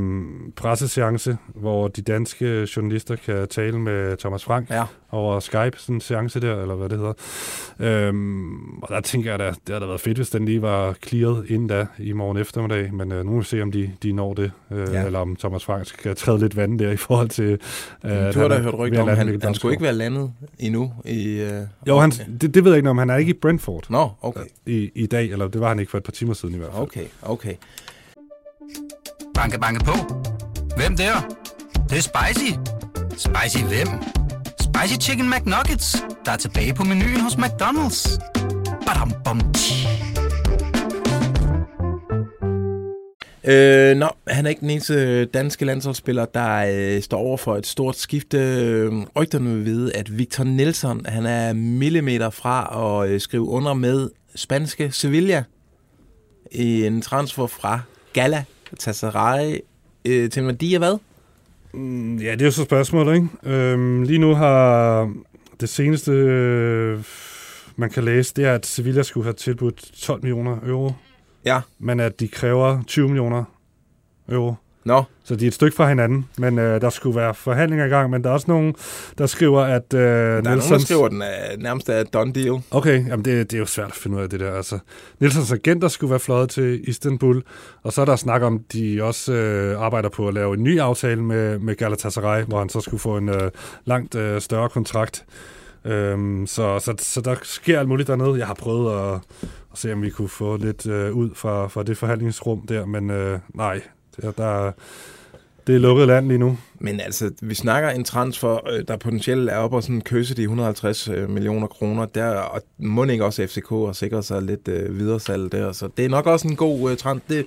presseseance, 0.55 1.37
hvor 1.55 1.87
de 1.87 2.01
danske 2.01 2.67
journalister 2.77 3.15
kan 3.15 3.47
tale 3.47 3.79
med 3.79 4.17
Thomas 4.17 4.43
Frank 4.43 4.69
Ja. 4.69 4.83
over 5.11 5.39
Skype, 5.39 5.71
sådan 5.77 5.95
en 5.95 6.01
seance 6.01 6.39
der, 6.41 6.61
eller 6.61 6.75
hvad 6.75 6.89
det 6.89 6.97
hedder. 6.97 7.13
Øhm, 7.79 8.77
og 8.81 8.87
der 8.89 9.01
tænker 9.01 9.31
jeg, 9.31 9.39
at 9.41 9.53
det 9.53 9.69
havde 9.69 9.81
da 9.81 9.85
været 9.85 10.01
fedt, 10.01 10.17
hvis 10.17 10.29
den 10.29 10.45
lige 10.45 10.61
var 10.61 10.95
clearet 11.07 11.45
inden 11.49 11.67
da 11.67 11.85
i 11.99 12.11
morgen 12.13 12.37
eftermiddag, 12.37 12.93
men 12.93 13.11
øh, 13.11 13.25
nu 13.25 13.31
må 13.31 13.37
vi 13.39 13.43
se, 13.45 13.61
om 13.61 13.71
de, 13.71 13.91
de 14.03 14.11
når 14.13 14.33
det, 14.33 14.51
øh, 14.71 14.87
Ja. 14.93 15.05
eller 15.05 15.19
om 15.19 15.35
Thomas 15.35 15.65
Frank 15.65 15.85
skal 15.85 16.15
træde 16.15 16.39
lidt 16.39 16.55
vand 16.57 16.79
der 16.79 16.91
i 16.91 16.97
forhold 16.97 17.29
til... 17.29 17.59
Øh, 18.05 18.33
du 18.33 18.39
har 18.39 18.47
da 18.47 18.59
hørt 18.59 18.73
rygter 18.73 19.01
om, 19.01 19.09
at 19.09 19.17
han, 19.17 19.39
han 19.43 19.53
skulle 19.53 19.73
ikke 19.73 19.83
være 19.83 19.93
landet 19.93 20.31
endnu. 20.59 20.93
I, 21.05 21.39
øh, 21.41 21.61
Jo, 21.87 21.99
han, 21.99 22.11
det, 22.11 22.53
det 22.53 22.63
ved 22.63 22.71
jeg 22.71 22.77
ikke, 22.77 22.89
om 22.89 22.97
han 22.97 23.09
er 23.09 23.15
ikke 23.15 23.29
i 23.29 23.39
Brentford 23.41 23.89
Nå, 23.89 24.09
okay. 24.21 24.45
i, 24.65 24.91
i 24.95 25.05
dag, 25.05 25.31
eller 25.31 25.47
det 25.47 25.61
var 25.61 25.67
han 25.67 25.79
ikke 25.79 25.89
for 25.89 25.97
et 25.97 26.03
par 26.03 26.11
timer 26.11 26.33
siden 26.33 26.55
i 26.55 26.57
hvert 26.57 26.71
fald. 26.71 26.81
Okay, 26.81 27.05
okay. 27.21 27.55
Banke, 29.33 29.59
banke 29.59 29.85
på. 29.85 29.93
Hvem 30.77 30.97
der? 30.97 31.13
Det, 31.73 31.89
det 31.89 31.97
er 31.97 32.01
spicy. 32.01 32.51
Spicy 33.09 33.63
hvem? 33.63 33.87
Spicy 34.61 35.07
Chicken 35.07 35.29
McNuggets, 35.29 36.03
der 36.25 36.31
er 36.31 36.37
tilbage 36.37 36.73
på 36.73 36.83
menuen 36.83 37.19
hos 37.19 37.33
McDonald's. 37.33 38.19
Badum, 38.85 39.11
bom, 39.25 39.53
tji. 39.53 40.02
Øh, 43.47 43.97
nå, 43.97 44.09
han 44.27 44.45
er 44.45 44.49
ikke 44.49 44.61
den 44.61 44.69
eneste 44.69 44.93
øh, 44.93 45.27
danske 45.33 45.65
landsholdsspiller, 45.65 46.25
der 46.25 46.65
øh, 46.73 47.01
står 47.01 47.17
over 47.17 47.37
for 47.37 47.55
et 47.55 47.67
stort 47.67 47.95
skifte. 47.95 48.37
Øh, 48.37 48.91
Rygterne 49.15 49.55
vil 49.55 49.65
vide, 49.65 49.95
at 49.95 50.17
Victor 50.17 50.43
Nelson 50.43 51.05
han 51.05 51.25
er 51.25 51.53
millimeter 51.53 52.29
fra 52.29 53.01
at 53.03 53.09
øh, 53.09 53.19
skrive 53.19 53.43
under 53.43 53.73
med 53.73 54.09
spanske 54.35 54.91
Sevilla 54.91 55.43
i 56.51 56.85
en 56.85 57.01
transfer 57.01 57.47
fra 57.47 57.79
Galatasaray 58.13 59.59
øh, 60.05 60.29
til 60.29 60.39
en 60.39 60.47
værdi 60.47 60.73
af 60.73 60.79
hvad? 60.79 60.97
Mm, 61.73 62.17
ja, 62.17 62.31
det 62.31 62.41
er 62.41 62.45
jo 62.45 62.51
så 62.51 62.63
spørgsmålet, 62.63 63.15
ikke? 63.15 63.55
Øhm, 63.55 64.03
lige 64.03 64.19
nu 64.19 64.33
har 64.33 65.13
det 65.59 65.69
seneste, 65.69 66.11
øh, 66.11 67.03
man 67.75 67.89
kan 67.89 68.03
læse, 68.03 68.33
det 68.35 68.45
er, 68.45 68.55
at 68.55 68.65
Sevilla 68.65 69.03
skulle 69.03 69.23
have 69.23 69.33
tilbudt 69.33 69.91
12 70.01 70.21
millioner 70.21 70.57
euro 70.65 70.91
Ja. 71.45 71.61
Men 71.79 71.99
at 71.99 72.19
de 72.19 72.27
kræver 72.27 72.83
20 72.87 73.07
millioner 73.07 73.43
euro. 74.29 74.53
Nå. 74.85 75.03
Så 75.23 75.35
de 75.35 75.45
er 75.45 75.47
et 75.47 75.53
stykke 75.53 75.75
fra 75.75 75.89
hinanden, 75.89 76.29
men 76.37 76.59
øh, 76.59 76.81
der 76.81 76.89
skulle 76.89 77.15
være 77.15 77.33
forhandlinger 77.33 77.85
i 77.85 77.89
gang, 77.89 78.09
men 78.09 78.23
der 78.23 78.29
er 78.29 78.33
også 78.33 78.45
nogen, 78.47 78.75
der 79.17 79.25
skriver, 79.25 79.61
at 79.61 79.93
øh, 79.93 79.99
Der 80.01 80.07
er 80.07 80.41
nogen, 80.41 80.59
der 80.59 80.77
skriver, 80.77 81.05
at 81.05 81.11
den 81.11 81.21
er 81.21 81.57
nærmest 81.57 81.89
er 81.89 82.03
done 82.03 82.33
deal. 82.33 82.61
Okay, 82.71 83.07
jamen 83.07 83.25
det, 83.25 83.51
det 83.51 83.57
er 83.57 83.59
jo 83.59 83.65
svært 83.65 83.87
at 83.87 83.93
finde 83.93 84.17
ud 84.17 84.21
af 84.21 84.29
det 84.29 84.39
der. 84.39 84.53
Altså, 84.53 84.79
Nelsons 85.19 85.51
agenter 85.51 85.87
skulle 85.87 86.11
være 86.11 86.19
fløjet 86.19 86.49
til 86.49 86.89
Istanbul, 86.89 87.43
og 87.83 87.93
så 87.93 88.01
er 88.01 88.05
der 88.05 88.15
snak 88.15 88.41
om, 88.41 88.63
de 88.73 89.03
også 89.03 89.33
øh, 89.33 89.81
arbejder 89.81 90.09
på 90.09 90.27
at 90.27 90.33
lave 90.33 90.53
en 90.53 90.63
ny 90.63 90.79
aftale 90.79 91.23
med, 91.23 91.59
med 91.59 91.75
Galatasaray, 91.75 92.43
hvor 92.43 92.59
han 92.59 92.69
så 92.69 92.81
skulle 92.81 93.01
få 93.01 93.17
en 93.17 93.29
øh, 93.29 93.51
langt 93.85 94.15
øh, 94.15 94.41
større 94.41 94.69
kontrakt. 94.69 95.25
Øhm, 95.85 96.47
så, 96.47 96.79
så, 96.79 96.93
så 96.99 97.21
der 97.21 97.35
sker 97.43 97.79
alt 97.79 97.89
muligt 97.89 98.07
dernede. 98.07 98.39
Jeg 98.39 98.47
har 98.47 98.53
prøvet 98.53 99.13
at, 99.13 99.19
at 99.71 99.77
se, 99.77 99.93
om 99.93 100.01
vi 100.01 100.09
kunne 100.09 100.29
få 100.29 100.57
lidt 100.57 100.87
øh, 100.87 101.13
ud 101.13 101.29
fra, 101.35 101.67
fra 101.67 101.83
det 101.83 101.97
forhandlingsrum 101.97 102.67
der, 102.67 102.85
men 102.85 103.09
øh, 103.09 103.39
nej, 103.53 103.81
der, 104.21 104.31
der, 104.31 104.71
det 105.67 105.75
er 105.75 105.79
lukket 105.79 106.07
land 106.07 106.27
lige 106.27 106.37
nu. 106.37 106.57
Men 106.79 106.99
altså, 106.99 107.31
vi 107.41 107.55
snakker 107.55 107.89
en 107.89 108.03
transfer, 108.03 108.69
øh, 108.69 108.83
der 108.87 108.97
potentielt 108.97 109.49
er 109.49 109.57
oppe 109.57 109.77
og 109.77 109.83
sådan 109.83 110.01
køse 110.01 110.35
de 110.35 110.41
150 110.41 111.09
millioner 111.29 111.67
kroner. 111.67 112.05
Der, 112.05 112.29
og 112.29 112.61
må 112.77 113.03
ikke 113.03 113.25
også 113.25 113.47
FCK 113.47 113.69
har 113.69 113.93
sikret 113.93 114.25
sig 114.25 114.41
lidt 114.41 114.67
øh, 114.67 114.99
videresalg 114.99 115.51
der. 115.51 115.71
Så 115.71 115.89
det 115.97 116.05
er 116.05 116.09
nok 116.09 116.27
også 116.27 116.47
en 116.47 116.55
god 116.55 116.91
øh, 116.91 116.97
trans. 116.97 117.21
Det, 117.29 117.45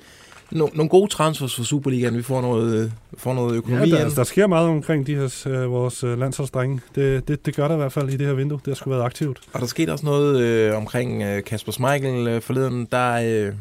no, 0.50 0.68
nogle 0.74 0.88
gode 0.88 1.10
transfers 1.10 1.54
for 1.54 1.62
Superligaen. 1.62 2.16
Vi 2.16 2.22
får 2.22 2.40
noget, 2.40 2.84
øh, 2.84 2.90
får 3.18 3.34
noget 3.34 3.56
økonomi 3.56 3.88
Ja, 3.88 3.96
der, 3.96 4.08
der 4.08 4.24
sker 4.24 4.46
meget 4.46 4.68
omkring 4.68 5.06
de 5.06 5.14
her, 5.14 5.46
øh, 5.46 5.70
vores 5.70 6.04
øh, 6.04 6.18
landsholdsdrenge. 6.18 6.80
Det, 6.94 7.28
det, 7.28 7.46
det 7.46 7.56
gør 7.56 7.68
der 7.68 7.74
i 7.74 7.78
hvert 7.78 7.92
fald 7.92 8.10
i 8.10 8.16
det 8.16 8.26
her 8.26 8.34
vindue. 8.34 8.58
Det 8.58 8.66
har 8.66 8.74
sgu 8.74 8.90
været 8.90 9.02
aktivt. 9.02 9.40
Og 9.52 9.60
der 9.60 9.66
skete 9.66 9.92
også 9.92 10.06
noget 10.06 10.40
øh, 10.40 10.76
omkring 10.76 11.22
øh, 11.22 11.44
Kasper 11.44 11.72
Schmeichel 11.72 12.28
øh, 12.28 12.42
forleden. 12.42 12.88
Der 12.92 13.12
øh, 13.12 13.52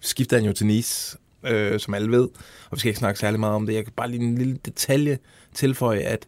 skiftede 0.00 0.40
han 0.40 0.48
jo 0.48 0.52
til 0.54 0.66
Nice, 0.66 1.18
øh, 1.46 1.80
som 1.80 1.94
alle 1.94 2.10
ved. 2.10 2.28
Og 2.70 2.72
vi 2.72 2.78
skal 2.78 2.88
ikke 2.88 2.98
snakke 2.98 3.20
særlig 3.20 3.40
meget 3.40 3.54
om 3.54 3.66
det. 3.66 3.74
Jeg 3.74 3.84
kan 3.84 3.92
bare 3.96 4.10
lige 4.10 4.22
en 4.22 4.38
lille 4.38 4.58
detalje 4.66 5.18
tilføje, 5.54 6.00
at 6.00 6.26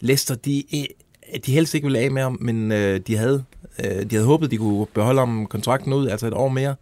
Leicester, 0.00 0.34
de, 0.34 0.64
øh, 0.74 1.40
de 1.46 1.52
helst 1.52 1.74
ikke 1.74 1.84
ville 1.84 1.98
af 1.98 2.10
med 2.10 2.22
ham, 2.22 2.38
men 2.40 2.72
øh, 2.72 3.00
de, 3.06 3.16
havde, 3.16 3.44
øh, 3.84 4.02
de 4.02 4.08
havde 4.10 4.26
håbet, 4.26 4.50
de 4.50 4.56
kunne 4.56 4.86
beholde 4.86 5.20
ham 5.20 5.46
kontrakten 5.46 5.92
ud, 5.92 6.08
altså 6.08 6.26
et 6.26 6.34
år 6.34 6.48
mere. 6.48 6.74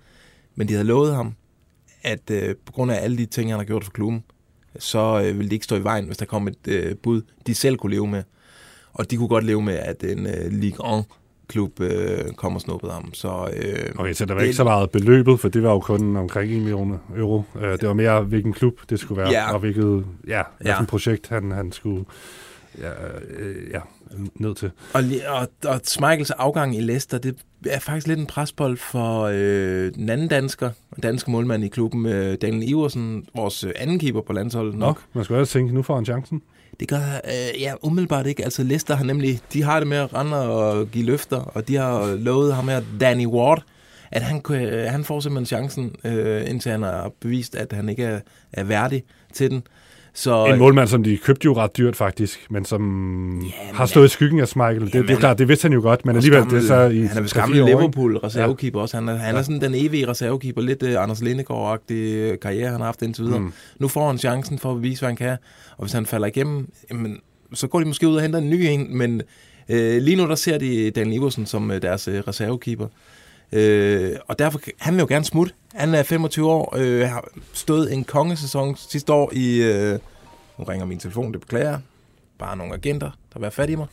Men 0.54 0.68
de 0.68 0.72
havde 0.72 0.86
lovet 0.86 1.14
ham, 1.14 1.34
at 2.02 2.30
øh, 2.30 2.54
på 2.66 2.72
grund 2.72 2.92
af 2.92 3.04
alle 3.04 3.16
de 3.18 3.26
ting, 3.26 3.50
han 3.50 3.58
har 3.58 3.64
gjort 3.64 3.84
for 3.84 3.90
klubben, 3.90 4.24
så 4.78 5.22
øh, 5.24 5.38
ville 5.38 5.50
de 5.50 5.54
ikke 5.54 5.64
stå 5.64 5.76
i 5.76 5.84
vejen, 5.84 6.04
hvis 6.06 6.16
der 6.16 6.24
kom 6.26 6.48
et 6.48 6.68
øh, 6.68 6.96
bud, 6.96 7.22
de 7.46 7.54
selv 7.54 7.76
kunne 7.76 7.92
leve 7.92 8.06
med. 8.06 8.22
Og 8.92 9.10
de 9.10 9.16
kunne 9.16 9.28
godt 9.28 9.44
leve 9.44 9.62
med, 9.62 9.74
at 9.74 10.04
en 10.04 10.26
øh, 10.26 10.50
Ligue 10.52 10.98
1 10.98 11.04
klub 11.48 11.80
øh, 11.80 12.32
kom 12.36 12.54
og 12.54 12.60
snuppede 12.60 12.92
ham. 12.92 13.14
Så, 13.14 13.48
øh, 13.56 13.90
Okay, 13.98 14.12
så 14.12 14.24
der 14.24 14.34
var 14.34 14.40
ikke 14.40 14.54
så 14.56 14.64
meget 14.64 14.90
beløbet, 14.90 15.40
for 15.40 15.48
det 15.48 15.62
var 15.62 15.70
jo 15.72 15.80
kun 15.80 16.16
omkring 16.16 16.52
1 16.52 16.58
million 16.62 17.00
euro. 17.16 17.42
Øh, 17.60 17.70
Det 17.72 17.88
var 17.88 17.94
mere, 17.94 18.22
hvilken 18.22 18.52
klub 18.52 18.74
det 18.90 19.00
skulle 19.00 19.20
være, 19.22 19.30
Ja. 19.30 19.52
og 19.52 19.60
hvilket 19.60 20.04
ja, 20.26 20.38
Ja. 20.38 20.44
ja. 20.64 20.84
projekt 20.84 21.28
han, 21.28 21.50
han 21.50 21.72
skulle 21.72 22.04
ja, 22.80 22.90
øh, 23.28 23.70
ja, 23.70 23.80
ned 24.34 24.54
til. 24.54 24.70
Og, 24.92 25.02
og, 25.28 25.48
og 25.64 25.80
Schmeichels 25.84 26.30
afgang 26.30 26.76
i 26.76 26.80
Leicester, 26.80 27.18
det 27.18 27.36
er 27.66 27.78
faktisk 27.78 28.06
lidt 28.06 28.18
en 28.18 28.26
presbold 28.26 28.76
for 28.76 29.22
øh, 29.22 29.94
den 29.94 30.10
anden 30.10 30.28
dansker, 30.28 30.70
danske 31.02 31.30
målmand 31.30 31.64
i 31.64 31.68
klubben, 31.68 32.06
øh, 32.06 32.38
Daniel 32.42 32.68
Iversen, 32.68 33.26
vores 33.34 33.64
øh, 33.64 33.72
anden 33.76 33.98
keeper 33.98 34.20
på 34.20 34.32
landsholdet 34.32 34.74
nok. 34.74 34.80
Nok, 34.80 35.02
man 35.12 35.24
skulle 35.24 35.38
ellers 35.38 35.50
tænke, 35.50 35.74
nu 35.74 35.82
får 35.82 35.94
han 35.94 36.04
chancen. 36.04 36.42
Det 36.80 36.88
gør 36.88 37.20
øh, 37.24 37.60
ja, 37.60 37.72
umiddelbart 37.82 38.26
ikke. 38.26 38.44
Altså 38.44 38.62
Leicester 38.62 38.94
har 38.94 39.04
nemlig, 39.04 39.40
de 39.52 39.62
har 39.62 39.80
det 39.80 39.88
med 39.88 39.96
at 39.96 40.14
rende 40.14 40.50
og 40.50 40.88
give 40.88 41.04
løfter, 41.04 41.36
og 41.36 41.68
de 41.68 41.76
har 41.76 42.14
lovet 42.14 42.54
ham 42.54 42.68
her, 42.68 42.82
Danny 43.00 43.26
Ward, 43.26 43.62
at 44.10 44.22
han, 44.22 44.42
øh, 44.50 44.84
han 44.84 45.04
får 45.04 45.20
simpelthen 45.20 45.46
chancen, 45.46 45.96
øh, 46.04 46.50
indtil 46.50 46.72
han 46.72 46.82
har 46.82 47.12
bevist, 47.20 47.54
at 47.54 47.72
han 47.72 47.88
ikke 47.88 48.04
er, 48.04 48.20
er 48.52 48.64
værdig 48.64 49.04
til 49.32 49.50
den. 49.50 49.62
Så, 50.18 50.46
En 50.46 50.58
målmand, 50.58 50.88
som 50.88 51.02
de 51.02 51.16
købte 51.18 51.44
jo 51.44 51.52
ret 51.56 51.76
dyrt 51.76 51.96
faktisk, 51.96 52.46
men 52.50 52.64
som 52.64 53.40
ja, 53.40 53.46
har 53.76 53.86
stået 53.86 54.06
i 54.06 54.08
skyggen 54.08 54.40
af 54.40 54.48
Schmeichel. 54.48 54.84
Det, 54.92 54.92
det 54.92 55.10
er 55.10 55.18
klart, 55.18 55.38
det 55.38 55.48
vidste 55.48 55.64
han 55.64 55.72
jo 55.72 55.80
godt, 55.80 56.06
men 56.06 56.16
alligevel, 56.16 56.44
det 56.44 56.52
er 56.52 56.60
så 56.60 56.80
i 56.88 57.00
Han 57.00 57.16
er 57.18 57.20
vist 57.20 57.36
3-4 57.36 57.40
gammel 57.40 57.62
år, 57.62 57.66
ikke? 57.66 57.80
Liverpool 57.80 58.16
reservekeeper 58.16 58.80
også. 58.80 58.96
Han 58.96 59.08
er, 59.08 59.14
han 59.16 59.34
er 59.34 59.38
Ja. 59.38 59.42
sådan 59.42 59.60
den 59.60 59.74
evige 59.74 60.08
reservekeeper, 60.08 60.60
lidt 60.62 60.82
uh, 60.82 61.02
Anders 61.02 61.20
Lindegaard-agtig 61.22 61.92
øh, 61.94 62.38
karriere, 62.42 62.70
han 62.70 62.80
har 62.80 62.84
haft 62.84 63.02
indtil 63.02 63.24
videre. 63.24 63.38
Mm. 63.40 63.52
Nu 63.78 63.88
får 63.88 64.06
han 64.06 64.18
chancen 64.18 64.58
for 64.58 64.70
at 64.70 64.76
bevise, 64.76 65.00
hvad 65.00 65.08
han 65.08 65.16
kan, 65.16 65.36
og 65.76 65.84
hvis 65.84 65.92
han 65.92 66.06
falder 66.06 66.26
igennem, 66.26 66.68
jamen, 66.90 67.18
så 67.54 67.66
går 67.66 67.78
de 67.80 67.84
måske 67.84 68.08
ud 68.08 68.16
og 68.16 68.22
henter 68.22 68.38
en 68.38 68.50
ny 68.50 68.54
en, 68.64 68.96
men 68.98 69.22
øh, 69.68 70.02
lige 70.02 70.16
nu 70.16 70.26
der 70.28 70.34
ser 70.34 70.58
de 70.58 70.90
Daniel 70.90 71.16
Iversen 71.16 71.46
som 71.46 71.70
øh, 71.70 71.82
deres 71.82 72.08
øh, 72.08 72.20
reservekeeper. 72.28 72.86
Øh, 73.52 74.16
og 74.28 74.38
derfor, 74.38 74.58
kan- 74.58 74.72
han 74.78 74.94
vil 74.94 75.00
jo 75.00 75.06
gerne 75.08 75.24
smutte. 75.24 75.52
Han 75.74 75.94
er 75.94 76.02
25 76.02 76.50
år, 76.50 76.74
øh, 76.78 77.08
har 77.08 77.28
stået 77.52 77.92
en 77.92 78.04
kongesæson 78.04 78.76
sidste 78.76 79.12
år 79.12 79.30
i... 79.34 79.62
Øh, 79.62 79.98
nu 80.58 80.64
ringer 80.64 80.86
min 80.86 80.98
telefon, 80.98 81.32
det 81.32 81.40
beklager. 81.40 81.78
Bare 82.38 82.56
nogle 82.56 82.74
agenter, 82.74 83.10
der 83.34 83.40
var 83.40 83.50
fat 83.50 83.70
i 83.70 83.74
mig. 83.74 83.86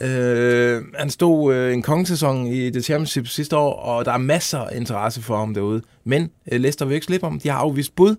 Øh, 0.00 0.82
han 0.98 1.10
stod 1.10 1.54
øh, 1.54 1.74
en 1.74 1.82
kongesæson 1.82 2.46
i 2.46 2.70
det 2.70 2.84
championship 2.84 3.26
sidste 3.26 3.56
år, 3.56 3.72
og 3.74 4.04
der 4.04 4.12
er 4.12 4.18
masser 4.18 4.58
af 4.58 4.76
interesse 4.76 5.22
for 5.22 5.36
ham 5.38 5.54
derude. 5.54 5.82
Men 6.04 6.30
øh, 6.52 6.60
Leicester 6.60 6.84
vil 6.84 6.94
ikke 6.94 7.06
slippe 7.06 7.26
ham. 7.26 7.40
De 7.40 7.48
har 7.48 7.58
afvist 7.58 7.96
bud, 7.96 8.16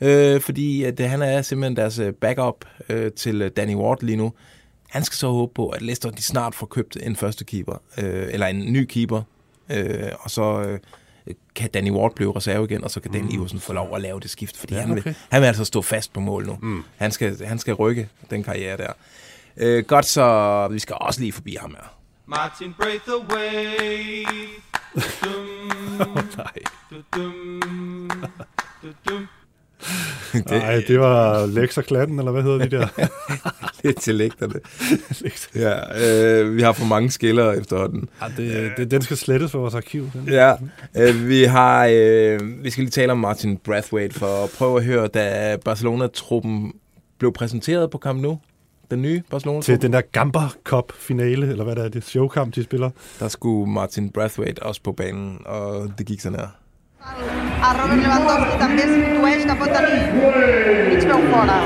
øh, 0.00 0.40
fordi 0.40 0.84
at, 0.84 1.00
øh, 1.00 1.10
han 1.10 1.22
er 1.22 1.42
simpelthen 1.42 1.76
deres 1.76 1.98
øh, 1.98 2.12
backup 2.12 2.64
øh, 2.88 3.12
til 3.12 3.42
øh, 3.42 3.50
Danny 3.56 3.74
Ward 3.74 4.02
lige 4.02 4.16
nu. 4.16 4.32
Han 4.90 5.04
skal 5.04 5.16
så 5.16 5.28
håbe 5.28 5.54
på, 5.54 5.68
at 5.68 5.82
Leicester 5.82 6.10
de 6.10 6.22
snart 6.22 6.54
får 6.54 6.66
købt 6.66 6.96
en 7.02 7.16
første 7.16 7.44
keeper, 7.44 7.82
øh, 7.98 8.26
eller 8.30 8.46
en 8.46 8.72
ny 8.72 8.84
keeper, 8.84 9.22
øh, 9.72 10.12
og 10.20 10.30
så 10.30 10.42
øh, 10.62 10.78
kan 11.54 11.70
Danny 11.70 11.90
Ward 11.90 12.14
blive 12.14 12.36
reserve 12.36 12.64
igen, 12.64 12.84
og 12.84 12.90
så 12.90 13.00
kan 13.00 13.12
Dan 13.12 13.30
Iversen 13.30 13.60
få 13.60 13.72
lov 13.72 13.94
at 13.94 14.00
lave 14.00 14.20
det 14.20 14.30
skift, 14.30 14.56
fordi 14.56 14.74
Ja, 14.74 14.80
ja, 14.80 14.86
han, 14.86 14.94
vil, 14.94 15.00
okay. 15.02 15.14
han 15.30 15.40
vil 15.42 15.46
altså 15.46 15.64
stå 15.64 15.82
fast 15.82 16.12
på 16.12 16.20
mål 16.20 16.46
nu. 16.46 16.58
Mm. 16.62 16.82
Han, 16.96 17.10
skal, 17.12 17.44
han 17.46 17.58
skal 17.58 17.74
rykke 17.74 18.08
den 18.30 18.42
karriere 18.42 18.76
der. 18.76 18.92
Øh, 19.56 19.84
godt, 19.84 20.06
så 20.06 20.68
vi 20.70 20.78
skal 20.78 20.96
også 21.00 21.20
lige 21.20 21.32
forbi 21.32 21.56
ham 21.60 21.70
her. 21.70 21.94
Martin 22.26 22.74
Braithwaite. 22.80 24.26
Dum, 25.24 25.68
Nej. 26.36 26.52
dum, 26.90 27.02
dum. 27.16 28.10
Det, 28.82 29.28
Nej, 30.50 30.84
det 30.88 31.00
var 31.00 31.46
Lex 31.46 31.78
og 31.78 31.84
Klatten, 31.84 32.18
eller 32.18 32.32
hvad 32.32 32.42
hedder 32.42 32.58
de 32.58 32.76
der? 32.76 32.88
er 33.88 33.92
til 34.00 34.14
lægterne. 34.14 34.54
ja, 35.64 36.40
øh, 36.40 36.56
vi 36.56 36.62
har 36.62 36.72
for 36.72 36.86
mange 36.86 37.10
skiller 37.10 37.52
efterhånden. 37.52 38.08
Ja, 38.22 38.26
det, 38.36 38.72
det, 38.76 38.90
den 38.90 39.02
skal 39.02 39.16
slettes 39.16 39.50
fra 39.50 39.58
vores 39.58 39.74
arkiv. 39.74 40.10
Den. 40.12 40.28
Ja, 40.28 40.54
øh, 40.96 41.28
vi 41.28 41.44
har 41.44 41.88
øh, 41.92 42.64
vi 42.64 42.70
skal 42.70 42.82
lige 42.82 42.90
tale 42.90 43.12
om 43.12 43.18
Martin 43.18 43.56
Brathwaite 43.56 44.14
for 44.14 44.44
at 44.44 44.50
prøve 44.50 44.78
at 44.78 44.84
høre, 44.84 45.06
da 45.06 45.56
Barcelona-truppen 45.64 46.72
blev 47.18 47.32
præsenteret 47.32 47.90
på 47.90 47.98
Camp 47.98 48.20
Nou, 48.20 48.38
den 48.90 49.02
nye 49.02 49.22
barcelona 49.30 49.60
Til 49.60 49.82
den 49.82 49.92
der 49.92 50.00
Gamber 50.00 50.56
Cup 50.64 50.92
finale, 50.92 51.50
eller 51.50 51.64
hvad 51.64 51.76
der 51.76 51.84
er 51.84 51.88
det, 51.88 52.04
showkamp, 52.04 52.54
de 52.54 52.62
spiller. 52.62 52.90
der 53.20 53.28
skulle 53.28 53.72
Martin 53.72 54.10
Brathwaite 54.10 54.62
også 54.62 54.82
på 54.82 54.92
banen, 54.92 55.38
og 55.46 55.92
det 55.98 56.06
gik 56.06 56.20
sådan 56.20 56.38
her. 56.38 56.48
A 57.02 57.70
Robert 57.74 57.98
Lewandowski 57.98 58.58
també 58.60 58.82
s'intueix 58.86 59.40
que 59.48 59.54
pot 59.58 59.72
tenir 59.74 59.94
mig 60.14 61.00
peu 61.08 61.24
fora. 61.32 61.56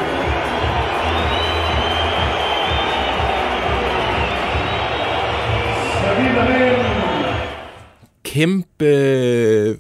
Kæmpe 8.25 8.85
øh, 8.85 9.77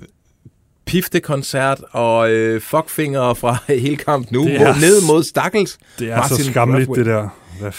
piftekoncert 0.85 1.81
og 1.93 2.31
øh, 2.31 2.61
fuckfinger 2.61 3.35
fra 3.35 3.57
hele 3.69 3.97
kamp 3.97 4.31
nu, 4.31 4.45
Det 4.45 4.61
er 4.61 4.75
ned 4.81 5.07
mod 5.07 5.25
Stakkels. 5.25 5.79
Det 5.99 6.11
er 6.11 6.23
så 6.29 6.45
skamligt, 6.45 6.91
det 6.95 7.07
der. 7.07 7.29
Hvad 7.61 7.73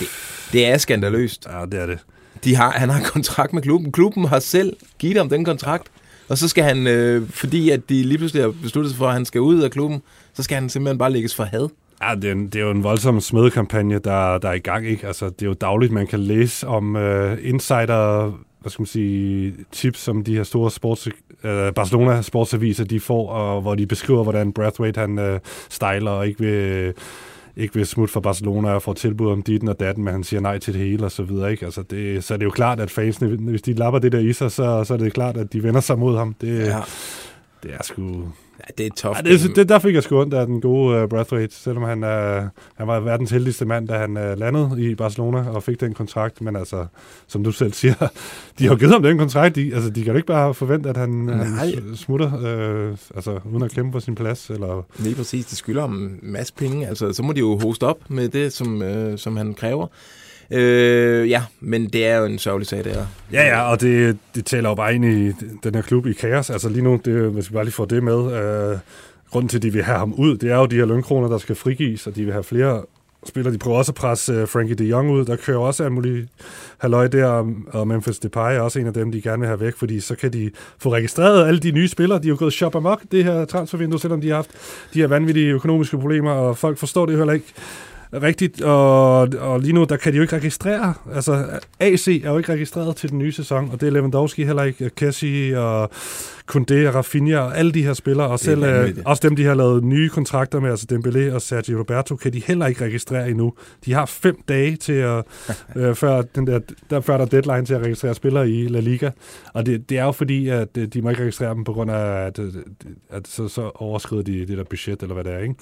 Det 0.51 0.67
er 0.67 0.77
skandaløst. 0.77 1.47
Ja, 1.51 1.65
det 1.65 1.81
er 1.81 1.85
det. 1.85 1.99
De 2.43 2.55
har, 2.55 2.71
han 2.71 2.89
har 2.89 3.01
kontrakt 3.01 3.53
med 3.53 3.61
klubben. 3.61 3.91
Klubben 3.91 4.25
har 4.25 4.39
selv 4.39 4.73
givet 4.99 5.17
ham 5.17 5.29
den 5.29 5.45
kontrakt. 5.45 5.87
Og 6.29 6.37
så 6.37 6.47
skal 6.47 6.63
han, 6.63 6.87
øh, 6.87 7.29
fordi 7.29 7.69
at 7.69 7.89
de 7.89 8.03
lige 8.03 8.17
pludselig 8.17 8.43
har 8.43 8.53
besluttet 8.61 8.91
sig 8.91 8.97
for, 8.97 9.07
at 9.07 9.13
han 9.13 9.25
skal 9.25 9.41
ud 9.41 9.61
af 9.61 9.71
klubben, 9.71 10.01
så 10.33 10.43
skal 10.43 10.55
han 10.55 10.69
simpelthen 10.69 10.97
bare 10.97 11.11
lægges 11.11 11.35
for 11.35 11.43
had. 11.43 11.69
Ja, 12.03 12.15
det 12.15 12.25
er, 12.25 12.31
en, 12.31 12.45
det 12.45 12.55
er 12.55 12.65
jo 12.65 12.71
en 12.71 12.83
voldsom 12.83 13.21
smedekampagne, 13.21 13.99
der, 13.99 14.37
der 14.37 14.49
er 14.49 14.53
i 14.53 14.59
gang. 14.59 14.87
Ikke? 14.87 15.07
Altså, 15.07 15.25
det 15.29 15.41
er 15.41 15.45
jo 15.45 15.53
dagligt, 15.53 15.91
man 15.91 16.07
kan 16.07 16.19
læse 16.19 16.67
om 16.67 16.95
øh, 16.95 17.37
insider, 17.41 18.31
hvad 18.59 18.71
skal 18.71 18.81
man 18.81 18.87
sige, 18.87 19.53
tips, 19.71 19.99
som 19.99 20.23
de 20.23 20.35
her 20.35 20.43
store 20.43 20.71
sports, 20.71 21.07
øh, 21.43 21.73
Barcelona 21.73 22.21
sportsaviser, 22.21 22.83
de 22.83 22.99
får, 22.99 23.29
og 23.29 23.61
hvor 23.61 23.75
de 23.75 23.87
beskriver, 23.87 24.23
hvordan 24.23 24.53
Brathwaite 24.53 24.99
han 24.99 25.19
øh, 25.19 25.39
styler 25.69 26.11
og 26.11 26.27
ikke 26.27 26.39
vil, 26.39 26.93
ikke 27.57 27.73
vil 27.73 27.85
smutte 27.85 28.11
for 28.11 28.19
Barcelona 28.19 28.69
og 28.69 28.81
får 28.81 28.93
tilbud 28.93 29.31
om 29.31 29.41
ditten 29.41 29.69
og 29.69 29.79
datten, 29.79 30.03
men 30.03 30.13
han 30.13 30.23
siger 30.23 30.39
nej 30.39 30.57
til 30.59 30.73
det 30.73 30.81
hele 30.81 31.05
og 31.05 31.11
så 31.11 31.23
videre. 31.23 31.51
Ikke? 31.51 31.65
Altså, 31.65 31.81
det, 31.81 32.23
så 32.23 32.33
er 32.33 32.37
det 32.37 32.45
jo 32.45 32.49
klart, 32.51 32.79
at 32.79 32.91
fansene, 32.91 33.35
hvis 33.49 33.61
de 33.61 33.73
lapper 33.73 33.99
det 33.99 34.11
der 34.11 34.19
i 34.19 34.33
sig, 34.33 34.51
så, 34.51 34.83
så 34.83 34.93
er 34.93 34.97
det 34.97 35.13
klart, 35.13 35.37
at 35.37 35.53
de 35.53 35.63
vender 35.63 35.81
sig 35.81 35.99
mod 35.99 36.17
ham. 36.17 36.35
Det, 36.41 36.59
Ja. 36.59 36.79
det 37.63 37.73
er 37.73 37.83
sgu... 37.83 38.23
Det 38.77 38.85
er 38.85 38.89
tough. 38.97 39.17
Ja, 39.25 39.31
det, 39.33 39.55
det, 39.55 39.69
der 39.69 39.79
fik 39.79 39.95
jeg 39.95 40.03
sgu 40.03 40.21
ondt 40.21 40.33
af 40.33 40.45
den 40.45 40.61
gode 40.61 41.03
uh, 41.03 41.09
Brathwaite, 41.09 41.55
selvom 41.55 41.83
han, 41.83 42.03
uh, 42.03 42.09
han 42.75 42.87
var 42.87 42.99
verdens 42.99 43.31
heldigste 43.31 43.65
mand, 43.65 43.87
da 43.87 43.97
han 43.97 44.17
uh, 44.17 44.39
landede 44.39 44.91
i 44.91 44.95
Barcelona 44.95 45.49
og 45.49 45.63
fik 45.63 45.79
den 45.81 45.93
kontrakt. 45.93 46.41
Men 46.41 46.55
altså, 46.55 46.85
som 47.27 47.43
du 47.43 47.51
selv 47.51 47.73
siger, 47.73 47.93
de 48.59 48.67
har 48.67 48.75
givet 48.75 48.91
ham 48.93 49.03
den 49.03 49.17
kontrakt. 49.17 49.55
De, 49.55 49.71
altså, 49.75 49.89
de 49.89 50.03
kan 50.03 50.11
jo 50.13 50.17
ikke 50.17 50.27
bare 50.27 50.53
forvente, 50.53 50.89
at 50.89 50.97
han, 50.97 51.27
han 51.29 51.69
s- 51.95 51.99
smutter, 51.99 52.27
uh, 52.91 52.97
altså, 53.15 53.39
uden 53.51 53.63
at 53.63 53.71
kæmpe 53.71 53.91
for 53.91 53.99
sin 53.99 54.15
plads. 54.15 54.49
Eller... 54.49 54.85
Lige 54.99 55.15
præcis, 55.15 55.45
de 55.45 55.55
skylder 55.55 55.81
ham 55.81 55.93
en 56.03 56.19
masse 56.21 56.53
penge. 56.53 56.87
Altså, 56.87 57.13
så 57.13 57.23
må 57.23 57.33
de 57.33 57.39
jo 57.39 57.59
hoste 57.59 57.83
op 57.83 57.97
med 58.09 58.29
det, 58.29 58.53
som, 58.53 58.81
øh, 58.81 59.17
som 59.17 59.37
han 59.37 59.53
kræver. 59.53 59.87
Øh, 60.51 61.29
ja, 61.29 61.43
men 61.59 61.85
det 61.89 62.07
er 62.07 62.17
jo 62.17 62.25
en 62.25 62.39
sørgelig 62.39 62.67
sag, 62.67 62.83
det 62.83 62.97
er. 62.97 63.05
Ja, 63.33 63.47
ja, 63.47 63.61
og 63.71 63.81
det, 63.81 64.17
det 64.35 64.45
tæller 64.45 64.69
jo 64.69 64.75
bare 64.75 64.95
ind 64.95 65.05
i 65.05 65.31
den 65.63 65.75
her 65.75 65.81
klub 65.81 66.05
i 66.05 66.13
kaos. 66.13 66.49
Altså 66.49 66.69
lige 66.69 66.81
nu, 66.83 66.99
det, 67.05 67.31
hvis 67.31 67.49
vi 67.49 67.53
bare 67.53 67.63
lige 67.63 67.73
får 67.73 67.85
det 67.85 68.03
med, 68.03 68.33
øh, 68.71 68.77
grunden 69.31 69.49
til, 69.49 69.57
at 69.57 69.61
de 69.63 69.73
vil 69.73 69.83
have 69.83 69.97
ham 69.97 70.13
ud, 70.13 70.37
det 70.37 70.51
er 70.51 70.55
jo 70.57 70.65
de 70.65 70.75
her 70.75 70.85
lønkroner, 70.85 71.27
der 71.27 71.37
skal 71.37 71.55
frigives, 71.55 72.07
og 72.07 72.15
de 72.15 72.23
vil 72.23 72.33
have 72.33 72.43
flere 72.43 72.81
spillere. 73.27 73.53
De 73.53 73.57
prøver 73.57 73.77
også 73.77 73.91
at 73.91 73.95
presse 73.95 74.33
øh, 74.33 74.47
Frankie 74.47 74.75
de 74.75 74.83
Jong 74.85 75.11
ud. 75.11 75.25
Der 75.25 75.35
kører 75.35 75.57
også 75.57 75.83
alt 75.83 75.93
muligt 75.93 76.27
halløj 76.77 77.07
der, 77.07 77.25
og- 77.71 77.87
Memphis 77.87 78.19
Depay 78.19 78.55
er 78.55 78.59
også 78.59 78.79
en 78.79 78.87
af 78.87 78.93
dem, 78.93 79.11
de 79.11 79.21
gerne 79.21 79.39
vil 79.39 79.47
have 79.47 79.59
væk, 79.59 79.73
fordi 79.77 79.99
så 79.99 80.15
kan 80.15 80.33
de 80.33 80.51
få 80.79 80.93
registreret 80.93 81.47
alle 81.47 81.59
de 81.59 81.71
nye 81.71 81.87
spillere. 81.87 82.19
De 82.19 82.23
er 82.27 82.29
jo 82.29 82.35
gået 82.39 82.53
shop 82.53 82.75
amok, 82.75 83.01
det 83.11 83.23
her 83.23 83.45
transfervindue, 83.45 83.99
selvom 83.99 84.21
de 84.21 84.27
har 84.27 84.35
haft 84.35 84.49
de 84.93 84.99
her 84.99 85.07
vanvittige 85.07 85.47
økonomiske 85.51 85.97
problemer, 85.97 86.31
og 86.31 86.57
folk 86.57 86.77
forstår 86.77 87.05
det 87.05 87.17
heller 87.17 87.33
ikke 87.33 87.53
rigtigt, 88.21 88.61
og, 88.61 89.19
og 89.39 89.59
lige 89.59 89.73
nu, 89.73 89.83
der 89.83 89.97
kan 89.97 90.11
de 90.11 90.17
jo 90.17 90.21
ikke 90.21 90.35
registrere. 90.35 90.93
Altså, 91.13 91.45
AC 91.79 92.07
er 92.07 92.29
jo 92.29 92.37
ikke 92.37 92.53
registreret 92.53 92.95
til 92.95 93.09
den 93.09 93.19
nye 93.19 93.31
sæson, 93.31 93.69
og 93.73 93.81
det 93.81 93.87
er 93.87 93.91
Lewandowski 93.91 94.43
heller 94.45 94.63
ikke, 94.63 94.89
Kessi 94.89 95.53
og 95.55 95.89
Koundé 96.51 96.87
og 96.87 96.95
Rafinha 96.95 97.37
og 97.37 97.57
alle 97.57 97.71
de 97.71 97.83
her 97.83 97.93
spillere, 97.93 98.27
og 98.27 98.39
selv 98.39 98.63
øh, 98.63 98.93
også 99.05 99.27
dem, 99.27 99.35
de 99.35 99.45
har 99.45 99.53
lavet 99.53 99.83
nye 99.83 100.09
kontrakter 100.09 100.59
med, 100.59 100.69
altså 100.69 100.85
Dembélé 100.91 101.33
og 101.33 101.41
Sergio 101.41 101.79
Roberto, 101.79 102.15
kan 102.15 102.33
de 102.33 102.41
heller 102.45 102.67
ikke 102.67 102.85
registrere 102.85 103.29
endnu. 103.29 103.53
De 103.85 103.93
har 103.93 104.05
fem 104.05 104.37
dage 104.47 104.75
til 104.75 104.93
at, 104.93 105.23
øh, 105.75 105.95
før, 105.95 106.21
den 106.21 106.47
der, 106.47 106.59
der, 106.89 107.01
før 107.01 107.17
der 107.17 107.25
er 107.25 107.29
deadline 107.29 107.65
til 107.65 107.73
at 107.73 107.81
registrere 107.81 108.13
spillere 108.13 108.49
i 108.49 108.67
La 108.67 108.79
Liga, 108.79 109.09
og 109.53 109.65
det, 109.65 109.89
det 109.89 109.97
er 109.97 110.03
jo 110.03 110.11
fordi, 110.11 110.49
at 110.49 110.77
øh, 110.77 110.87
de 110.87 111.01
må 111.01 111.09
ikke 111.09 111.21
registrere 111.21 111.53
dem 111.53 111.63
på 111.63 111.73
grund 111.73 111.91
af, 111.91 112.25
at, 112.25 112.39
øh, 112.39 112.53
at 113.09 113.27
så, 113.27 113.47
så 113.47 113.71
overskrider 113.75 114.23
de 114.23 114.39
det 114.39 114.57
der 114.57 114.63
budget, 114.63 115.01
eller 115.01 115.13
hvad 115.13 115.23
det 115.23 115.33
er, 115.33 115.39
ikke? 115.39 115.55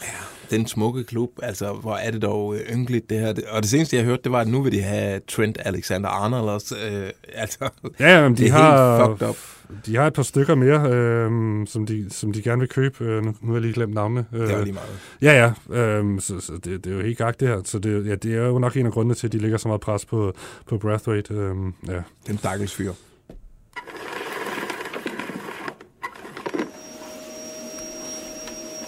Den 0.52 0.68
smukke 0.68 1.04
klub, 1.04 1.30
altså, 1.44 1.74
hvor 1.74 1.96
er 1.96 2.12
det 2.12 2.22
dog 2.22 2.56
øh, 2.56 2.62
ynkeligt, 2.74 3.10
det 3.10 3.20
her. 3.20 3.34
Og 3.52 3.62
det 3.62 3.70
seneste, 3.70 3.96
jeg 3.98 4.06
hørte, 4.06 4.22
det 4.24 4.32
var, 4.32 4.40
at 4.42 4.48
nu 4.48 4.62
vil 4.62 4.72
de 4.72 4.82
have 4.82 5.20
Trent 5.28 5.58
Alexander-Arnold 5.66 6.50
også. 6.50 6.76
Øh, 6.92 7.10
altså, 7.44 7.70
Ja, 8.00 8.22
men 8.22 8.38
de 8.38 8.44
det 8.44 8.48
er 8.48 8.52
har, 8.54 8.98
helt 9.08 9.20
fucked 9.20 9.30
up. 9.30 9.36
De 9.86 9.96
har 9.96 10.08
et 10.08 10.14
par 10.14 10.24
stykker 10.24 10.56
mere, 10.56 10.90
øh, 10.92 11.68
som, 11.68 11.86
de, 11.86 12.10
som 12.10 12.34
de 12.34 12.42
gerne 12.42 12.60
vil 12.60 12.70
købe. 12.70 13.04
Øh, 13.04 13.24
nu, 13.26 13.36
nu 13.42 13.48
har 13.48 13.54
jeg 13.54 13.62
lige 13.62 13.74
glemt 13.74 13.94
navnene. 13.94 14.26
Øh, 14.34 14.42
Det 14.42 14.52
er 14.52 14.58
jo 14.58 14.64
lige 14.64 14.74
meget. 14.74 14.90
Ja, 15.22 15.54
ja. 15.70 15.82
Øh, 15.82 16.22
så, 16.22 16.40
så 16.40 16.54
det, 16.54 16.86
det, 16.86 16.92
er 16.92 16.96
jo 16.98 17.02
helt 17.02 17.18
gagt 17.18 17.40
det 17.40 17.48
her. 17.48 17.62
Så 17.66 17.80
det, 17.80 18.08
ja, 18.08 18.16
det 18.16 18.36
er 18.36 18.48
jo 18.48 18.60
nok 18.60 18.78
en 18.78 18.86
af 18.86 18.92
grundene 18.92 19.16
til, 19.16 19.28
at 19.28 19.34
de 19.34 19.38
lægger 19.38 19.58
så 19.58 19.68
meget 19.68 19.82
pres 19.82 20.06
på, 20.06 20.34
på 20.68 20.78
Brathwaite. 20.78 21.34
Øh, 21.34 21.56
ja. 21.88 22.02
Den 22.28 22.38
stakkels 22.38 22.76
fyr. 22.76 22.92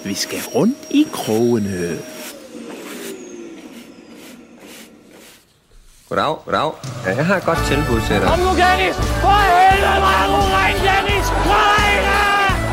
Vi 0.06 0.14
skal 0.14 0.40
rundt 0.56 0.78
i 0.92 1.06
krogene. 1.14 1.98
Goddag, 6.10 6.36
goddag. 6.46 6.72
Ja, 7.06 7.16
jeg 7.16 7.26
har 7.26 7.38
et 7.38 7.44
godt 7.44 7.62
tilbud 7.72 8.00
til 8.08 8.16
dig. 8.22 8.28
Kom 8.32 8.40
nu, 8.40 8.52
Dennis! 8.64 8.96
For 9.24 9.40
helvede, 9.52 10.00
hvor 10.04 10.14
er 10.22 10.28
du 10.34 10.40
ren, 10.56 10.78
Dennis! 10.88 11.28
Nej! 11.54 11.92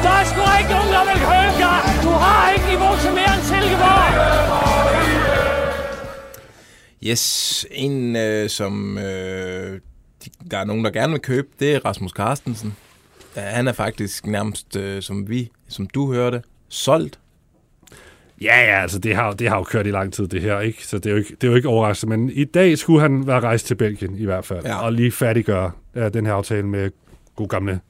Der 0.05 0.13
er 0.21 0.25
sgu 0.31 0.41
ikke 0.61 0.73
nogen, 0.77 0.91
der 0.97 1.05
vil 1.11 1.19
købe 1.31 1.55
dig! 1.65 1.81
Du 2.07 2.13
har 2.25 2.43
ikke 2.55 2.67
niveau 2.73 2.93
til 3.03 3.13
mere 3.19 3.33
end 3.37 3.45
Silkeborg! 3.51 4.11
Yes, 7.09 7.67
en 7.71 8.17
øh, 8.17 8.51
som 8.51 8.99
øh, 8.99 9.81
de, 10.25 10.31
der 10.51 10.59
er 10.59 10.65
nogen, 10.65 10.85
der 10.85 10.91
gerne 10.91 11.13
vil 11.13 11.21
købe, 11.21 11.49
det 11.61 11.75
er 11.75 11.85
Rasmus 11.85 12.13
Carstensen. 12.13 12.77
Ja, 13.37 13.41
han 13.41 13.69
er 13.69 13.73
faktisk 13.73 14.27
nærmest, 14.27 14.77
øh, 14.77 15.03
som 15.03 15.29
vi, 15.29 15.51
som 15.69 15.87
du 15.87 16.13
hørte, 16.13 16.43
solgt. 16.69 17.19
Ja, 18.43 18.61
ja, 18.61 18.83
altså 18.83 18.99
det 18.99 19.15
har, 19.15 19.33
det 19.33 19.49
har 19.49 19.57
jo 19.57 19.63
kørt 19.63 19.87
i 19.87 19.91
lang 19.91 20.13
tid, 20.13 20.29
det 20.29 20.43
her, 20.43 20.61
ikke? 20.61 20.87
Så 20.87 20.99
det 20.99 21.07
er 21.07 21.11
jo 21.11 21.17
ikke, 21.17 21.37
det 21.41 21.45
er 21.45 21.49
jo 21.49 21.55
ikke 21.55 21.69
overraskende. 21.69 22.17
Men 22.17 22.31
i 22.31 22.45
dag 22.45 22.79
skulle 22.79 23.01
han 23.01 23.27
være 23.27 23.41
rejst 23.41 23.67
til 23.67 23.75
Belgien, 23.75 24.19
i 24.19 24.25
hvert 24.25 24.45
fald. 24.45 24.65
Ja. 24.65 24.85
Og 24.85 24.93
lige 24.93 25.13
færdiggøre 25.13 25.71
uh, 25.97 26.03
den 26.03 26.27
her 26.27 26.33
aftale 26.33 26.67
med 26.67 26.91
god 27.37 27.49
gamle 27.49 27.81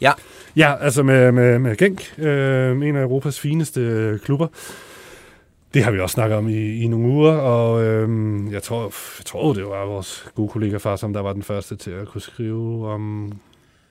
Ja. 0.00 0.12
Ja, 0.56 0.74
altså 0.80 1.02
med, 1.02 1.32
med, 1.32 1.58
med 1.58 1.76
Genk, 1.76 2.18
øh, 2.18 2.70
en 2.70 2.96
af 2.96 3.02
Europas 3.02 3.40
fineste 3.40 4.20
klubber. 4.24 4.46
Det 5.74 5.84
har 5.84 5.90
vi 5.90 6.00
også 6.00 6.14
snakket 6.14 6.38
om 6.38 6.48
i, 6.48 6.82
i 6.82 6.86
nogle 6.88 7.06
uger, 7.08 7.32
og 7.32 7.84
øh, 7.84 8.52
jeg, 8.52 8.62
tror, 8.62 8.82
jeg 9.18 9.24
tror, 9.26 9.52
det 9.52 9.64
var 9.64 9.84
vores 9.86 10.26
gode 10.34 10.48
kollega 10.48 10.76
far, 10.76 10.96
som 10.96 11.12
der 11.12 11.20
var 11.20 11.32
den 11.32 11.42
første 11.42 11.76
til 11.76 11.90
at 11.90 12.08
kunne 12.08 12.20
skrive 12.20 12.88
om 12.88 13.32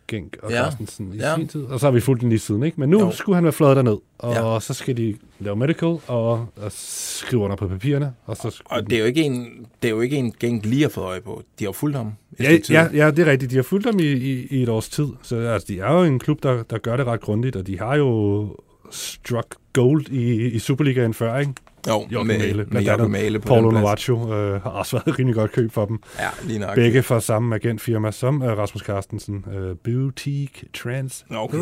Genk 0.07 0.37
og 0.43 0.51
Ja. 0.51 0.63
Carstensen 0.63 1.13
i 1.13 1.17
Ja. 1.17 1.35
sin 1.35 1.47
tid. 1.47 1.63
Og 1.63 1.79
så 1.79 1.85
har 1.85 1.91
vi 1.91 1.99
fulgt 1.99 2.21
den 2.21 2.29
lige 2.29 2.39
siden, 2.39 2.63
ikke? 2.63 2.79
Men 2.79 2.89
nu 2.89 2.99
Jo. 2.99 3.11
skulle 3.11 3.35
han 3.35 3.43
være 3.43 3.53
fløjet 3.53 3.75
derned, 3.77 3.97
og 4.19 4.33
Ja. 4.53 4.59
så 4.59 4.73
skal 4.73 4.97
de 4.97 5.15
lave 5.39 5.55
medical 5.55 5.97
og, 6.07 6.31
og 6.61 6.71
skrive 6.71 7.41
under 7.41 7.55
på 7.55 7.67
papirerne. 7.67 8.13
Og, 8.25 8.37
så 8.37 8.61
Og 8.65 8.83
det 8.89 8.93
er 8.93 8.99
jo 8.99 9.05
ikke 9.05 9.21
en, 9.23 9.65
det 9.81 9.87
er 9.87 9.93
jo 9.93 10.01
ikke 10.01 10.15
en 10.17 10.31
gæng 10.31 10.65
lige 10.65 10.81
har 10.81 10.89
fået 10.89 11.05
øje 11.05 11.21
på. 11.21 11.43
De 11.59 11.65
har 11.65 11.71
fulgt 11.71 11.97
ham. 11.97 12.11
Ja, 12.39 12.57
ja, 12.69 12.87
ja, 12.93 13.11
det 13.11 13.27
er 13.27 13.31
rigtigt. 13.31 13.51
De 13.51 13.55
har 13.55 13.63
fulgt 13.63 13.87
dem 13.87 13.99
i, 13.99 14.03
i, 14.11 14.47
i 14.49 14.63
et 14.63 14.69
års 14.69 14.89
tid. 14.89 15.07
Så 15.21 15.35
altså, 15.39 15.65
de 15.67 15.79
er 15.79 15.91
jo 15.93 16.03
en 16.03 16.19
klub, 16.19 16.43
der, 16.43 16.63
der 16.63 16.77
gør 16.77 16.97
det 16.97 17.05
ret 17.05 17.21
grundigt, 17.21 17.55
og 17.55 17.67
de 17.67 17.79
har 17.79 17.95
jo 17.95 18.47
struck 18.91 19.55
gold 19.73 20.05
i, 20.09 20.45
i 20.47 20.59
Superligaen 20.59 21.13
før, 21.13 21.37
ikke? 21.37 21.53
Jo, 21.87 22.07
Joachim 22.11 22.27
med- 22.27 22.37
Mæhle, 22.39 22.65
med 22.71 22.81
Joachim. 22.81 23.11
Mæhle 23.11 23.39
på 23.39 23.47
plads. 23.47 23.73
Novacho 23.73 24.33
øh, 24.33 24.61
har 24.63 24.69
også 24.69 24.95
været 24.95 25.07
et 25.07 25.19
rimelig 25.19 25.35
godt 25.35 25.51
køb 25.51 25.71
for 25.71 25.85
dem. 25.85 25.99
Ja, 26.19 26.29
lige 26.43 26.59
nok. 26.59 26.75
Begge 26.75 27.03
fra 27.03 27.19
samme 27.19 27.55
agentfirma 27.55 28.11
som 28.11 28.41
øh, 28.43 28.57
Rasmus 28.57 28.81
Carstensen. 28.83 29.45
Øh, 29.53 29.75
Boutique 29.83 30.67
Trans. 30.73 31.25
Okay, 31.31 31.57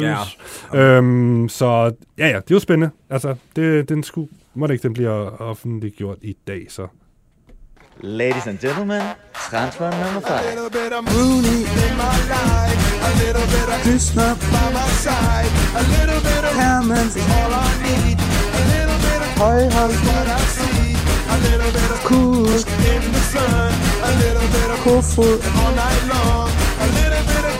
ja. 0.00 0.78
Øhm, 0.80 1.48
så 1.48 1.92
ja, 2.18 2.26
ja, 2.28 2.36
det 2.36 2.50
er 2.50 2.54
jo 2.54 2.58
spændende. 2.58 2.90
Altså, 3.10 3.34
det, 3.56 3.88
den 3.88 4.02
skulle, 4.02 4.28
må 4.54 4.66
det 4.66 4.72
ikke, 4.74 4.82
den 4.82 4.92
bliver 4.92 5.40
offentliggjort 5.40 6.18
i 6.22 6.36
dag, 6.46 6.66
så. 6.68 6.86
Ladies 8.00 8.46
and 8.46 8.58
gentlemen, 8.58 9.00
transfer 9.50 9.84
number 10.04 10.20
five. 10.20 10.70
bit 10.72 10.92
of 10.98 11.04
Rooney 11.16 11.58
in 11.84 11.92
my 12.04 12.16
life, 12.34 12.80
a 13.08 13.10
little 13.24 13.46
bit 13.54 13.66
of 13.74 13.78
Krishna 13.86 14.26
by 14.54 14.66
my 14.78 14.88
side, 15.04 15.50
a 15.80 15.82
little 15.96 16.20
bit 16.30 16.42
of 16.48 16.54
Hammond 16.62 17.10
is 17.20 17.26
all 17.38 17.52
I 17.66 17.68
need, 17.86 18.16
a 19.38 21.36
little 21.46 21.70
bit 21.72 22.66
in 22.92 23.02
the 23.12 23.22
sun, 23.32 23.72
Kofod 24.82 25.38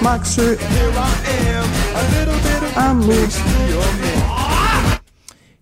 Maxø, 0.03 0.53
I 0.53 0.57
Amus, 2.77 3.37
your. 3.71 4.17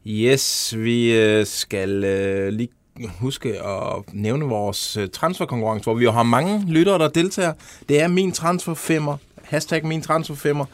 Yes, 0.07 0.75
vi 0.77 1.13
øh, 1.13 1.47
skal 1.47 2.05
øh, 2.05 2.53
lige 2.53 2.69
huske 3.21 3.63
at 3.63 4.03
nævne 4.13 4.45
vores 4.45 4.97
øh, 4.97 5.09
transferkonkurrence, 5.09 5.85
hvor 5.85 5.95
vi 5.95 6.05
jo 6.05 6.11
har 6.11 6.23
mange 6.23 6.65
lyttere, 6.67 6.99
der 6.99 7.09
deltager. 7.09 7.53
Det 7.89 8.01
er 8.01 8.09
min 8.09 8.33
transferfemmer, 8.33 9.17
hashtag 9.43 9.87
min 9.87 10.03
transferfemmer, 10.03 10.65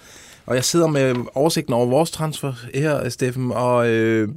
og 0.47 0.55
jeg 0.55 0.65
sidder 0.65 0.87
med 0.87 1.15
oversigten 1.35 1.75
over 1.75 1.87
vores 1.87 2.11
transfer 2.11 2.53
her, 2.75 3.09
Steffen, 3.09 3.53
og 3.53 3.89
øh, 3.89 4.29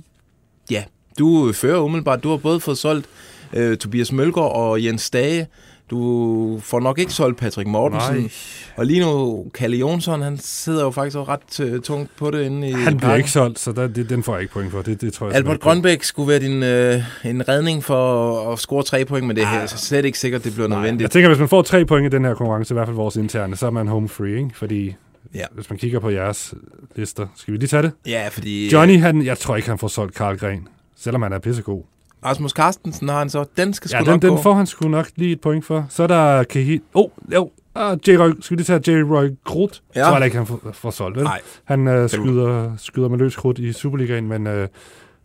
ja, 0.72 0.84
du 1.20 1.52
fører 1.54 1.80
umiddelbart. 1.80 2.24
Du 2.24 2.30
har 2.30 2.38
både 2.38 2.60
fået 2.60 2.78
solgt 2.78 3.06
øh, 3.54 3.78
Tobias 3.78 4.12
Mølgaard 4.12 4.56
og 4.56 4.84
Jens 4.84 5.10
Dage. 5.10 5.48
Du 5.90 6.60
får 6.64 6.80
nok 6.80 7.00
ikke 7.00 7.14
solgt 7.14 7.40
Patrick 7.40 7.68
Mortensen. 7.68 8.16
Nej. 8.16 8.30
Og 8.76 8.86
lige 8.86 9.00
nu, 9.00 9.46
Kalle 9.54 9.78
Jonsson, 9.78 10.22
han 10.22 10.38
sidder 10.42 10.84
jo 10.84 10.92
faktisk 10.92 11.18
også 11.18 11.32
ret 11.32 11.60
øh, 11.60 11.82
tungt 11.82 12.10
på 12.18 12.32
det 12.32 12.46
inde 12.46 12.68
i 12.70 12.72
Han 12.72 12.98
bliver 12.98 13.00
parken. 13.00 13.18
ikke 13.18 13.32
solgt, 13.32 13.60
så 13.60 13.72
der, 13.72 13.88
det, 13.88 14.10
den 14.10 14.24
får 14.24 14.34
jeg 14.34 14.42
ikke 14.42 14.54
point 14.54 14.72
for. 14.72 14.82
Det, 14.82 15.02
det 15.02 15.14
tror 15.14 15.28
jeg 15.28 15.36
Albert. 15.36 15.60
Grønbæk 15.60 16.04
skulle 16.04 16.30
være 16.30 16.40
din, 16.40 16.64
øh, 16.64 17.02
en 17.26 17.50
redning 17.50 17.84
for 17.84 18.52
at 18.52 18.60
score 18.60 18.84
tre 18.84 19.06
point, 19.06 19.28
men 19.28 19.36
det 19.36 19.44
er 19.44 19.48
her, 19.48 19.66
så 19.66 19.78
slet 19.78 20.06
ikke 20.06 20.20
sikkert, 20.20 20.44
det 20.44 20.54
bliver 20.54 20.68
nødvendigt. 20.68 21.02
Jeg 21.02 21.12
tænker, 21.12 21.30
hvis 21.30 21.40
man 21.40 21.50
får 21.50 21.62
tre 21.62 21.86
point 21.86 22.14
i 22.14 22.16
den 22.16 22.26
her 22.26 22.34
konkurrence, 22.34 22.74
i 22.74 22.76
hvert 22.76 22.88
fald 22.88 22.96
vores 22.96 23.16
interne, 23.16 23.56
så 23.56 23.66
er 23.66 23.72
man 23.72 23.88
home 23.88 24.10
free, 24.10 24.36
ikke? 24.38 24.50
Fordi 24.54 24.96
Ja. 25.36 25.46
hvis 25.52 25.70
man 25.70 25.80
kigger 25.80 26.00
på 26.00 26.10
jeres 26.10 26.54
lister, 26.96 27.28
skal 27.36 27.52
vi 27.52 27.58
lige 27.58 27.68
tage 27.68 27.84
det? 27.84 27.92
Ja, 28.06 28.28
fordi... 28.32 28.72
Johnny, 28.74 29.00
han, 29.00 29.26
jeg 29.26 29.38
tror 29.38 29.56
ikke, 29.56 29.70
han 29.70 29.78
får 29.78 29.88
solgt 29.88 30.16
Karl 30.16 30.38
Gren, 30.38 30.68
selvom 30.96 31.22
han 31.22 31.34
er 31.34 31.40
pissegod. 31.40 31.84
Rasmus 32.26 32.52
Carstensen 32.52 33.10
har 33.10 33.18
han 33.20 33.30
så, 33.30 33.46
den 33.58 33.74
skal 33.74 33.90
sgu 33.90 33.98
Ja, 33.98 34.04
nok 34.04 34.14
den, 34.14 34.22
den 34.22 34.30
gå. 34.38 34.42
får 34.42 34.54
han 34.54 34.66
sgu 34.68 34.88
nok 34.88 35.08
lige 35.16 35.32
et 35.32 35.42
point 35.42 35.66
for. 35.66 35.86
Så 35.90 36.04
er 36.04 36.08
der 36.08 36.44
Kahit. 36.44 36.82
Oh, 36.94 37.10
jo. 37.34 37.52
Ah, 37.76 37.98
J. 38.08 38.10
Roy, 38.12 38.32
skal 38.42 38.58
vi 38.58 38.64
lige 38.64 38.80
tage 38.80 39.00
J. 39.00 39.04
Roy 39.04 39.30
Krudt? 39.46 39.82
Ja. 39.96 40.04
Tror 40.04 40.16
jeg 40.18 40.26
ikke, 40.26 40.38
han 40.38 40.48
får, 40.48 40.60
får 40.74 40.92
solgt, 40.92 41.18
vel? 41.18 41.24
Nej. 41.24 41.42
Han 41.64 41.88
øh, 41.88 42.10
skyder, 42.10 42.72
skyder 42.78 43.08
med 43.10 43.18
løs 43.18 43.36
krudt 43.36 43.60
i 43.60 43.74
Superligaen, 43.74 44.28
men 44.28 44.48
øh, 44.48 44.68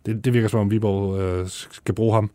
Det, 0.05 0.25
det 0.25 0.33
virker 0.33 0.47
som 0.47 0.59
om 0.59 0.71
Viborg 0.71 1.19
øh, 1.21 1.47
skal 1.71 1.95
bruge 1.95 2.13
ham. 2.13 2.31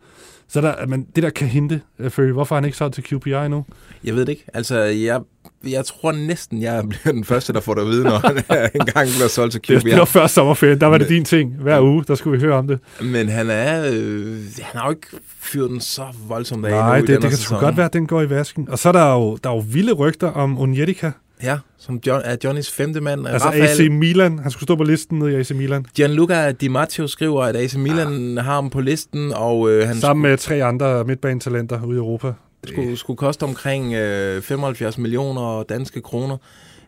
Så 0.49 0.61
der, 0.61 0.87
men 0.87 1.07
det 1.15 1.23
der 1.23 1.31
kan 1.31 1.49
hente, 1.49 1.81
øh, 1.99 2.11
Følge, 2.11 2.33
hvorfor 2.33 2.55
han 2.55 2.65
ikke 2.65 2.77
solgt 2.77 2.95
til 2.95 3.05
QPI 3.05 3.49
nu? 3.49 3.65
Jeg 4.05 4.15
ved 4.15 4.21
det 4.21 4.29
ikke. 4.29 4.45
Altså, 4.55 4.79
jeg, 4.79 5.21
jeg 5.67 5.85
tror 5.85 6.13
næsten, 6.13 6.63
jeg 6.63 6.85
bliver 6.89 7.13
den 7.13 7.25
første, 7.25 7.53
der 7.53 7.61
får 7.61 7.75
det 7.75 7.81
at 7.83 7.87
vide, 7.89 8.05
når 8.05 8.19
han 8.19 8.71
engang 8.81 9.09
bliver 9.09 9.29
solgt 9.29 9.53
til 9.53 9.61
Det 9.69 9.83
QPR. 9.83 9.89
det 9.89 9.99
var 9.99 10.05
før 10.05 10.27
sommerferien, 10.27 10.81
der 10.81 10.87
var 10.87 10.99
det 10.99 11.09
din 11.09 11.25
ting. 11.25 11.55
Hver 11.55 11.81
uge, 11.81 12.05
der 12.09 12.15
skulle 12.15 12.39
vi 12.41 12.47
høre 12.47 12.55
om 12.57 12.67
det. 12.67 12.79
Men 13.03 13.29
han 13.29 13.51
er, 13.51 13.91
øh, 13.93 14.37
han 14.63 14.81
har 14.81 14.85
jo 14.85 14.91
ikke 14.91 15.07
fyret 15.41 15.71
den 15.71 15.81
så 15.81 16.05
voldsomt 16.29 16.67
af 16.67 16.71
Nej, 16.71 16.99
det, 17.01 17.09
den 17.09 17.23
det 17.23 17.31
kan 17.31 17.39
sgu 17.39 17.57
godt 17.57 17.77
være, 17.77 17.87
at 17.87 17.93
den 17.93 18.07
går 18.07 18.23
i 18.23 18.31
vasken. 18.31 18.69
Og 18.69 18.79
så 18.79 18.89
er 18.89 18.93
der 18.93 19.13
jo, 19.13 19.37
der 19.45 19.51
er 19.51 19.55
jo 19.55 19.65
vilde 19.69 19.93
rygter 19.93 20.29
om 20.31 20.59
Onyetika. 20.59 21.11
Ja, 21.45 21.59
som 21.79 22.01
John, 22.07 22.21
er 22.25 22.37
Johnnys 22.45 22.71
femte 22.71 23.01
mand. 23.01 23.27
Altså 23.29 23.49
Rafael- 23.49 23.63
AC 23.63 23.89
Milan. 23.91 24.39
Han 24.39 24.51
skulle 24.51 24.67
stå 24.67 24.77
på 24.77 24.85
listen 24.85 25.19
nede 25.19 25.33
i 25.33 25.35
AC 25.35 25.51
Milan. 25.51 25.87
Gianluca 25.97 26.53
Di 26.53 26.69
Matteo 26.69 27.07
skriver, 27.07 27.43
at 27.43 27.57
AC 27.57 27.75
Milan 27.75 28.37
har 28.37 28.55
ham 28.55 28.71
på 28.71 28.81
listen, 28.81 29.33
og 29.33 29.71
øh, 29.71 29.87
han 29.87 29.97
Sammen 29.97 30.23
med 30.31 30.39
tre 30.39 30.65
andre 30.65 31.05
midtbanetalenter 31.05 31.85
ude 31.85 31.97
i 31.97 31.99
Europa. 31.99 32.33
skulle, 32.67 32.97
skulle 32.97 33.17
koste 33.17 33.43
omkring 33.43 33.95
øh, 33.95 34.43
75 34.43 34.99
millioner 34.99 35.63
danske 35.63 36.01
kroner. 36.01 36.37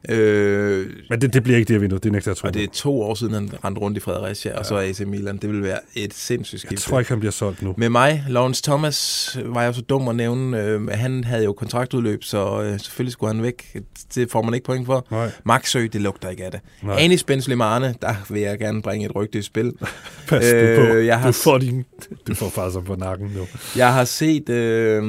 Øh, 0.08 0.86
Men 1.10 1.20
det, 1.20 1.32
det 1.32 1.42
bliver 1.42 1.58
ikke 1.58 1.68
det 1.68 1.74
her 1.74 1.80
vindue, 1.80 1.98
det 1.98 2.12
nægter 2.12 2.30
jeg 2.30 2.36
tror. 2.36 2.46
og 2.48 2.54
det 2.54 2.62
er 2.64 2.68
to 2.72 3.02
år 3.02 3.14
siden, 3.14 3.34
han 3.34 3.50
rendte 3.64 3.80
rundt 3.80 3.96
i 3.96 4.00
Fredericia, 4.00 4.52
ja. 4.52 4.58
og 4.58 4.66
så 4.66 4.76
AC 4.76 5.00
Milan. 5.00 5.36
Det 5.36 5.50
vil 5.50 5.62
være 5.62 5.78
et 5.94 6.14
sindssygt 6.14 6.60
skift. 6.60 6.72
Jeg 6.72 6.78
tror 6.78 6.98
ikke, 6.98 7.08
han 7.08 7.18
bliver 7.20 7.32
solgt 7.32 7.62
nu. 7.62 7.74
Med 7.76 7.88
mig, 7.88 8.24
Lawrence 8.28 8.62
Thomas, 8.62 9.38
var 9.44 9.62
jeg 9.62 9.74
så 9.74 9.80
dum 9.80 10.08
at 10.08 10.16
nævne, 10.16 10.62
øh, 10.62 10.88
han 10.88 11.24
havde 11.24 11.44
jo 11.44 11.52
kontraktudløb, 11.52 12.24
så 12.24 12.62
øh, 12.62 12.80
selvfølgelig 12.80 13.12
skulle 13.12 13.34
han 13.34 13.42
væk. 13.42 13.76
Det 14.14 14.30
får 14.30 14.42
man 14.42 14.54
ikke 14.54 14.64
point 14.66 14.86
for. 14.86 15.06
Nej. 15.10 15.30
Maxø, 15.44 15.86
det 15.92 16.00
lugter 16.00 16.28
ikke 16.28 16.44
af 16.44 16.50
det. 16.50 16.60
Nej. 16.82 16.96
Anis 16.98 17.24
Benzlemane, 17.24 17.94
der 18.02 18.14
vil 18.30 18.42
jeg 18.42 18.58
gerne 18.58 18.82
bringe 18.82 19.06
et 19.06 19.16
rygte 19.16 19.38
i 19.38 19.42
spil. 19.42 19.72
Pas 20.28 20.52
øh, 20.52 20.78
på. 20.78 20.82
jeg 20.96 21.20
har 21.20 21.26
Du 21.26 21.32
får, 21.32 21.58
din, 21.58 21.84
du 22.26 22.34
får 22.34 22.48
faktisk 22.48 22.84
på 22.86 22.94
nakken 22.96 23.30
nu. 23.36 23.46
Jeg 23.76 23.92
har 23.94 24.04
set 24.04 24.48
øh, 24.48 25.02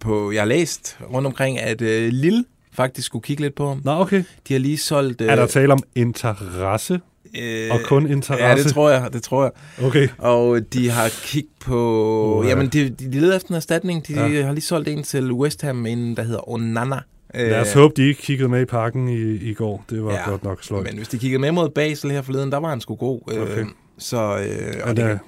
på, 0.00 0.32
jeg 0.32 0.40
har 0.40 0.46
læst 0.46 0.98
rundt 1.12 1.26
omkring, 1.26 1.58
at 1.58 1.82
øh, 1.82 2.08
Lille 2.12 2.44
faktisk 2.72 3.06
skulle 3.06 3.22
kigge 3.22 3.42
lidt 3.42 3.54
på. 3.54 3.76
Nå, 3.84 3.90
okay. 3.92 4.22
De 4.48 4.54
har 4.54 4.60
lige 4.60 4.78
solgt... 4.78 5.20
Øh, 5.20 5.28
Er 5.28 5.36
der 5.36 5.46
tale 5.46 5.72
om 5.72 5.82
interesse? 5.94 7.00
øh, 7.42 7.70
og 7.70 7.80
kun 7.84 8.10
interesse? 8.10 8.44
Ja, 8.46 8.54
det 8.54 8.66
tror 8.66 8.90
jeg, 8.90 9.12
det 9.12 9.22
tror 9.22 9.42
jeg. 9.42 9.52
Okay. 9.86 10.08
Og 10.18 10.60
de 10.72 10.90
har 10.90 11.08
kigget 11.22 11.50
på... 11.60 12.36
Uha. 12.38 12.48
Jamen, 12.48 12.68
de, 12.68 12.88
de, 12.90 13.10
de 13.12 13.20
leder 13.20 13.36
efter 13.36 13.48
en 13.50 13.56
erstatning. 13.56 14.08
De 14.08 14.12
Ja. 14.12 14.42
har 14.46 14.52
lige 14.52 14.64
solgt 14.64 14.88
en 14.88 15.02
til 15.02 15.32
West 15.32 15.62
Ham, 15.62 15.86
en 15.86 16.16
der 16.16 16.22
hedder 16.22 16.50
Onana. 16.50 16.98
Lad 17.34 17.60
os 17.60 17.72
håbe, 17.72 17.94
de 17.96 18.08
ikke 18.08 18.22
kiggede 18.22 18.48
med 18.48 18.60
i 18.60 18.64
parken 18.64 19.08
i, 19.08 19.20
i 19.34 19.54
går. 19.54 19.84
Det 19.90 20.04
var 20.04 20.12
Ja, 20.12 20.30
godt 20.30 20.44
nok 20.44 20.64
sløjt. 20.64 20.84
Men 20.84 20.96
hvis 20.96 21.08
de 21.08 21.18
kiggede 21.18 21.40
med 21.40 21.52
mod 21.52 21.68
Basel 21.68 22.10
her 22.10 22.22
forleden, 22.22 22.52
der 22.52 22.58
var 22.58 22.68
han 22.68 22.80
sgu 22.80 22.94
god. 22.94 23.20
Øh, 23.32 23.42
Okay. 23.42 23.64
Så... 23.98 24.16
Øh, 24.38 24.74
og 24.82 24.96
det, 24.96 25.04
det, 25.04 25.18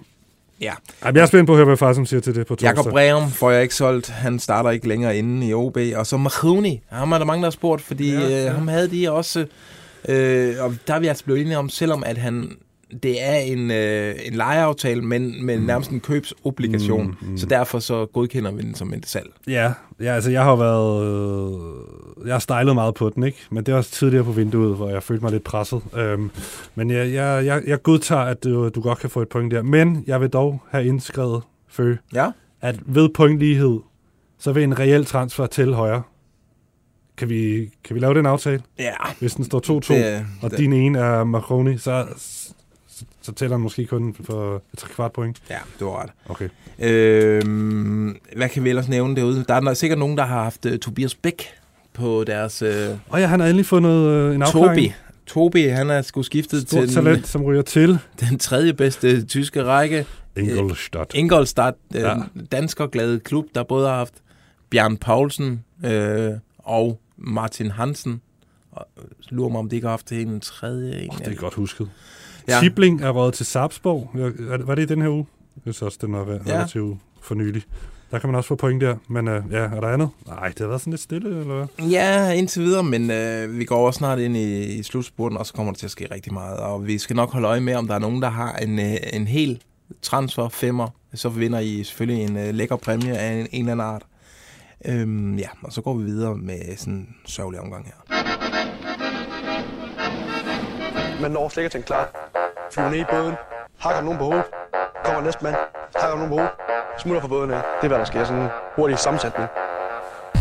ja. 0.62 0.72
Ej, 1.02 1.12
jeg 1.14 1.22
er 1.22 1.26
spændt 1.26 1.46
på 1.46 1.52
at 1.52 1.56
høre, 1.56 1.66
hvad 1.66 1.76
far 1.76 1.92
som 1.92 2.06
siger 2.06 2.20
til 2.20 2.34
det 2.34 2.46
på 2.46 2.54
torsdag. 2.54 2.68
Jakob 2.68 2.92
Breum 2.92 3.30
får 3.30 3.50
jeg 3.50 3.62
ikke 3.62 3.74
solgt. 3.74 4.08
Han 4.08 4.38
starter 4.38 4.70
ikke 4.70 4.88
længere 4.88 5.16
inde 5.16 5.46
i 5.48 5.54
OB. 5.54 5.78
Og 5.96 6.06
så 6.06 6.16
Mahoney. 6.16 6.72
Ham 6.88 7.12
er 7.12 7.18
der 7.18 7.24
mange, 7.24 7.42
der 7.42 7.46
har 7.46 7.50
spurgt, 7.50 7.82
fordi 7.82 8.12
Ja, 8.12 8.20
ja, 8.20 8.28
ja. 8.28 8.46
øh, 8.48 8.54
ham 8.54 8.68
havde 8.68 8.90
de 8.90 9.12
også... 9.12 9.46
Øh, 10.08 10.54
og 10.60 10.74
der 10.86 10.94
er 10.94 10.98
vi 10.98 11.06
altså 11.06 11.24
blevet 11.24 11.40
enige 11.40 11.58
om, 11.58 11.68
selvom 11.68 12.02
at 12.06 12.18
han... 12.18 12.56
Det 13.02 13.22
er 13.22 13.34
en, 13.34 13.70
øh, 13.70 14.14
en 14.24 14.32
lejeaftale, 14.34 15.02
men, 15.02 15.44
men 15.46 15.60
nærmest 15.60 15.90
en 15.90 16.00
købsobligation. 16.00 17.06
Mm, 17.22 17.28
mm. 17.30 17.38
Så 17.38 17.46
derfor 17.46 17.78
så 17.78 18.06
godkender 18.06 18.50
vi 18.52 18.62
den 18.62 18.74
som 18.74 18.92
et 18.94 19.06
salg. 19.06 19.30
Ja, 19.46 19.72
ja, 20.00 20.14
altså 20.14 20.30
jeg 20.30 20.44
har 20.44 20.56
været... 20.56 21.06
Øh, 21.06 22.26
jeg 22.26 22.34
har 22.34 22.38
stylet 22.38 22.74
meget 22.74 22.94
på 22.94 23.08
den, 23.14 23.22
ikke? 23.22 23.38
Men 23.50 23.64
det 23.66 23.74
var 23.74 23.78
også 23.78 23.90
tidligere 23.90 24.24
på 24.24 24.32
vinduet, 24.32 24.76
hvor 24.76 24.88
jeg 24.88 25.02
følte 25.02 25.22
mig 25.24 25.32
lidt 25.32 25.44
presset. 25.44 25.82
Øhm, 25.96 26.30
men 26.74 26.90
jeg, 26.90 27.12
jeg, 27.12 27.46
jeg, 27.46 27.62
jeg 27.66 27.82
godtager, 27.82 28.22
at 28.22 28.44
du, 28.44 28.68
du 28.68 28.80
godt 28.80 28.98
kan 28.98 29.10
få 29.10 29.22
et 29.22 29.28
point 29.28 29.52
der. 29.52 29.62
Men 29.62 30.04
jeg 30.06 30.20
vil 30.20 30.28
dog 30.28 30.62
have 30.70 30.84
indskrevet, 30.86 31.42
Fø, 31.68 31.94
Ja. 32.14 32.30
at 32.60 32.76
ved 32.86 33.08
pointlighed, 33.14 33.80
så 34.38 34.52
vil 34.52 34.62
en 34.62 34.78
reel 34.78 35.04
transfer 35.04 35.46
til 35.46 35.74
højre. 35.74 36.02
Kan 37.16 37.28
vi, 37.28 37.70
kan 37.84 37.94
vi 37.94 38.00
lave 38.00 38.14
den 38.14 38.26
aftale? 38.26 38.62
Ja. 38.78 38.92
Hvis 39.18 39.34
den 39.34 39.44
står 39.44 39.60
2-2, 39.60 39.94
Det- 39.94 40.26
og 40.42 40.50
det- 40.50 40.58
din 40.58 40.72
ene 40.72 40.98
er 40.98 41.24
Maroni, 41.24 41.78
så, 41.78 42.06
så, 43.22 43.32
tæller 43.32 43.56
den 43.56 43.62
måske 43.62 43.86
kun 43.86 44.16
for 44.24 44.56
et 44.72 44.78
tre 44.78 44.88
kvart 44.88 45.12
point. 45.12 45.42
Ja, 45.50 45.58
du 45.80 45.88
har 45.88 46.02
ret. 46.02 46.10
Okay. 46.28 46.48
Øhm, 46.78 48.16
hvad 48.36 48.48
kan 48.48 48.64
vi 48.64 48.68
ellers 48.68 48.88
nævne 48.88 49.16
derude? 49.16 49.44
Der 49.48 49.54
er 49.54 49.74
sikkert 49.74 49.98
nogen, 49.98 50.16
der 50.18 50.24
har 50.24 50.42
haft 50.42 50.66
uh, 50.66 50.76
Tobias 50.76 51.14
Bæk 51.14 51.44
på 51.94 52.24
deres... 52.24 52.62
Øh, 52.62 52.88
Og 53.08 53.20
ja, 53.20 53.26
han 53.26 53.40
har 53.40 53.46
endelig 53.46 53.66
fundet 53.66 53.90
øh, 54.08 54.34
en 54.34 54.42
afklaring. 54.42 54.68
Tobi. 54.76 54.92
Tobi, 55.26 55.62
han 55.62 55.90
er 55.90 56.02
sgu 56.02 56.22
skiftet 56.22 56.62
Stort 56.68 56.84
til 56.84 56.94
talent, 56.94 57.28
som 57.28 57.42
ryger 57.42 57.62
til. 57.62 57.98
den 58.20 58.38
tredje 58.38 58.72
bedste 58.74 59.24
tyske 59.24 59.64
række. 59.64 60.06
Ingolstadt. 60.36 61.10
Ingolstadt, 61.14 61.74
øh, 61.94 62.00
Ja. 62.00 62.14
danskerglade 62.52 63.20
klub, 63.20 63.44
der 63.54 63.62
både 63.62 63.88
har 63.88 63.96
haft 63.96 64.14
Bjørn 64.70 64.96
Paulsen 64.96 65.64
øh, 65.84 66.30
og 66.58 67.00
Martin 67.16 67.70
Hansen. 67.70 68.20
Og, 68.72 68.86
øh, 68.98 69.04
lurer 69.30 69.48
mig, 69.50 69.58
om 69.58 69.68
de 69.68 69.76
ikke 69.76 69.86
har 69.86 69.92
haft 69.92 70.12
en 70.12 70.40
tredje. 70.40 71.00
En 71.00 71.10
Det 71.18 71.28
er 71.28 71.34
godt 71.34 71.54
husket. 71.54 71.88
Ja. 72.48 72.54
Ja. 72.54 72.60
Tibling 72.60 73.02
er 73.02 73.10
røget 73.10 73.34
til 73.34 73.46
Sarpsborg. 73.46 74.10
Ja, 74.14 74.56
Var 74.64 74.74
det 74.74 74.82
i 74.82 74.86
den 74.86 75.02
her 75.02 75.08
uge? 75.08 75.26
Jeg 75.66 75.74
synes 75.74 75.82
også, 75.82 75.98
den 76.00 76.12
var 76.12 76.24
Ja. 76.46 76.54
relativt 76.54 76.98
for 77.22 77.34
nylig. 77.34 77.62
Der 78.10 78.18
kan 78.18 78.28
man 78.28 78.36
også 78.36 78.48
få 78.48 78.54
point 78.54 78.80
der. 78.82 78.96
Men 79.08 79.28
øh, 79.28 79.42
ja, 79.50 79.56
er 79.58 79.80
der 79.80 79.88
andet? 79.88 80.08
Nej, 80.26 80.48
det 80.48 80.58
har 80.58 80.66
været 80.66 80.80
sådan 80.80 80.90
lidt 80.90 81.00
stille, 81.00 81.28
eller 81.40 81.54
hvad? 81.54 81.86
Ja, 81.90 82.30
indtil 82.32 82.62
videre, 82.62 82.82
men 82.84 83.10
øh, 83.10 83.58
vi 83.58 83.64
går 83.64 83.86
også 83.86 83.98
snart 83.98 84.18
ind 84.18 84.36
i, 84.36 84.64
i 84.78 84.82
slutspurten, 84.82 85.38
og 85.38 85.46
så 85.46 85.52
kommer 85.54 85.72
der 85.72 85.78
til 85.78 85.86
at 85.86 85.90
ske 85.90 86.08
rigtig 86.10 86.32
meget. 86.32 86.56
Og 86.58 86.86
vi 86.86 86.98
skal 86.98 87.16
nok 87.16 87.32
holde 87.32 87.48
øje 87.48 87.60
med, 87.60 87.74
om 87.74 87.86
der 87.86 87.94
er 87.94 87.98
nogen, 87.98 88.22
der 88.22 88.28
har 88.30 88.52
en, 88.56 88.78
øh, 88.78 88.96
en 89.12 89.26
hel 89.26 89.62
transfer 90.02 90.48
femmer. 90.48 90.88
Så 91.14 91.28
vinder 91.28 91.58
I 91.58 91.84
selvfølgelig 91.84 92.24
en 92.24 92.36
øh, 92.36 92.54
lækker 92.54 92.76
præmie 92.76 93.16
af 93.18 93.32
en, 93.32 93.46
en 93.52 93.68
eller 93.68 93.72
anden 93.84 93.86
art. 93.94 94.02
Øhm, 94.84 95.36
ja, 95.38 95.48
og 95.62 95.72
så 95.72 95.80
går 95.80 95.94
vi 95.94 96.04
videre 96.04 96.36
med 96.36 96.76
sådan 96.76 96.94
en 96.94 97.08
sørgelig 97.26 97.60
omgang 97.60 97.84
her. 97.86 98.31
Man 101.22 101.30
når 101.30 101.48
slet 101.48 101.62
ikke 101.62 101.66
at 101.66 101.72
tænke 101.72 101.86
klar. 101.86 102.04
Flyver 102.72 102.90
ned 102.90 102.98
i 102.98 103.04
båden, 103.10 103.34
hakker 103.78 104.02
nogen 104.02 104.18
på 104.18 104.24
hovedet, 104.24 104.44
kommer 105.04 105.20
næste 105.20 105.44
mand, 105.44 105.56
hakker 106.00 106.16
nogen 106.16 106.30
på 106.32 106.36
hovedet, 106.36 106.52
smutter 107.02 107.20
fra 107.20 107.28
båden 107.28 107.50
af. 107.50 107.62
Det 107.78 107.84
er, 107.84 107.88
hvad 107.88 107.98
der 107.98 108.04
sker. 108.04 108.24
Sådan 108.24 108.42
en 108.42 108.48
hurtig 108.76 108.98
sammensætning. 108.98 109.48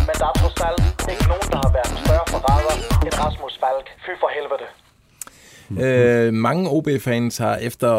Men 0.07 0.15
der 0.21 0.27
er 0.31 0.35
trods 0.41 0.61
alt 0.67 0.83
ikke 1.13 1.25
nogen, 1.31 1.47
der 1.53 1.59
har 1.65 1.71
været 1.77 1.93
større 2.05 2.25
forræder 2.33 2.75
end 3.05 3.13
Rasmus 3.23 3.53
Falk. 3.63 3.87
Fy 4.05 4.11
for 4.21 4.29
helvede. 4.37 4.67
Øh, 5.85 6.33
mange 6.33 6.69
OB-fans 6.69 7.37
har 7.37 7.55
efter 7.55 7.91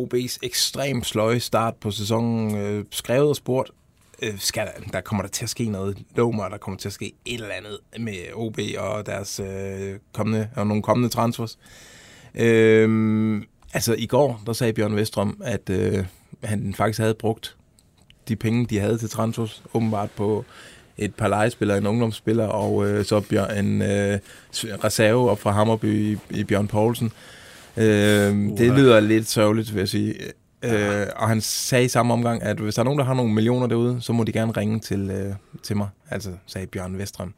OB's 0.00 0.38
ekstremt 0.42 1.06
sløje 1.06 1.40
start 1.40 1.74
på 1.76 1.90
sæsonen 1.90 2.56
øh, 2.56 2.84
skrevet 2.90 3.28
og 3.28 3.36
spurgt, 3.36 3.70
øh, 4.22 4.38
skal 4.38 4.66
der, 4.66 4.90
der 4.92 5.00
kommer 5.00 5.22
der 5.22 5.30
til 5.30 5.44
at 5.44 5.50
ske 5.50 5.64
noget. 5.68 5.98
Lov 6.16 6.34
mig, 6.34 6.50
der 6.50 6.58
kommer 6.58 6.78
til 6.78 6.88
at 6.88 6.92
ske 6.92 7.12
et 7.26 7.34
eller 7.34 7.54
andet 7.54 7.78
med 7.98 8.16
OB 8.34 8.58
og 8.78 9.06
deres 9.06 9.40
øh, 9.40 9.98
kommende, 10.12 10.50
og 10.56 10.66
nogle 10.66 10.82
kommende 10.82 11.08
transfers. 11.08 11.58
Øh, 12.34 13.42
altså 13.74 13.94
i 13.98 14.06
går, 14.06 14.42
der 14.46 14.52
sagde 14.52 14.72
Bjørn 14.72 14.96
Vestrøm, 14.96 15.40
at 15.44 15.70
øh, 15.70 16.04
han 16.44 16.74
faktisk 16.76 16.98
havde 16.98 17.14
brugt 17.14 17.56
de 18.28 18.36
penge, 18.36 18.66
de 18.66 18.78
havde 18.78 18.98
til 18.98 19.10
transfers, 19.10 19.62
åbenbart 19.74 20.10
på 20.10 20.44
et 20.98 21.14
par 21.14 21.28
legespillere, 21.28 21.78
en 21.78 21.86
ungdomsspiller, 21.86 22.46
og 22.46 22.88
øh, 22.88 23.04
så 23.04 23.20
Bjørn, 23.20 23.66
en 23.66 23.82
øh, 23.82 24.18
reserve 24.84 25.30
op 25.30 25.40
fra 25.40 25.50
Hammerby 25.50 26.12
i, 26.12 26.18
i 26.30 26.44
Bjørn 26.44 26.68
Poulsen. 26.68 27.12
Øh, 27.76 28.34
det 28.58 28.72
lyder 28.72 29.00
lidt 29.00 29.28
sørgeligt, 29.28 29.74
vil 29.74 29.80
jeg 29.80 29.88
sige. 29.88 30.14
Øh, 30.62 31.06
og 31.16 31.28
han 31.28 31.40
sagde 31.40 31.84
i 31.84 31.88
samme 31.88 32.12
omgang, 32.12 32.42
at 32.42 32.56
hvis 32.56 32.74
der 32.74 32.82
er 32.82 32.84
nogen, 32.84 32.98
der 32.98 33.04
har 33.04 33.14
nogle 33.14 33.32
millioner 33.32 33.66
derude, 33.66 33.98
så 34.00 34.12
må 34.12 34.24
de 34.24 34.32
gerne 34.32 34.52
ringe 34.52 34.80
til, 34.80 35.10
øh, 35.10 35.34
til 35.62 35.76
mig. 35.76 35.88
Altså, 36.10 36.30
sagde 36.46 36.66
Bjørn 36.66 36.98
Vestrøm. 36.98 37.34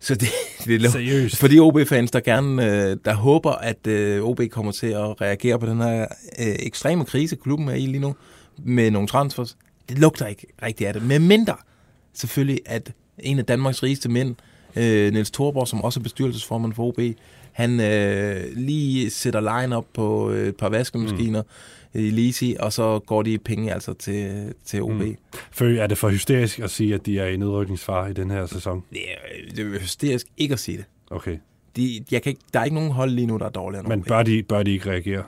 Så 0.00 0.14
det, 0.14 0.28
det 0.64 0.84
er 0.84 0.90
Seriøst? 0.90 1.36
For 1.36 1.48
de 1.48 1.60
OB-fans, 1.60 2.10
der 2.10 2.20
gerne 2.20 2.64
øh, 2.64 2.96
der 3.04 3.14
håber, 3.14 3.52
at 3.52 3.86
øh, 3.86 4.22
OB 4.22 4.40
kommer 4.50 4.72
til 4.72 4.86
at 4.86 5.20
reagere 5.20 5.58
på 5.58 5.66
den 5.66 5.80
her 5.80 6.00
øh, 6.38 6.56
ekstreme 6.58 7.04
krise, 7.04 7.36
klubben 7.36 7.68
er 7.68 7.74
i 7.74 7.86
lige 7.86 7.98
nu, 7.98 8.14
med 8.58 8.90
nogle 8.90 9.08
transfers, 9.08 9.56
det 9.88 9.98
lugter 9.98 10.26
ikke 10.26 10.46
rigtigt 10.62 10.88
af 10.88 10.94
det. 10.94 11.02
Med 11.02 11.18
mindre, 11.18 11.54
selvfølgelig, 12.14 12.60
at 12.66 12.92
en 13.18 13.38
af 13.38 13.44
Danmarks 13.44 13.82
rigeste 13.82 14.08
mænd, 14.08 14.34
øh, 14.76 15.12
Niels 15.12 15.30
Thorborg, 15.30 15.68
som 15.68 15.82
også 15.84 16.00
er 16.00 16.02
bestyrelsesformand 16.02 16.72
for 16.72 16.84
OB, 16.84 17.00
han 17.52 17.80
øh, 17.80 18.44
lige 18.56 19.10
sætter 19.10 19.40
line 19.40 19.76
op 19.76 19.86
på 19.94 20.28
et 20.28 20.56
par 20.56 20.68
vaskemaskiner 20.68 21.42
mm. 21.42 21.48
I 21.96 22.10
Lisi, 22.10 22.56
og 22.60 22.72
så 22.72 22.98
går 22.98 23.22
de 23.22 23.38
penge 23.38 23.74
altså 23.74 23.94
til, 23.94 24.52
til 24.64 24.82
OB. 24.82 24.90
Mm. 24.90 25.16
Fø, 25.52 25.78
er 25.78 25.86
det 25.86 25.98
for 25.98 26.08
hysterisk 26.08 26.58
at 26.58 26.70
sige, 26.70 26.94
at 26.94 27.06
de 27.06 27.18
er 27.18 27.26
i 27.26 27.36
nedrykningsfare 27.36 28.10
i 28.10 28.12
den 28.12 28.30
her 28.30 28.46
sæson? 28.46 28.82
Det 28.92 29.00
er, 29.10 29.54
det 29.56 29.74
er 29.74 29.80
hysterisk 29.80 30.26
ikke 30.36 30.52
at 30.52 30.58
sige 30.58 30.76
det. 30.76 30.84
Okay. 31.10 31.38
De, 31.76 32.04
jeg 32.10 32.22
kan 32.22 32.30
ikke, 32.30 32.42
der 32.54 32.60
er 32.60 32.64
ikke 32.64 32.74
nogen 32.74 32.90
hold 32.90 33.10
lige 33.10 33.26
nu, 33.26 33.36
der 33.36 33.44
er 33.44 33.50
dårligere 33.50 33.80
end 33.80 33.88
Men 33.88 34.02
bør 34.02 34.22
de, 34.22 34.42
bør 34.42 34.62
de 34.62 34.72
ikke 34.72 34.90
reagere? 34.90 35.22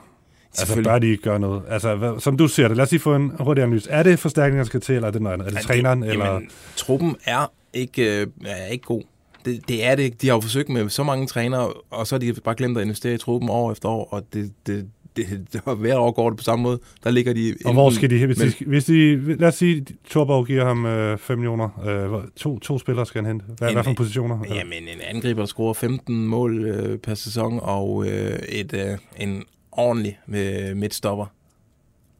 Altså, 0.57 0.83
bør 0.83 0.99
de 0.99 1.07
ikke 1.07 1.23
gøre 1.23 1.39
noget? 1.39 1.63
Altså, 1.67 1.95
hvad, 1.95 2.19
som 2.19 2.37
du 2.37 2.47
ser 2.47 2.67
det, 2.67 2.77
lad 2.77 2.85
os 2.85 2.91
lige 2.91 3.01
få 3.01 3.15
en 3.15 3.31
hurtig 3.39 3.63
analyse. 3.63 3.89
Er 3.89 4.03
det 4.03 4.19
forstærkninger, 4.19 4.63
der 4.63 4.67
skal 4.67 4.81
til, 4.81 4.95
eller 4.95 5.07
er 5.07 5.11
det 5.11 5.21
noget 5.21 5.33
andet? 5.33 5.47
Er 5.47 5.51
det 5.51 5.61
træneren, 5.61 6.01
det, 6.01 6.11
eller... 6.11 6.25
Jamen, 6.25 6.49
truppen 6.75 7.15
er 7.25 7.51
ikke, 7.73 8.21
øh, 8.21 8.27
er 8.45 8.65
ikke 8.65 8.85
god. 8.85 9.01
Det, 9.45 9.67
det 9.67 9.85
er 9.85 9.95
det 9.95 10.03
ikke. 10.03 10.17
De 10.21 10.27
har 10.27 10.35
jo 10.35 10.41
forsøgt 10.41 10.69
med 10.69 10.89
så 10.89 11.03
mange 11.03 11.27
trænere, 11.27 11.73
og 11.89 12.07
så 12.07 12.15
har 12.15 12.19
de 12.19 12.33
bare 12.33 12.55
glemt 12.55 12.77
at 12.77 12.83
investere 12.83 13.13
i 13.13 13.17
truppen 13.17 13.49
år 13.49 13.71
efter 13.71 13.89
år, 13.89 14.07
og 14.11 14.33
det, 14.33 14.51
det, 14.67 14.89
det 15.25 15.47
det, 15.53 15.77
hver 15.77 15.97
år 15.97 16.11
går 16.11 16.29
det 16.29 16.37
på 16.37 16.43
samme 16.43 16.63
måde. 16.63 16.79
Der 17.03 17.11
ligger 17.11 17.33
de... 17.33 17.55
Og 17.65 17.73
hvor 17.73 17.89
skal 17.89 18.09
de, 18.09 18.25
hvis, 18.25 18.37
mellem- 18.37 18.53
de, 18.59 18.65
hvis 18.65 18.85
de, 18.85 19.15
lad 19.35 19.47
os 19.47 19.55
sige, 19.55 19.85
Torborg 20.09 20.47
giver 20.47 20.65
ham 20.65 20.85
øh, 20.85 21.17
5 21.17 21.37
millioner, 21.37 21.69
øh, 21.87 22.23
to, 22.35 22.59
to 22.59 22.79
spillere 22.79 23.05
skal 23.05 23.21
han 23.23 23.25
hente. 23.39 23.45
Hvad, 23.57 23.67
En- 23.69 23.75
hvad 23.75 23.83
for 23.83 23.93
positioner? 23.93 24.39
Jamen, 24.55 24.83
en 24.83 25.01
angriber, 25.07 25.45
scorer 25.45 25.73
15 25.73 26.27
mål 26.27 26.63
øh, 26.65 26.97
per 26.97 27.13
sæson, 27.13 27.59
og 27.63 28.05
øh, 28.07 28.39
et, 28.49 28.73
øh, 28.73 28.97
en 29.19 29.43
ordentlig 29.71 30.19
øh, 30.33 30.77
midtstopper. 30.77 31.25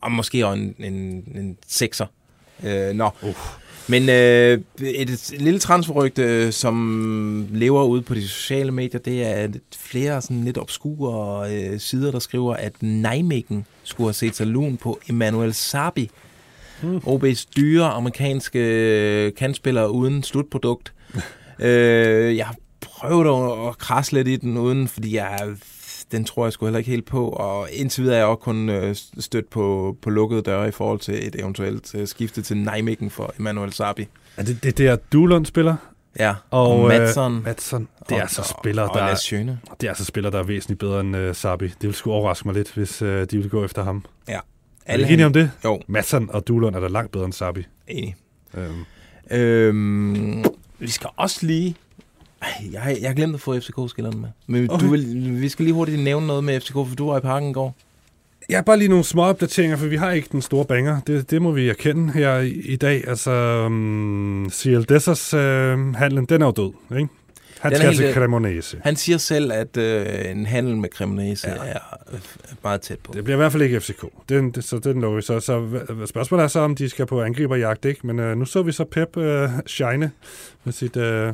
Og 0.01 0.11
måske 0.11 0.47
også 0.47 0.61
en, 0.61 0.75
en, 0.79 0.93
en 1.35 1.57
sekser. 1.67 2.05
Øh, 2.65 2.93
nå. 2.95 3.09
Uh. 3.23 3.35
Men 3.89 4.09
øh, 4.09 4.61
et, 4.81 5.09
et 5.09 5.33
lille 5.39 5.59
transferrygte, 5.59 6.51
som 6.51 7.47
lever 7.51 7.83
ude 7.83 8.01
på 8.01 8.13
de 8.13 8.27
sociale 8.27 8.71
medier, 8.71 8.99
det 8.99 9.23
er 9.23 9.33
at 9.33 9.51
flere 9.77 10.21
sådan 10.21 10.43
lidt 10.43 10.57
obskure 10.57 11.51
øh, 11.53 11.79
sider, 11.79 12.11
der 12.11 12.19
skriver, 12.19 12.53
at 12.53 12.73
Nijmegen 12.81 13.65
skulle 13.83 14.07
have 14.07 14.13
set 14.13 14.35
sig 14.35 14.47
lun 14.47 14.77
på 14.77 14.99
Emmanuel 15.09 15.53
Sabi. 15.53 16.09
Hmm. 16.81 16.97
OB's 16.97 17.45
dyre 17.57 17.85
amerikanske 17.85 18.59
øh, 18.59 19.33
kantspiller 19.33 19.85
uden 19.85 20.23
slutprodukt. 20.23 20.93
øh, 21.59 22.37
jeg 22.37 22.47
at, 23.01 23.67
at 23.67 23.77
krasse 23.77 24.13
lidt 24.13 24.27
i 24.27 24.35
den 24.35 24.57
uden, 24.57 24.87
fordi 24.87 25.15
jeg, 25.15 25.49
den 26.11 26.25
tror 26.25 26.45
jeg 26.45 26.53
sgu 26.53 26.65
heller 26.65 26.77
ikke 26.77 26.91
helt 26.91 27.05
på, 27.05 27.29
og 27.29 27.67
indtil 27.71 28.03
videre 28.03 28.15
er 28.15 28.19
jeg 28.19 28.27
også 28.27 28.41
kun 28.41 28.69
øh, 28.69 28.95
stødt 29.19 29.49
på, 29.49 29.97
på 30.01 30.09
lukkede 30.09 30.41
døre 30.41 30.67
i 30.67 30.71
forhold 30.71 30.99
til 30.99 31.27
et 31.27 31.35
eventuelt 31.35 31.95
øh, 31.95 32.07
skifte 32.07 32.41
til 32.41 32.57
Nijmegen 32.57 33.09
for 33.09 33.33
Emmanuel 33.39 33.73
Sabi. 33.73 34.07
Er 34.37 34.43
det 34.43 34.63
det 34.63 34.77
der 34.77 34.95
Duelund 34.95 35.45
spiller? 35.45 35.75
Ja, 36.19 36.35
og, 36.51 36.67
og. 36.67 36.81
Øh, 36.81 36.87
Madsson. 37.43 37.87
Det 38.09 38.17
er 38.17 38.21
altså 38.21 38.55
spiller, 38.59 38.83
der, 38.87 38.91
det 39.81 39.85
er 39.85 39.89
altså 39.89 40.05
spiller, 40.05 40.29
der 40.29 40.39
er 40.39 40.43
væsentligt 40.43 40.79
bedre 40.79 40.99
end 40.99 41.17
øh, 41.17 41.35
Sabi. 41.35 41.67
Det 41.67 41.83
vil 41.83 41.93
sgu 41.93 42.11
overraske 42.11 42.47
mig 42.47 42.55
lidt, 42.55 42.73
hvis 42.73 43.01
øh, 43.01 43.27
de 43.31 43.37
vil 43.37 43.49
gå 43.49 43.65
efter 43.65 43.83
ham. 43.83 44.05
Ja. 44.27 44.33
Er 44.33 44.93
Alle 44.93 45.07
du 45.07 45.13
enig 45.13 45.25
om 45.25 45.33
det? 45.33 45.51
Jo. 45.65 45.81
Madsson 45.87 46.29
og 46.29 46.47
Duelund 46.47 46.75
er 46.75 46.79
da 46.79 46.87
langt 46.87 47.11
bedre 47.11 47.25
end 47.25 47.33
Sabi. 47.33 47.65
Enig. 47.87 48.15
Øhm. 48.53 48.85
Øhm, 49.31 50.45
vi 50.79 50.89
skal 50.89 51.09
også 51.17 51.45
lige... 51.45 51.75
Ej, 52.41 52.47
Jeg, 52.71 52.81
har- 52.81 52.89
jeg 53.01 53.09
har 53.09 53.13
glemt 53.13 53.33
at 53.35 53.41
få 53.41 53.59
FCK-skillerne 53.59 54.17
med. 54.19 54.29
Men 54.47 54.71
okay. 54.71 54.85
Du 54.85 54.91
vil, 54.91 55.41
vi 55.41 55.49
skal 55.49 55.65
lige 55.65 55.73
hurtigt 55.73 56.01
nævne 56.03 56.27
noget 56.27 56.43
med 56.43 56.59
FCK, 56.61 56.73
for 56.73 56.95
du 56.97 57.09
var 57.09 57.17
i 57.17 57.21
parken 57.21 57.49
i 57.49 57.53
går. 57.53 57.75
Ja, 58.49 58.61
bare 58.61 58.77
lige 58.77 58.87
nogle 58.89 59.03
små 59.03 59.23
opdateringer, 59.23 59.77
for 59.77 59.85
vi 59.87 59.95
har 59.95 60.11
ikke 60.11 60.27
den 60.31 60.41
store 60.41 60.65
banger. 60.65 61.01
Det, 61.07 61.31
det 61.31 61.41
må 61.41 61.51
vi 61.51 61.69
erkende 61.69 62.13
her 62.13 62.37
i, 62.37 62.49
i 62.49 62.75
dag. 62.75 63.07
Altså, 63.07 63.63
um, 63.65 64.49
CL 64.51 64.81
Dessers 64.89 65.33
øh, 65.33 65.95
handlen, 65.95 66.25
den 66.25 66.41
er 66.41 66.45
jo 66.45 66.51
død, 66.51 66.97
ikke? 66.99 67.09
Han 67.59 67.71
Den 67.71 67.79
skal 67.79 67.95
til 67.95 68.05
væk. 68.05 68.13
Cremonese. 68.13 68.77
Han 68.83 68.95
siger 68.95 69.17
selv, 69.17 69.51
at 69.51 69.77
øh, 69.77 70.31
en 70.31 70.45
handel 70.45 70.77
med 70.77 70.89
Cremonese 70.95 71.49
ja. 71.49 71.55
er 71.55 71.77
øh, 72.13 72.19
meget 72.63 72.81
tæt 72.81 72.99
på. 72.99 73.13
Det 73.13 73.23
bliver 73.23 73.35
i 73.35 73.37
hvert 73.37 73.51
fald 73.51 73.63
ikke 73.63 73.79
FCK. 73.81 74.05
Den, 74.29 74.51
det, 74.51 74.63
så 74.63 74.79
den 74.79 75.01
lukker 75.01 75.15
vi 75.15 75.21
så. 75.21 75.39
Så 75.39 75.79
spørgsmålet 76.05 76.43
er 76.43 76.47
så, 76.47 76.59
om 76.59 76.75
de 76.75 76.89
skal 76.89 77.05
på 77.05 77.21
angriberjagt, 77.21 77.85
ikke? 77.85 78.07
Men 78.07 78.19
øh, 78.19 78.37
nu 78.37 78.45
så 78.45 78.61
vi 78.61 78.71
så 78.71 78.83
Pep 78.83 79.17
øh, 79.17 79.49
shine 79.67 80.11
med 80.63 80.73
sit 80.73 80.97
øh, 80.97 81.33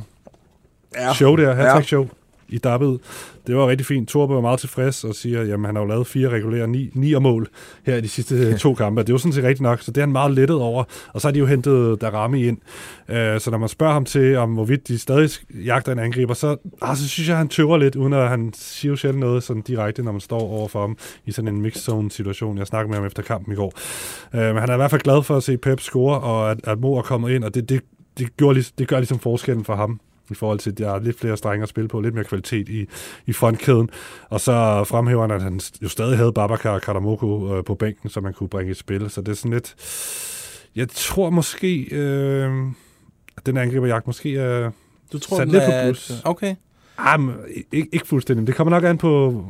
Ja. 0.96 1.14
show 1.14 1.36
der, 1.36 1.54
hat 1.54 1.64
Ja. 1.64 1.82
show 1.82 2.08
i 2.48 2.58
dabbet. 2.58 3.00
Det 3.46 3.56
var 3.56 3.66
rigtig 3.68 3.86
fint. 3.86 4.08
Torbe 4.08 4.34
var 4.34 4.40
meget 4.40 4.60
tilfreds 4.60 5.04
og 5.04 5.14
siger, 5.14 5.40
at 5.40 5.48
han 5.48 5.64
har 5.64 5.82
jo 5.82 5.84
lavet 5.84 6.06
fire 6.06 6.28
regulære 6.28 6.68
ni, 6.68 6.90
ni 6.94 7.14
mål 7.14 7.48
her 7.86 7.96
i 7.96 8.00
de 8.00 8.08
sidste 8.08 8.58
to 8.58 8.74
kampe. 8.74 9.00
Det 9.00 9.08
er 9.08 9.12
jo 9.12 9.18
sådan 9.18 9.32
set 9.32 9.44
rigtigt 9.44 9.60
nok, 9.60 9.80
så 9.82 9.90
det 9.90 9.96
er 9.96 10.02
han 10.02 10.12
meget 10.12 10.32
lettet 10.34 10.56
over. 10.56 10.84
Og 11.12 11.20
så 11.20 11.28
har 11.28 11.32
de 11.32 11.38
jo 11.38 11.46
hentet 11.46 12.00
Darami 12.00 12.46
ind. 12.46 12.58
Øh, 13.08 13.40
så 13.40 13.50
når 13.50 13.58
man 13.58 13.68
spørger 13.68 13.92
ham 13.92 14.04
til, 14.04 14.36
om 14.36 14.54
hvorvidt 14.54 14.88
de 14.88 14.98
stadig 14.98 15.30
jagter 15.64 15.92
en 15.92 15.98
angriber, 15.98 16.34
så, 16.34 16.56
ah, 16.82 16.96
så 16.96 17.08
synes 17.08 17.28
jeg, 17.28 17.36
han 17.36 17.48
tøver 17.48 17.76
lidt, 17.78 17.96
uden 17.96 18.12
at 18.12 18.28
han 18.28 18.52
siger 18.54 18.92
jo 18.92 18.96
sjældent 18.96 19.20
noget 19.20 19.42
sådan 19.42 19.62
direkte, 19.62 20.02
når 20.02 20.12
man 20.12 20.20
står 20.20 20.40
over 20.40 20.68
for 20.68 20.80
ham 20.80 20.96
i 21.26 21.32
sådan 21.32 21.48
en 21.54 21.60
mixed 21.60 21.82
zone 21.82 22.10
situation. 22.10 22.58
Jeg 22.58 22.66
snakkede 22.66 22.90
med 22.90 22.96
ham 22.98 23.06
efter 23.06 23.22
kampen 23.22 23.52
i 23.52 23.56
går. 23.56 23.72
Øh, 24.34 24.40
men 24.40 24.56
han 24.56 24.68
er 24.68 24.74
i 24.74 24.76
hvert 24.76 24.90
fald 24.90 25.02
glad 25.02 25.22
for 25.22 25.36
at 25.36 25.42
se 25.42 25.56
Pep 25.56 25.80
score, 25.80 26.20
og 26.20 26.50
at, 26.50 26.60
at 26.64 26.78
Mo 26.80 26.94
er 26.94 27.02
kommet 27.02 27.30
ind, 27.30 27.44
og 27.44 27.54
det, 27.54 27.68
det, 27.68 27.80
det, 28.18 28.36
gjorde, 28.36 28.62
det 28.78 28.88
gør 28.88 28.96
ligesom 28.96 29.18
forskellen 29.18 29.64
for 29.64 29.74
ham 29.76 30.00
i 30.30 30.34
forhold 30.34 30.58
til, 30.58 30.70
at 30.70 30.78
der 30.78 30.90
er 30.90 31.00
lidt 31.00 31.20
flere 31.20 31.36
strenge 31.36 31.62
at 31.62 31.68
spille 31.68 31.88
på, 31.88 32.00
lidt 32.00 32.14
mere 32.14 32.24
kvalitet 32.24 32.68
i, 32.68 32.86
i 33.26 33.32
frontkæden. 33.32 33.90
Og 34.28 34.40
så 34.40 34.84
fremhæver 34.84 35.22
han, 35.22 35.30
at 35.30 35.42
han 35.42 35.60
jo 35.82 35.88
stadig 35.88 36.16
havde 36.16 36.32
Babacar 36.32 36.70
og 36.70 36.82
Karamoko 36.82 37.56
øh, 37.56 37.64
på 37.64 37.74
bænken, 37.74 38.08
som 38.10 38.22
man 38.22 38.32
kunne 38.32 38.48
bringe 38.48 38.70
i 38.70 38.74
spil. 38.74 39.10
Så 39.10 39.20
det 39.20 39.28
er 39.28 39.36
sådan 39.36 39.52
lidt... 39.52 39.74
Jeg 40.76 40.88
tror 40.88 41.30
måske, 41.30 41.88
øh, 41.90 42.66
at 43.36 43.46
den 43.46 43.56
angriberjagt 43.56 44.06
måske 44.06 44.36
er 44.36 44.70
Du 45.12 45.18
tror, 45.18 45.40
den 45.40 45.48
lidt 45.48 45.62
på 45.62 45.70
plus. 45.82 46.12
Okay. 46.24 46.54
Ah, 46.98 47.20
men, 47.20 47.34
ikke, 47.72 47.88
ikke 47.92 48.06
fuldstændig. 48.06 48.46
Det 48.46 48.54
kommer 48.54 48.70
nok 48.70 48.84
an 48.84 48.98
på 48.98 49.44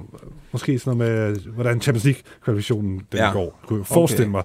måske 0.52 0.78
sådan 0.78 0.98
noget 0.98 1.32
med, 1.32 1.40
hvordan 1.54 1.80
Champions 1.80 2.04
League-kvalifikationen 2.04 3.00
den 3.12 3.18
Ja. 3.20 3.32
går. 3.32 3.60
Kunne 3.66 3.78
jeg 3.78 3.86
forestille 3.86 4.38
Okay. 4.38 4.44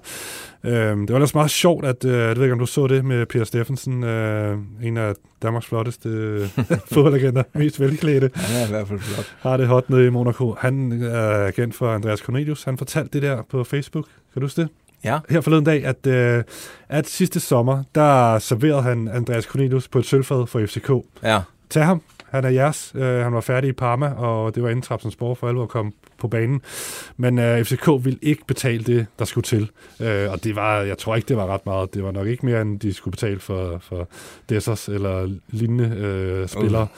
mig. 0.64 0.90
Øhm, 0.90 1.00
det 1.06 1.12
var 1.12 1.16
ellers 1.18 1.34
meget 1.34 1.50
sjovt, 1.50 1.84
at, 1.84 2.04
øh, 2.04 2.12
jeg 2.12 2.36
ved 2.36 2.42
ikke, 2.42 2.52
om 2.52 2.58
du 2.58 2.66
så 2.66 2.86
det 2.86 3.04
med 3.04 3.26
Peter 3.26 3.44
Steffensen, 3.44 4.04
øh, 4.04 4.58
en 4.82 4.96
af 4.96 5.14
Danmarks 5.42 5.66
flotteste 5.66 6.08
øh, 6.08 6.48
fodboldlegender, 6.92 7.42
mest 7.54 7.80
velklædte. 7.80 8.30
Han 8.34 8.62
er 8.62 8.66
i 8.66 8.70
hvert 8.70 8.88
fald 8.88 8.98
flot. 8.98 9.36
Har 9.40 9.56
det 9.56 9.66
hot 9.68 9.90
nede 9.90 10.06
i 10.06 10.10
Monaco. 10.10 10.54
Han 10.58 11.02
er 11.02 11.46
agent 11.46 11.74
for 11.74 11.88
Andreas 11.94 12.18
Cornelius. 12.18 12.64
Han 12.64 12.78
fortalte 12.78 13.10
det 13.12 13.22
der 13.22 13.42
på 13.50 13.64
Facebook. 13.64 14.04
Kan 14.32 14.40
du 14.40 14.44
huske 14.46 14.60
det? 14.60 14.68
Ja. 15.04 15.18
Her 15.30 15.40
forleden 15.40 15.64
dag, 15.64 15.84
at, 15.84 16.06
øh, 16.06 16.44
at 16.88 17.06
sidste 17.08 17.40
sommer, 17.40 17.82
der 17.94 18.38
serverede 18.38 18.82
han 18.82 19.08
Andreas 19.08 19.44
Cornelius 19.44 19.88
på 19.88 19.98
et 19.98 20.04
sølvfad 20.04 20.46
for 20.46 20.66
FCK. 20.66 20.90
Ja. 21.22 21.40
Tag 21.70 21.84
ham. 21.84 22.02
Han 22.32 22.44
er 22.44 22.48
jeres. 22.48 22.92
Øh, 22.94 23.22
han 23.22 23.34
var 23.34 23.40
færdig 23.40 23.68
i 23.68 23.72
Parma, 23.72 24.06
og 24.06 24.54
det 24.54 24.62
var 24.62 24.68
inden 24.68 24.82
Trabzonspor 24.82 25.34
for 25.34 25.48
alvor 25.48 25.66
komme 25.66 25.92
på 26.18 26.28
banen. 26.28 26.62
Men 27.16 27.38
øh, 27.38 27.64
FCK 27.64 27.88
ville 28.04 28.18
ikke 28.22 28.46
betale 28.46 28.84
det, 28.84 29.06
der 29.18 29.24
skulle 29.24 29.44
til. 29.44 29.70
Øh, 30.00 30.30
og 30.30 30.44
det 30.44 30.56
var, 30.56 30.80
jeg 30.80 30.98
tror 30.98 31.16
ikke, 31.16 31.28
det 31.28 31.36
var 31.36 31.46
ret 31.46 31.66
meget. 31.66 31.94
Det 31.94 32.04
var 32.04 32.10
nok 32.10 32.26
ikke 32.26 32.46
mere, 32.46 32.62
end 32.62 32.80
de 32.80 32.92
skulle 32.92 33.12
betale 33.12 33.38
for, 33.40 33.78
for 33.78 34.08
Dessers 34.48 34.88
eller 34.88 35.34
lignende 35.48 35.96
øh, 35.96 36.48
spillere. 36.48 36.82
Uh, 36.82 36.88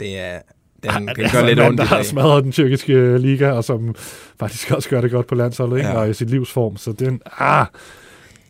det 0.00 0.18
er... 0.18 0.38
Den, 0.82 0.90
den 0.92 1.08
altså 1.08 1.38
gør 1.38 1.46
lidt 1.46 1.58
mand, 1.58 1.68
ondt 1.68 1.78
der 1.78 1.84
har 1.84 2.02
smadret 2.02 2.44
den 2.44 2.52
tyrkiske 2.52 3.18
liga, 3.18 3.50
og 3.50 3.64
som 3.64 3.94
faktisk 4.38 4.70
også 4.70 4.88
gør 4.88 5.00
det 5.00 5.10
godt 5.10 5.26
på 5.26 5.34
landsholdet, 5.34 5.76
ikke? 5.76 5.88
Ja. 5.88 5.98
og 5.98 6.10
i 6.10 6.14
sit 6.14 6.30
livsform. 6.30 6.76
Så 6.76 6.92
den, 6.92 7.20
ah, 7.38 7.66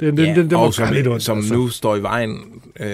den, 0.00 0.16
den, 0.16 0.26
Ja, 0.26 0.34
den, 0.34 0.50
den 0.50 0.56
og 0.56 0.74
som, 0.74 0.92
lidt 0.92 1.06
ondt. 1.06 1.22
som 1.22 1.38
altså. 1.38 1.54
nu 1.54 1.68
står 1.68 1.96
i 1.96 2.02
vejen 2.02 2.38
øh, 2.80 2.88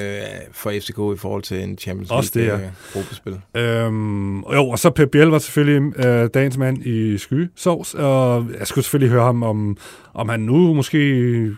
for 0.53 0.71
FCK 0.71 0.99
i 0.99 1.19
forhold 1.19 1.43
til 1.43 1.63
en 1.63 1.79
Champions 1.79 2.11
Også 2.11 2.31
det, 2.35 2.43
League 2.43 2.61
ja. 2.61 2.67
øh, 2.67 2.73
gruppespil. 2.93 3.41
Øhm, 3.55 4.43
og 4.43 4.55
jo, 4.55 4.69
og 4.69 4.79
så 4.79 4.91
Pep 4.91 5.11
Biel 5.11 5.27
var 5.27 5.39
selvfølgelig 5.39 6.07
øh, 6.07 6.31
dagens 6.35 6.57
mand 6.57 6.87
i 6.87 7.19
skysovs, 7.19 7.95
og 7.95 8.47
jeg 8.59 8.67
skulle 8.67 8.85
selvfølgelig 8.85 9.11
høre 9.11 9.25
ham, 9.25 9.43
om, 9.43 9.77
om 10.15 10.29
han 10.29 10.41
nu 10.41 10.75
måske 10.75 11.57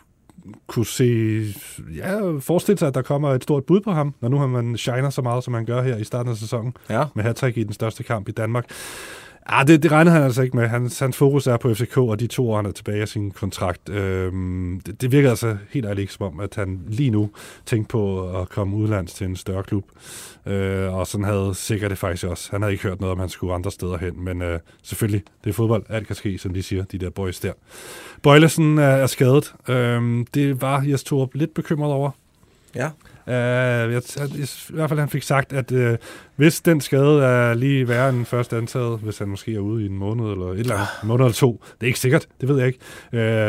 kunne 0.66 0.86
se, 0.86 1.54
ja, 1.96 2.38
forestille 2.40 2.78
sig, 2.78 2.88
at 2.88 2.94
der 2.94 3.02
kommer 3.02 3.30
et 3.30 3.42
stort 3.42 3.64
bud 3.64 3.80
på 3.80 3.92
ham, 3.92 4.14
når 4.20 4.28
nu 4.28 4.38
han 4.38 4.76
shiner 4.76 5.10
så 5.10 5.22
meget, 5.22 5.44
som 5.44 5.54
han 5.54 5.64
gør 5.64 5.82
her 5.82 5.96
i 5.96 6.04
starten 6.04 6.32
af 6.32 6.38
sæsonen, 6.38 6.74
ja. 6.90 7.04
med 7.14 7.24
hat 7.24 7.42
i 7.56 7.64
den 7.64 7.72
største 7.72 8.02
kamp 8.02 8.28
i 8.28 8.32
Danmark. 8.32 8.64
Ah, 9.50 9.66
det, 9.66 9.82
det 9.82 9.92
regner 9.92 10.10
han 10.10 10.22
altså 10.22 10.42
ikke 10.42 10.56
med. 10.56 10.68
Hans, 10.68 10.98
hans 10.98 11.16
fokus 11.16 11.46
er 11.46 11.56
på 11.56 11.74
FCK, 11.74 11.96
og 11.96 12.20
de 12.20 12.26
to 12.26 12.50
år, 12.50 12.56
han 12.56 12.66
er 12.66 12.70
tilbage 12.70 13.00
af 13.02 13.08
sin 13.08 13.30
kontrakt. 13.30 13.88
Øhm, 13.88 14.80
det, 14.86 15.00
det 15.00 15.12
virker 15.12 15.30
altså 15.30 15.56
helt 15.70 15.86
ærligt 15.86 16.00
ikke 16.00 16.12
som 16.12 16.26
om, 16.26 16.40
at 16.40 16.54
han 16.54 16.80
lige 16.88 17.10
nu 17.10 17.30
tænkte 17.66 17.88
på 17.90 18.30
at 18.40 18.48
komme 18.48 18.76
udlands 18.76 19.14
til 19.14 19.26
en 19.26 19.36
større 19.36 19.62
klub. 19.62 19.84
Øh, 20.46 20.94
og 20.94 21.06
sådan 21.06 21.24
havde 21.24 21.54
sikkert 21.54 21.90
det 21.90 21.98
faktisk 21.98 22.24
også. 22.24 22.48
Han 22.50 22.62
havde 22.62 22.72
ikke 22.72 22.84
hørt 22.84 23.00
noget 23.00 23.12
om, 23.12 23.18
han 23.18 23.28
skulle 23.28 23.54
andre 23.54 23.70
steder 23.70 23.98
hen. 23.98 24.24
Men 24.24 24.42
øh, 24.42 24.60
selvfølgelig, 24.82 25.22
det 25.44 25.50
er 25.50 25.54
fodbold. 25.54 25.84
Alt 25.88 26.06
kan 26.06 26.16
ske, 26.16 26.38
som 26.38 26.54
de 26.54 26.62
siger, 26.62 26.84
de 26.84 26.98
der 26.98 27.10
boys 27.10 27.40
der. 27.40 27.52
Bøjlesen 28.22 28.78
er, 28.78 28.82
er 28.82 29.06
skadet. 29.06 29.54
Øhm, 29.68 30.26
det 30.34 30.62
var 30.62 30.82
Jes 30.82 31.04
Torup 31.04 31.34
lidt 31.34 31.54
bekymret 31.54 31.92
over. 31.92 32.10
Ja. 32.74 32.90
Uh, 33.28 33.32
jeg, 33.34 33.90
jeg, 33.92 34.02
jeg, 34.18 34.48
I 34.70 34.72
hvert 34.72 34.88
fald 34.90 35.00
han 35.00 35.08
fik 35.08 35.22
sagt, 35.22 35.52
at 35.52 35.72
uh, 35.72 35.94
hvis 36.36 36.60
den 36.60 36.80
skade 36.80 37.24
er 37.24 37.54
lige 37.54 37.88
værre 37.88 38.08
end 38.10 38.24
først 38.26 38.52
antaget, 38.52 38.98
hvis 38.98 39.18
han 39.18 39.28
måske 39.28 39.54
er 39.54 39.58
ude 39.58 39.82
i 39.82 39.86
en 39.86 39.98
måned 39.98 40.24
eller 40.32 40.46
et 40.52 40.58
eller 40.60 40.74
andet, 40.74 40.88
en 41.02 41.08
måned 41.08 41.24
eller 41.24 41.34
to, 41.34 41.62
det 41.74 41.82
er 41.82 41.86
ikke 41.86 41.98
sikkert, 42.00 42.26
det 42.40 42.48
ved 42.48 42.58
jeg 42.58 42.66
ikke, 42.66 42.78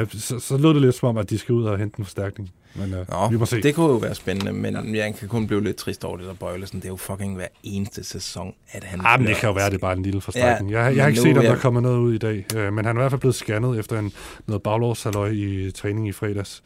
uh, 0.03 0.09
så, 0.19 0.39
så 0.39 0.57
lød 0.57 0.73
det 0.73 0.81
lidt 0.81 0.95
som 0.95 1.09
om, 1.09 1.17
at 1.17 1.29
de 1.29 1.37
skal 1.37 1.53
ud 1.55 1.63
og 1.65 1.77
hente 1.77 1.99
en 1.99 2.05
forstærkning. 2.05 2.49
Men 2.75 2.93
uh, 2.93 3.09
Nå, 3.09 3.29
vi 3.29 3.37
må 3.37 3.45
se. 3.45 3.61
det 3.61 3.75
kunne 3.75 3.87
jo 3.87 3.95
være 3.97 4.15
spændende, 4.15 4.53
men 4.53 4.95
jeg 4.95 5.15
kan 5.19 5.27
kun 5.27 5.47
blive 5.47 5.63
lidt 5.63 5.75
trist 5.75 6.03
over 6.05 6.17
det 6.17 6.25
der 6.25 6.33
Bøjlesen. 6.33 6.79
Det 6.79 6.85
er 6.85 6.89
jo 6.89 6.95
fucking 6.95 7.35
hver 7.35 7.47
eneste 7.63 8.03
sæson, 8.03 8.53
at 8.71 8.83
han... 8.83 9.01
Ah, 9.03 9.19
men 9.19 9.27
det 9.27 9.35
kan 9.35 9.47
jo 9.49 9.53
være, 9.53 9.65
at 9.65 9.71
det 9.71 9.77
er 9.77 9.81
bare 9.81 9.97
en 9.97 10.03
lille 10.03 10.21
forstrækning. 10.21 10.71
Ja, 10.71 10.81
jeg, 10.83 10.95
jeg 10.95 11.03
har 11.03 11.07
ikke 11.09 11.21
set, 11.21 11.31
om 11.31 11.37
er 11.37 11.41
der 11.41 11.49
jeg- 11.49 11.59
kommer 11.59 11.81
noget 11.81 11.97
ud 11.99 12.13
i 12.13 12.17
dag, 12.17 12.45
uh, 12.55 12.73
men 12.73 12.85
han 12.85 12.95
er 12.97 12.99
i 12.99 13.03
hvert 13.03 13.11
fald 13.11 13.19
blevet 13.21 13.35
scannet 13.35 13.79
efter 13.79 13.99
en, 13.99 14.11
noget 14.47 14.63
baglårshalløj 14.63 15.29
i 15.29 15.71
træning 15.71 16.07
i 16.07 16.11
fredags. 16.11 16.63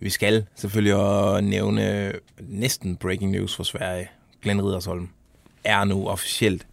Vi 0.00 0.10
skal 0.10 0.44
selvfølgelig 0.56 0.94
også 0.94 1.40
nævne 1.40 2.12
næsten 2.40 2.96
breaking 2.96 3.30
news 3.30 3.56
for 3.56 3.62
Sverige. 3.62 4.08
Glenn 4.42 4.62
Ridersholm 4.62 5.08
er 5.64 5.84
nu 5.84 6.08
officielt 6.08 6.66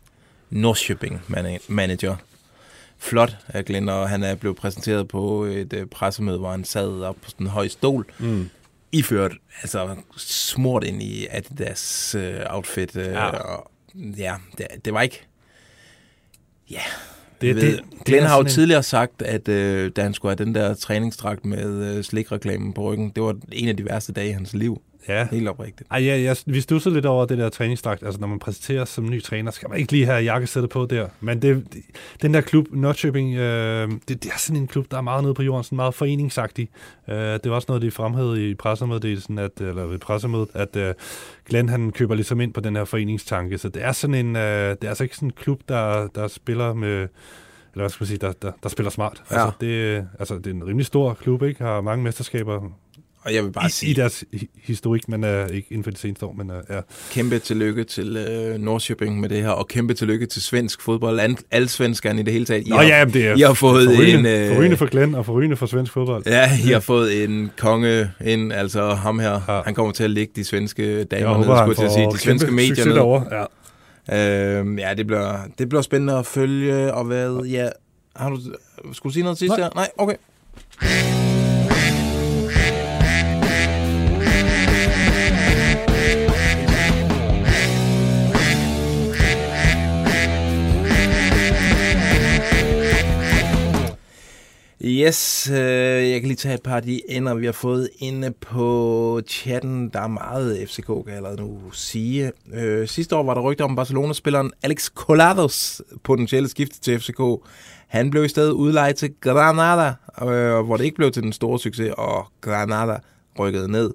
Norrköping 0.50 1.22
manager. 1.68 2.16
flot 2.98 3.38
af 3.48 3.66
Glenn, 3.66 3.90
og 3.90 4.10
han 4.10 4.24
er 4.24 4.36
blevet 4.36 4.58
præsenteret 4.58 5.08
på 5.08 5.44
et 5.44 5.74
øh, 5.74 5.86
pressemøde, 5.86 6.38
hvor 6.40 6.52
han 6.52 6.66
sad 6.66 7.02
op 7.02 7.16
på 7.16 7.30
sådan 7.30 7.46
en 7.46 7.52
høj 7.52 7.68
stol, 7.68 8.06
Mm 8.20 8.50
iført, 8.94 9.32
altså 9.62 9.96
smurt 10.18 10.84
ind 10.84 11.02
i 11.04 11.28
Adidas 11.30 12.16
øh, 12.16 12.40
outfit. 12.50 12.96
Øh, 12.96 13.06
Ja. 13.06 13.26
Og, 13.30 13.72
ja, 13.96 14.36
det, 14.58 14.68
det 14.86 14.94
var 14.94 15.02
ikke... 15.02 15.22
Ja, 16.72 16.80
Det- 17.42 17.56
det, 17.56 17.64
det- 17.64 17.72
det, 17.78 17.84
det 17.98 18.06
Glenn 18.06 18.24
er 18.24 18.28
har 18.28 18.36
jo 18.36 18.40
sådan 18.40 18.50
en- 18.52 18.54
tidligere 18.54 18.84
sagt, 18.84 19.22
at 19.22 19.48
øh, 19.48 19.92
da 19.96 20.02
han 20.04 20.14
skulle 20.14 20.36
have 20.38 20.46
den 20.46 20.56
der 20.56 20.74
træningsdragt 20.74 21.46
med 21.46 21.98
øh, 21.98 22.04
slikreklamen 22.04 22.74
på 22.74 22.82
ryggen, 22.92 23.10
det 23.10 23.24
var 23.24 23.36
en 23.52 23.68
af 23.70 23.78
de 23.78 23.86
værste 23.86 24.14
dage 24.14 24.30
i 24.30 24.32
hans 24.32 24.54
liv. 24.54 24.82
Ja. 25.08 25.28
Helt 25.32 25.48
oprigtigt. 25.48 25.90
Ej, 25.92 26.04
ja, 26.04 26.22
jeg, 26.22 26.38
vi 26.46 26.62
stusser 26.62 26.92
lidt 26.92 27.06
over 27.06 27.26
det 27.26 27.38
der 27.38 27.50
træningsdragt. 27.50 28.04
Altså, 28.04 28.22
når 28.22 28.28
man 28.28 28.40
præsenteres 28.40 28.90
som 28.90 29.10
ny 29.10 29.24
træner, 29.24 29.52
skal 29.52 29.70
man 29.70 29.80
ikke 29.80 29.92
lige 29.92 30.06
have 30.06 30.24
jakkesættet 30.24 30.70
på 30.70 30.86
der. 30.86 31.08
Men 31.20 31.42
det, 31.42 31.74
det, 31.74 31.84
den 32.22 32.34
der 32.34 32.42
klub, 32.42 32.66
Nordköping, 32.72 33.36
øh, 33.36 33.92
det, 34.08 34.24
det, 34.24 34.32
er 34.32 34.38
sådan 34.38 34.62
en 34.62 34.68
klub, 34.68 34.92
der 34.92 34.98
er 34.98 35.02
meget 35.02 35.24
nede 35.24 35.34
på 35.34 35.44
jorden, 35.44 35.64
sådan 35.64 35.76
meget 35.76 35.94
foreningsagtig. 35.94 36.70
Øh, 37.10 37.16
det 37.16 37.50
var 37.50 37.56
også 37.56 37.66
noget, 37.70 37.82
de 37.82 37.92
fremhævede 37.92 38.50
i 38.50 38.56
pressemeddelelsen, 38.56 39.40
at, 39.40 39.62
eller 39.62 39.86
ved 39.86 40.00
pressemødet, 40.00 40.50
at 40.54 40.76
øh, 40.76 40.94
Glenn, 41.50 41.70
han 41.70 41.92
køber 41.92 42.16
ligesom 42.16 42.42
ind 42.42 42.54
på 42.54 42.62
den 42.62 42.76
her 42.76 42.86
foreningstanke. 42.86 43.58
Så 43.58 43.70
det 43.70 43.84
er 43.84 43.92
sådan 43.92 44.16
en, 44.16 44.36
øh, 44.36 44.70
det 44.70 44.84
er 44.84 44.90
altså 44.90 45.04
ikke 45.04 45.16
sådan 45.16 45.28
en 45.28 45.34
klub, 45.34 45.62
der, 45.70 46.08
der 46.08 46.28
spiller 46.28 46.74
med, 46.74 47.08
eller 47.74 47.84
hvad 47.84 47.90
skal 47.90 48.04
man 48.04 48.08
sige, 48.08 48.18
der, 48.18 48.32
der, 48.32 48.52
der 48.64 48.70
spiller 48.70 48.90
smart. 48.90 49.24
Ja. 49.32 49.36
Altså, 49.36 49.58
det, 49.62 50.08
altså, 50.20 50.36
det 50.36 50.48
er 50.48 50.52
en 50.52 50.68
rimelig 50.68 50.86
stor 50.86 51.14
klub, 51.14 51.44
ikke? 51.44 51.64
Har 51.64 51.82
mange 51.82 52.04
mesterskaber 52.04 52.70
Og 53.26 53.34
jeg 53.34 53.44
vil 53.44 53.52
bare 53.52 53.68
i, 53.68 53.70
sige- 53.70 53.90
i 53.90 53.94
deres 53.94 54.24
hi- 54.36 54.48
historik, 54.64 55.10
men 55.10 55.24
uh, 55.24 55.30
ikke 55.56 55.68
inden 55.72 55.84
for 55.84 55.92
de 55.92 55.98
seneste 55.98 56.26
år, 56.26 56.34
men 56.34 56.50
uh, 56.50 56.56
ja. 56.70 56.80
Kæmpe 57.12 57.40
tillykke 57.40 57.84
til 57.84 58.18
øh, 58.18 58.58
Nordsjøbing 58.60 59.20
med 59.20 59.30
det 59.30 59.42
her, 59.42 59.50
og 59.50 59.68
kæmpe 59.68 59.94
tillykke 59.94 60.26
til 60.26 60.42
svensk 60.42 60.82
fodbold. 60.82 61.20
An, 61.20 61.38
alle 61.52 61.70
svenskerne 61.70 62.20
i 62.20 62.24
det 62.24 62.34
hele 62.34 62.46
taget. 62.46 62.68
I 62.68 62.70
Nå 62.70 62.76
har, 62.76 62.84
ja, 62.84 63.06
det 63.06 63.28
er 63.28 63.36
I 63.38 63.42
har 63.42 63.54
fået 63.54 63.86
forrygende, 63.86 64.36
en... 64.36 64.42
øh, 64.50 64.56
forrygende 64.56 64.78
for 64.78 64.86
Glenn 64.86 65.16
og 65.16 65.26
forrygende 65.26 65.56
for 65.56 65.66
svensk 65.66 65.94
fodbold. 65.94 66.24
Ja, 66.26 66.50
I 66.68 66.72
har 66.72 66.80
fået 66.80 67.24
en 67.24 67.52
konge 67.58 68.12
ind, 68.26 68.54
altså 68.54 68.94
ham 68.94 69.20
her. 69.20 69.42
Ja. 69.56 69.62
Han 69.66 69.74
kommer 69.76 69.94
til 69.94 70.04
at 70.04 70.10
lægge 70.10 70.34
de 70.36 70.44
svenske 70.44 71.04
damer 71.04 71.30
Jeg 71.30 71.38
ned, 71.40 71.46
håber, 71.48 71.56
han 71.62 71.74
skulle 71.76 71.82
jeg 71.84 71.92
til 71.94 72.00
at 72.02 72.12
sige. 72.12 72.18
De 72.18 72.18
svenske 72.20 72.52
medier 72.52 72.86
ned. 72.86 72.96
derovre, 72.96 73.26
Ja. 73.32 74.58
Øhm, 74.60 74.80
ja, 74.80 74.94
det 74.98 75.08
bliver, 75.08 75.38
det 75.60 75.70
bliver 75.70 75.82
spændende 75.82 76.14
at 76.18 76.26
følge, 76.26 76.94
og 76.94 77.06
hvad... 77.06 77.46
Ja, 77.46 77.70
har 78.16 78.30
du, 78.30 78.40
skulle 78.94 79.10
du 79.10 79.14
sige 79.14 79.24
noget 79.24 79.38
sidst 79.38 79.50
Nej. 79.50 79.60
her? 79.62 79.70
Nej, 79.76 79.90
okay. 79.98 80.16
Yes, 94.86 95.50
øh, 95.52 95.58
jeg 96.10 96.22
kan 96.22 96.28
lige 96.28 96.36
tage 96.36 96.56
et 96.56 96.62
par 96.62 96.76
af 96.76 96.84
de 96.84 97.02
ender, 97.12 97.34
vi 97.34 97.46
har 97.46 97.52
fået 97.52 97.90
inde 97.98 98.32
på 98.32 99.22
chatten. 99.28 99.90
Der 99.90 100.00
er 100.00 100.08
meget 100.08 100.70
FCK, 100.70 100.86
kan 100.86 101.04
jeg 101.08 101.16
allerede 101.16 101.42
nu 101.42 101.72
sige. 101.72 102.32
Øh, 102.54 102.88
sidste 102.88 103.16
år 103.16 103.24
var 103.24 103.34
der 103.34 103.42
rygter 103.42 103.66
om 103.66 103.76
Barcelona-spilleren 103.76 104.52
Alex 104.64 104.86
Colados 104.86 105.82
potentielle 106.04 106.50
skifte 106.50 106.80
til 106.80 107.00
FCK. 107.00 107.22
Han 107.88 108.10
blev 108.10 108.26
i 108.26 108.28
stedet 108.28 108.52
udlejet 108.52 108.96
til 108.96 109.14
Granada, 109.22 109.94
øh, 110.22 110.66
hvor 110.66 110.78
det 110.78 110.84
ikke 110.84 110.96
blev 110.96 111.12
til 111.12 111.24
den 111.24 111.34
store 111.34 111.60
succes, 111.60 111.94
og 111.98 112.28
Granada 112.42 113.00
rykkede 113.40 113.72
ned. 113.72 113.92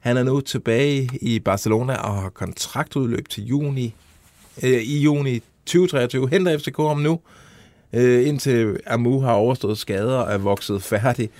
Han 0.00 0.16
er 0.16 0.22
nu 0.22 0.40
tilbage 0.40 1.10
i 1.20 1.40
Barcelona 1.40 1.94
og 1.94 2.22
har 2.22 2.28
kontraktudløb 2.28 3.28
til 3.28 3.44
juni, 3.44 3.94
øh, 4.62 4.82
i 4.82 4.98
juni 4.98 5.40
2023. 5.66 6.28
Henter 6.28 6.58
FCK 6.58 6.76
ham 6.76 6.98
nu, 6.98 7.20
øh, 7.92 8.28
indtil 8.28 8.80
Amu 8.86 9.20
har 9.20 9.32
overstået 9.32 9.78
skader 9.78 10.16
og 10.18 10.32
er 10.32 10.38
vokset 10.38 10.82
færdig. 10.82 11.30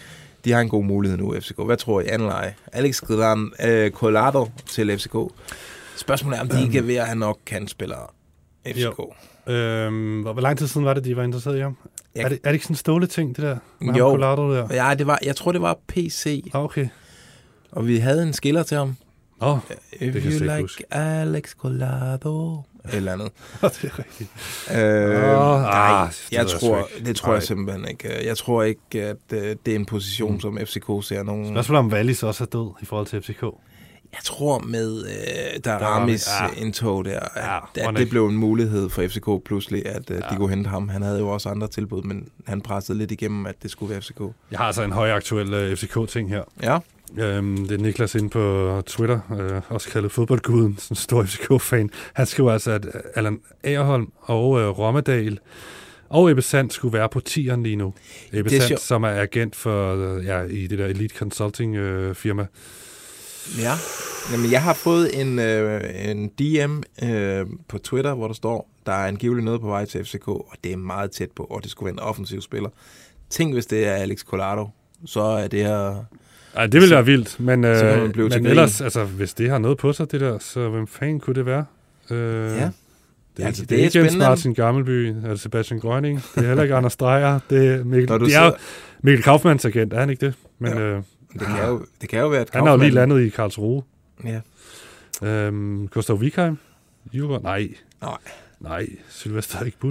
De 0.44 0.52
har 0.52 0.60
en 0.60 0.68
god 0.68 0.84
mulighed 0.84 1.18
nu, 1.18 1.34
FCK. 1.40 1.56
Hvad 1.66 1.76
tror 1.76 2.00
I? 2.00 2.04
Anden 2.08 2.28
leje. 2.28 2.54
Alex 2.72 3.00
Gran 3.00 3.52
øh, 3.66 3.90
Colado 3.90 4.48
til 4.68 4.98
FCK. 4.98 5.14
Spørgsmålet 5.96 6.36
er, 6.38 6.40
om 6.42 6.48
de 6.48 6.62
ikke 6.62 6.78
er 6.78 6.82
ved 6.82 6.94
at 6.94 7.06
have 7.06 7.18
nok 7.18 7.38
kandspillere 7.46 8.06
FCK. 8.66 8.98
Jo. 8.98 9.12
Øhm, 9.52 10.20
hvor, 10.22 10.32
hvor 10.32 10.42
lang 10.42 10.58
tid 10.58 10.66
siden 10.66 10.84
var 10.86 10.94
det, 10.94 11.04
de 11.04 11.16
var 11.16 11.22
interesseret 11.22 11.56
i 11.56 11.60
ham? 11.60 11.76
Jeg- 12.14 12.22
Er, 12.24 12.28
det, 12.28 12.38
er 12.44 12.48
det 12.48 12.52
ikke 12.54 12.64
sådan 12.64 12.72
en 12.74 12.78
ståle 12.78 13.06
ting, 13.06 13.36
det 13.36 13.44
der? 13.44 13.56
Med 13.80 13.94
Jo. 13.94 14.08
Ham 14.10 14.14
Colado 14.20 14.54
der? 14.54 14.68
Ja, 14.88 14.94
det 14.94 15.06
var, 15.06 15.18
jeg 15.24 15.36
tror, 15.36 15.52
det 15.52 15.60
var 15.60 15.78
PC. 15.88 16.44
Ah, 16.54 16.64
okay. 16.64 16.88
Og 17.72 17.86
vi 17.86 17.96
havde 17.96 18.22
en 18.22 18.32
skiller 18.32 18.62
til 18.62 18.76
ham. 18.76 18.96
Åh, 19.42 19.52
oh, 19.52 19.58
If 19.92 20.12
det 20.12 20.22
kan 20.22 20.32
jeg 20.32 20.40
you 20.40 20.44
like 20.44 20.60
huske. 20.60 20.84
Alex 20.94 21.50
Colado. 21.56 22.62
Et 22.88 22.94
eller 22.94 23.12
andet. 23.12 23.30
det 23.62 23.84
er 23.84 23.98
rigtigt. 23.98 24.30
Øh, 24.70 24.76
nej, 24.76 26.02
ah, 26.02 26.08
det 26.08 26.32
jeg 26.32 26.38
jeg 26.38 26.46
tror, 26.46 26.88
ikke. 26.96 27.06
det 27.08 27.16
tror 27.16 27.28
jeg 27.32 27.38
Nej. 27.38 27.44
simpelthen 27.44 27.88
ikke. 27.88 28.26
Jeg 28.26 28.36
tror 28.36 28.62
ikke, 28.62 29.02
at 29.02 29.16
øh, 29.32 29.56
det 29.66 29.72
er 29.72 29.76
en 29.76 29.86
position, 29.86 30.32
Mm. 30.34 30.40
som 30.40 30.58
FCK 30.66 30.86
ser 31.02 31.22
nogen... 31.22 31.46
Spørgsmålet 31.54 31.78
om 31.78 31.92
Wallis 31.92 32.22
også 32.22 32.44
er 32.44 32.48
død 32.48 32.70
i 32.82 32.84
forhold 32.84 33.06
til 33.06 33.22
FCK. 33.22 33.42
Jeg 34.12 34.20
tror 34.24 34.58
med 34.58 35.04
øh, 35.04 35.60
der 35.64 35.74
Ramis 35.78 36.28
ja. 36.40 36.60
indtog 36.62 37.04
der, 37.04 37.20
at, 37.20 37.28
Ja, 37.36 37.56
at 37.80 37.84
mon 37.84 37.96
det 37.96 38.10
blev 38.10 38.26
en 38.26 38.36
mulighed 38.36 38.88
for 38.88 39.02
FCK 39.08 39.44
pludselig, 39.44 39.86
at 39.86 40.10
øh, 40.10 40.16
de 40.30 40.36
kunne 40.36 40.48
hente 40.50 40.70
ham. 40.70 40.88
Han 40.88 41.02
havde 41.02 41.18
jo 41.18 41.28
også 41.28 41.48
andre 41.48 41.68
tilbud, 41.68 42.02
men 42.02 42.28
han 42.46 42.60
pressede 42.60 42.98
lidt 42.98 43.10
igennem, 43.10 43.46
at 43.46 43.54
det 43.62 43.70
skulle 43.70 43.90
være 43.90 44.00
FCK. 44.00 44.20
Jeg 44.50 44.58
har 44.58 44.66
altså 44.66 44.82
en 44.82 44.92
højaktuel 44.92 45.54
uh, 45.72 45.76
FCK-ting 45.76 46.28
her. 46.28 46.42
Ja. 46.62 46.78
Øhm, 47.18 47.56
det 47.56 47.72
er 47.72 47.82
Niklas 47.82 48.14
inde 48.14 48.28
på 48.28 48.82
Twitter, 48.86 49.20
øh, 49.40 49.62
også 49.68 49.90
kaldet 49.90 50.12
fodboldguden, 50.12 50.78
en 50.90 50.96
stor 50.96 51.24
FCK-fan. 51.24 51.90
Han 52.12 52.26
skriver 52.26 52.52
altså, 52.52 52.70
at 52.70 52.86
Allan 53.14 53.40
Agerholm 53.64 54.12
og 54.20 54.60
øh, 54.60 54.68
Rommedal 54.68 55.38
og 56.08 56.30
Ebbe 56.30 56.42
Sand 56.42 56.70
skulle 56.70 56.98
være 56.98 57.08
på 57.08 57.20
tieren 57.20 57.62
lige 57.62 57.76
nu. 57.76 57.94
Ebbe 58.32 58.50
Sand, 58.50 58.62
sjovt. 58.62 58.80
som 58.80 59.02
er 59.04 59.08
agent 59.08 59.56
for, 59.56 59.94
øh, 59.94 60.24
ja, 60.24 60.42
i 60.42 60.66
det 60.66 60.78
der 60.78 60.86
Elite 60.86 61.16
Consulting 61.18 61.76
øh, 61.76 62.14
firma. 62.14 62.46
Ja. 63.58 63.72
Jamen, 64.32 64.50
jeg 64.50 64.62
har 64.62 64.74
fået 64.74 65.20
en, 65.20 65.38
øh, 65.38 66.10
en 66.10 66.28
DM 66.28 66.82
øh, 67.04 67.46
på 67.68 67.78
Twitter, 67.78 68.14
hvor 68.14 68.26
der 68.26 68.34
står, 68.34 68.70
der 68.86 68.92
er 68.92 69.06
angiveligt 69.06 69.44
noget 69.44 69.60
på 69.60 69.66
vej 69.66 69.84
til 69.84 70.04
FCK, 70.04 70.28
og 70.28 70.54
det 70.64 70.72
er 70.72 70.76
meget 70.76 71.10
tæt 71.10 71.30
på, 71.30 71.44
og 71.44 71.62
det 71.62 71.70
skulle 71.70 71.86
være 71.86 71.92
en 71.92 72.08
offensiv 72.08 72.42
spiller. 72.42 72.70
Tænk, 73.30 73.52
hvis 73.52 73.66
det 73.66 73.86
er 73.86 73.92
Alex 73.92 74.20
Collado, 74.20 74.68
så 75.04 75.20
er 75.20 75.48
det 75.48 75.64
her... 75.64 76.04
Ej, 76.56 76.66
det 76.66 76.80
ville 76.80 76.94
være 76.94 77.04
vildt, 77.04 77.40
men, 77.40 77.62
så 77.62 77.68
øh, 77.86 78.00
man 78.02 78.12
blive 78.12 78.28
men 78.28 78.46
ellers, 78.46 78.80
altså, 78.80 79.04
hvis 79.04 79.34
det 79.34 79.50
har 79.50 79.58
noget 79.58 79.78
på 79.78 79.92
sig, 79.92 80.12
det 80.12 80.20
der, 80.20 80.38
så 80.38 80.68
hvem 80.68 80.86
fanden 80.86 81.20
kunne 81.20 81.34
det 81.34 81.46
være? 81.46 81.64
Øh, 82.10 82.16
Ja. 82.18 82.70
Det 83.36 83.42
er, 83.42 83.46
Altså, 83.46 83.62
det 83.62 83.70
det 83.70 83.80
er 83.80 83.84
ikke 83.84 83.98
Jens. 83.98 84.16
Martin 84.16 84.54
Gammelby, 84.54 85.06
eller 85.06 85.36
Sebastian 85.36 85.80
Grønning, 85.80 86.22
det 86.34 86.42
er 86.44 86.48
heller 86.48 86.62
ikke 86.62 86.74
Anders 86.74 86.96
Dreyer, 86.96 87.38
det 87.50 87.66
er 87.68 87.84
Mikkel, 87.84 88.08
det 88.08 88.22
er 88.22 88.28
sidder- 88.28 88.52
Mikkel 89.02 89.22
Kaufmanns 89.24 89.64
agent, 89.64 89.92
er 89.92 90.00
han 90.00 90.10
ikke 90.10 90.26
det? 90.26 90.34
Men, 90.58 90.72
Jo. 90.72 90.78
øh, 90.78 91.02
Det 91.32 91.40
kan 91.46 91.66
jo, 91.68 91.84
det 92.00 92.08
kan 92.08 92.20
jo 92.20 92.28
være, 92.28 92.40
at 92.40 92.48
han 92.52 92.66
har 92.66 92.72
jo 92.72 92.76
lige 92.78 92.90
Kaufmann- 92.90 92.94
landet 92.94 93.20
i 93.20 93.28
Karlsruhe. 93.28 93.82
Ja. 94.24 94.40
Øhm, 95.28 95.88
Gustav 95.88 96.16
Wikheim? 96.16 96.58
Djurgård? 97.12 97.42
Nej. 97.42 97.68
Nej. 98.02 98.16
Nej, 98.60 98.86
Sylvester 99.08 99.64
ikke 99.64 99.76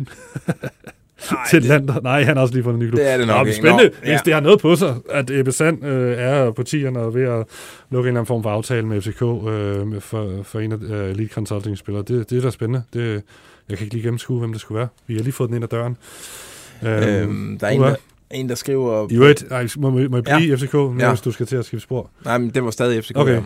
til 1.50 1.64
Lander. 1.64 2.02
Nej, 2.02 2.24
han 2.24 2.36
har 2.38 2.42
også 2.42 2.54
lige 2.54 2.64
fundet 2.64 2.80
en 2.80 2.86
ny 2.86 2.90
klub. 2.90 3.00
Det 3.00 3.12
er 3.12 3.18
det 3.18 3.28
nok 3.28 3.48
Nå, 3.48 3.54
spændende, 3.54 3.84
Nå, 3.84 3.90
hvis 4.00 4.10
ja. 4.10 4.20
det 4.26 4.34
har 4.34 4.42
noget 4.42 4.60
på 4.62 4.76
sig, 4.76 4.96
at 5.12 5.32
Ebbe 5.32 5.52
Sand 5.52 5.86
øh, 5.86 6.18
er 6.18 6.52
på 6.52 6.64
tierne 6.64 7.00
og 7.00 7.14
ved 7.14 7.24
at 7.24 7.46
lukke 7.92 8.08
en 8.08 8.12
eller 8.12 8.20
anden 8.20 8.26
form 8.26 8.44
for 8.44 8.50
aftale 8.50 8.88
med 8.88 9.02
FCK 9.02 9.22
øh, 9.22 10.02
for, 10.02 10.44
for 10.44 10.60
en 10.60 10.72
af 10.72 10.78
øh, 10.82 11.10
Elite 11.10 11.34
Consulting-spillere. 11.34 12.04
Det, 12.08 12.30
det 12.30 12.38
er 12.38 12.42
da 12.42 12.50
spændende. 12.50 12.84
Det, 12.94 13.22
jeg 13.70 13.78
kan 13.78 13.86
ikke 13.86 13.96
lige 13.96 14.04
gennemskue, 14.04 14.40
hvem 14.40 14.52
det 14.52 14.62
skulle 14.62 14.78
være. 14.78 14.88
Vi 15.08 15.16
har 15.16 15.24
lige 15.24 15.34
fået 15.34 15.48
den 15.48 15.56
ind 15.56 15.64
ad 15.64 15.70
døren. 15.70 15.98
Øhm, 16.84 17.58
der 17.60 17.68
er 17.68 17.72
en, 17.72 17.82
der, 17.82 17.96
en, 18.32 18.50
der 18.50 18.56
skriver... 18.56 19.08
I 19.12 19.16
øvrigt, 19.16 19.46
må, 19.78 19.90
må 19.90 20.00
jeg 20.00 20.10
blive 20.10 20.50
Ja. 20.50 20.56
FCK, 20.56 20.74
nu, 20.74 20.96
ja. 21.00 21.10
hvis 21.10 21.22
du 21.22 21.32
skal 21.32 21.46
til 21.46 21.56
at 21.56 21.66
skifte 21.66 21.84
spor? 21.84 22.10
Nej, 22.26 22.38
men 22.38 22.50
det 22.50 22.64
var 22.64 22.72
stadig 22.72 23.04
FCK. 23.04 23.18
Okay. 23.18 23.34
ja. 23.34 23.42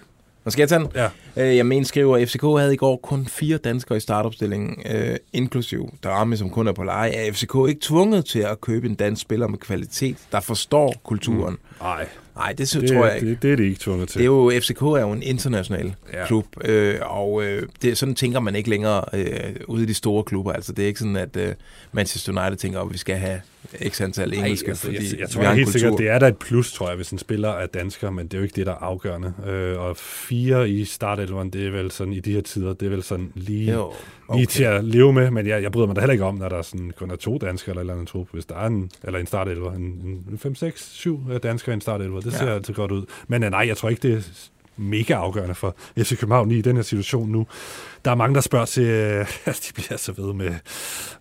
Nå, 0.49 0.51
skal 0.51 0.61
jeg 0.61 0.69
tage 0.69 0.79
den? 0.79 0.89
Ja. 0.95 1.07
Øh, 1.49 1.57
jeg 1.57 1.65
mener, 1.65 1.85
skriver, 1.85 2.17
at 2.17 2.29
FCK 2.29 2.41
havde 2.41 2.73
i 2.73 2.77
går 2.77 2.97
kun 3.03 3.25
fire 3.27 3.57
danskere 3.57 3.97
i 3.97 3.99
startopstillingen, 3.99 4.77
øh, 4.91 5.15
inklusiv 5.33 5.93
Darami, 6.03 6.37
som 6.37 6.49
kun 6.49 6.67
er 6.67 6.71
på 6.71 6.83
leje. 6.83 7.11
Er 7.11 7.31
FCK 7.33 7.55
ikke 7.69 7.81
tvunget 7.81 8.25
til 8.25 8.39
at 8.39 8.61
købe 8.61 8.87
en 8.87 8.95
dansk 8.95 9.21
spiller 9.21 9.47
med 9.47 9.57
kvalitet, 9.57 10.17
der 10.31 10.39
forstår 10.39 10.95
kulturen? 11.03 11.57
Nej. 11.81 12.07
Nej, 12.35 12.49
det, 12.49 12.57
det 12.81 12.89
tror 12.89 13.05
jeg 13.05 13.15
ikke. 13.15 13.29
det- 13.29 13.41
det 13.41 13.51
er 13.51 13.55
det 13.55 13.63
ikke 13.63 13.79
tvunget 13.79 14.09
til. 14.09 14.17
Det 14.19 14.23
er 14.23 14.25
jo, 14.25 14.51
FCK 14.59 14.81
er 14.81 14.85
jo 15.01 15.11
en 15.11 15.23
international. 15.23 15.95
Ja. 16.13 16.25
klub, 16.25 16.45
øh, 16.65 16.95
og 17.01 17.43
øh, 17.43 17.63
det, 17.81 17.97
sådan 17.97 18.15
tænker 18.15 18.39
man 18.39 18.55
ikke 18.55 18.69
længere 18.69 19.03
øh, 19.13 19.55
ude 19.67 19.83
i 19.83 19.85
de 19.85 19.93
store 19.93 20.23
klubber. 20.23 20.51
Altså, 20.53 20.71
det 20.73 20.83
er 20.83 20.87
ikke 20.87 20.99
sådan, 20.99 21.15
at 21.15 21.37
øh, 21.37 21.53
Manchester 21.91 22.41
United 22.41 22.57
tænker, 22.57 22.79
at 22.81 22.93
vi 22.93 22.97
skal 22.97 23.15
have 23.15 23.41
x 23.89 24.01
antal 24.01 24.33
engelske, 24.33 24.65
Ej, 24.65 24.69
altså, 24.69 24.85
fordi 24.85 24.95
jeg, 24.97 25.19
jeg 25.19 25.27
vi 25.27 25.33
tror 25.33 25.43
en 25.43 25.55
helt 25.55 25.69
sikkert, 25.69 25.93
det 25.97 26.09
er 26.09 26.19
da 26.19 26.27
et 26.27 26.37
plus, 26.37 26.73
tror 26.73 26.87
jeg, 26.87 26.95
hvis 26.95 27.09
en 27.11 27.17
spiller 27.17 27.49
er 27.49 27.65
dansker, 27.65 28.09
men 28.09 28.27
det 28.27 28.33
er 28.33 28.37
jo 28.37 28.43
ikke 28.43 28.55
det, 28.55 28.65
der 28.65 28.71
er 28.71 28.75
afgørende. 28.77 29.33
Øh, 29.47 29.79
og 29.79 29.97
fire 29.97 30.69
i 30.69 30.85
startelveren, 30.85 31.49
det 31.49 31.67
er 31.67 31.71
vel 31.71 31.91
sådan 31.91 32.13
i 32.13 32.19
de 32.19 32.33
her 32.33 32.41
tider, 32.41 32.73
det 32.73 32.85
er 32.85 32.89
vel 32.89 33.03
sådan 33.03 33.31
lige, 33.35 33.73
Jo, 33.73 33.91
okay. 34.27 34.39
lige 34.39 34.45
til 34.47 34.63
at 34.63 34.83
leve 34.83 35.13
med, 35.13 35.31
men 35.31 35.47
jeg, 35.47 35.63
jeg 35.63 35.71
bryder 35.71 35.87
mig 35.87 35.95
da 35.95 36.01
heller 36.01 36.13
ikke 36.13 36.25
om, 36.25 36.35
når 36.35 36.49
der 36.49 36.57
er 36.57 36.61
sådan, 36.61 36.91
kun 36.97 37.11
er 37.11 37.15
to 37.15 37.37
danskere 37.37 37.71
eller 37.71 37.81
eller 37.81 37.93
andet 37.93 38.07
trup. 38.07 38.27
Hvis 38.31 38.45
der 38.45 38.55
er 38.55 38.67
en, 38.67 38.89
eller 39.03 39.19
en 39.19 39.27
startelver, 39.27 39.73
en, 39.73 39.81
en 40.31 40.37
5, 40.37 40.55
6, 40.55 40.89
7 40.93 41.19
danskere 41.43 41.73
i 41.73 41.75
en 41.75 41.81
startelver, 41.81 42.21
det 42.21 42.33
ser 42.33 42.45
Ja. 42.47 42.55
altid 42.55 42.73
godt 42.73 42.91
ud. 42.91 43.03
Men 43.27 43.43
øh, 43.43 43.49
nej, 43.51 43.67
jeg 43.67 43.77
tror 43.77 43.89
ikke, 43.89 44.07
det 44.13 44.49
mega 44.79 45.13
afgørende 45.13 45.55
for 45.55 45.75
FC 45.97 46.19
København 46.19 46.51
i 46.51 46.61
den 46.61 46.75
her 46.75 46.83
situation 46.83 47.29
nu. 47.29 47.47
Der 48.05 48.11
er 48.11 48.15
mange, 48.15 48.35
der 48.35 48.41
spørger 48.41 48.65
til, 48.65 48.83
øh, 48.83 49.19
altså 49.45 49.63
de 49.67 49.73
bliver 49.73 49.97
så 49.97 50.11
ved 50.11 50.33
med, 50.33 50.53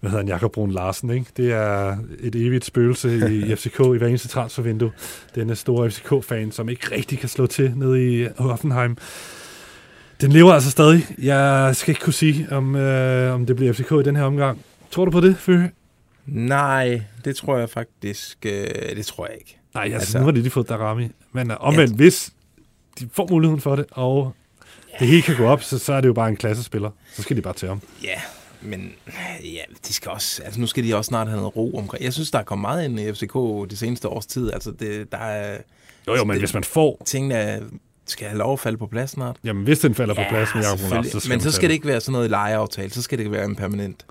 hvad 0.01 0.11
hedder 0.11 0.17
han, 0.17 0.29
Jakob 0.29 0.53
Brun 0.53 0.71
Larsen, 0.71 1.11
ikke? 1.11 1.27
Det 1.37 1.53
er 1.53 1.97
et 2.21 2.35
evigt 2.35 2.65
spøgelse 2.65 3.31
i 3.31 3.51
FCK 3.57 3.81
i 3.81 3.99
hver 3.99 4.07
eneste 4.07 4.29
transfervindue. 4.29 4.93
Denne 5.35 5.57
store 5.57 5.91
FCK-fan, 5.91 6.53
som 6.53 6.69
ikke 6.69 6.95
rigtig 6.95 7.19
kan 7.19 7.29
slå 7.29 7.47
til 7.47 7.73
nede 7.77 8.23
i 8.23 8.29
Hoffenheim. 8.39 8.97
Den 10.21 10.33
lever 10.33 10.53
altså 10.53 10.71
stadig. 10.71 11.07
Jeg 11.19 11.77
skal 11.77 11.91
ikke 11.91 12.01
kunne 12.01 12.13
sige, 12.13 12.49
om, 12.51 12.77
øh, 12.77 13.35
om 13.35 13.47
det 13.47 13.57
bliver 13.57 13.73
FCK 13.73 13.93
i 13.93 14.03
den 14.03 14.17
her 14.17 14.25
omgang. 14.25 14.59
Tror 14.91 15.05
du 15.05 15.11
på 15.11 15.21
det, 15.21 15.37
Fyre? 15.39 15.69
Nej, 16.27 17.03
det 17.25 17.37
tror 17.37 17.59
jeg 17.59 17.71
faktisk, 17.71 18.47
øh, 18.47 18.97
det 18.97 19.07
tror 19.07 19.27
jeg 19.27 19.37
ikke. 19.39 19.59
Nej, 19.75 19.85
altså, 19.85 19.97
altså 19.99 20.19
nu 20.19 20.25
har 20.25 20.31
de 20.31 20.41
lige 20.41 20.51
fået 20.51 20.69
Darami. 20.69 21.09
Men 21.33 21.51
uh, 21.51 21.57
omvendt, 21.61 21.93
ja. 21.93 21.97
hvis 21.97 22.33
de 23.01 23.09
får 23.13 23.27
muligheden 23.31 23.61
for 23.61 23.77
det, 23.77 23.85
og 23.91 24.35
det 24.99 25.07
hele 25.09 25.23
kan 25.23 25.37
gå 25.37 25.47
op, 25.47 25.63
så, 25.63 25.79
så 25.79 25.93
er 25.93 26.01
det 26.01 26.09
jo 26.09 26.13
bare 26.13 26.29
en 26.29 26.37
klassespiller. 26.37 26.91
Så 27.15 27.23
skal 27.23 27.37
de 27.37 27.43
bare 27.43 27.55
til 27.55 27.69
ham. 27.69 27.81
Ja, 28.05 28.21
men 28.61 28.93
ja, 29.45 29.61
de 29.89 29.93
skal 29.93 30.11
også, 30.11 30.43
altså 30.43 30.61
nu 30.61 30.67
skal 30.67 30.85
de 30.85 30.97
også 30.97 31.09
snart 31.09 31.29
have 31.29 31.37
noget 31.41 31.57
ro 31.57 31.77
omkring. 31.79 32.05
Jeg 32.05 32.13
synes, 32.13 32.31
der 32.31 32.39
er 32.39 32.43
kommet 32.43 32.63
meget 32.63 32.85
ind 32.85 33.01
i 33.01 33.13
FCK 33.13 33.35
det 33.71 33.79
seneste 33.79 34.09
års 34.09 34.27
tid. 34.27 34.53
Altså, 34.53 34.71
det, 34.71 35.13
der 35.13 35.19
er... 35.19 35.59
Jo, 36.09 36.17
jo, 36.17 36.25
men 36.25 36.31
det, 36.35 36.41
hvis 36.41 36.55
man 36.55 36.65
får... 36.65 37.03
Tingene 37.05 37.61
skal 38.07 38.27
have 38.29 38.39
lov 38.39 38.53
at 38.53 38.61
falde 38.61 38.79
på 38.79 38.87
plads 38.87 39.11
snart. 39.11 39.37
Jamen, 39.45 39.65
hvis 39.65 39.79
den 39.79 39.95
falder 39.95 40.15
ja, 40.19 40.25
på 40.25 40.29
plads 40.31 40.49
med 40.55 40.63
Jacob 40.63 40.79
selvfølgelig. 40.79 41.13
så 41.13 41.21
skal 41.21 41.31
Men 41.31 41.41
så 41.41 41.53
skal 41.53 41.69
det 41.69 41.75
ikke 41.75 41.87
være 41.87 42.01
sådan 42.01 42.13
noget 42.13 42.31
lejeaftale. 42.31 42.91
Så 42.91 43.03
skal 43.03 43.19
det 43.19 43.31
være 43.33 43.45
en 43.45 43.57
permanent. 43.57 44.07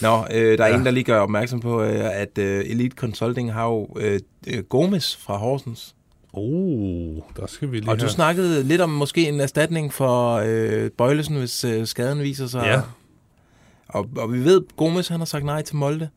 Nå, 0.00 0.26
øh, 0.30 0.58
der 0.58 0.64
er 0.64 0.68
Ja. 0.68 0.72
ja. 0.72 0.78
en, 0.78 0.84
der 0.84 0.90
lige 0.90 1.04
gør 1.04 1.20
opmærksom 1.20 1.60
på, 1.60 1.82
øh, 1.82 2.20
at 2.20 2.38
øh, 2.38 2.64
Elite 2.66 2.96
Consulting 2.96 3.52
har 3.52 3.66
jo 3.66 3.88
øh, 4.00 4.20
øh, 4.46 4.62
Gomes 4.64 5.16
fra 5.16 5.36
Horsens. 5.36 5.94
Oh, 6.32 7.16
der 7.36 7.46
skal 7.46 7.72
vi 7.72 7.76
lige 7.80 7.90
Og 7.90 7.96
du 7.96 8.02
have- 8.02 8.10
snakkede 8.10 8.62
lidt 8.62 8.80
om 8.80 8.90
måske 8.90 9.28
en 9.28 9.40
erstatning 9.40 9.92
for 9.92 10.42
øh, 10.46 10.90
Bøjlesen, 10.98 11.36
hvis 11.36 11.64
øh, 11.64 11.86
skaden 11.86 12.18
viser 12.22 12.46
sig. 12.46 12.62
Ja. 12.64 12.80
Og, 13.88 14.08
og 14.16 14.32
vi 14.32 14.44
ved, 14.44 14.60
Gomes 14.76 15.08
han 15.08 15.20
har 15.20 15.24
sagt 15.24 15.44
nej 15.44 15.62
til 15.62 15.76
Molde. 15.76 16.08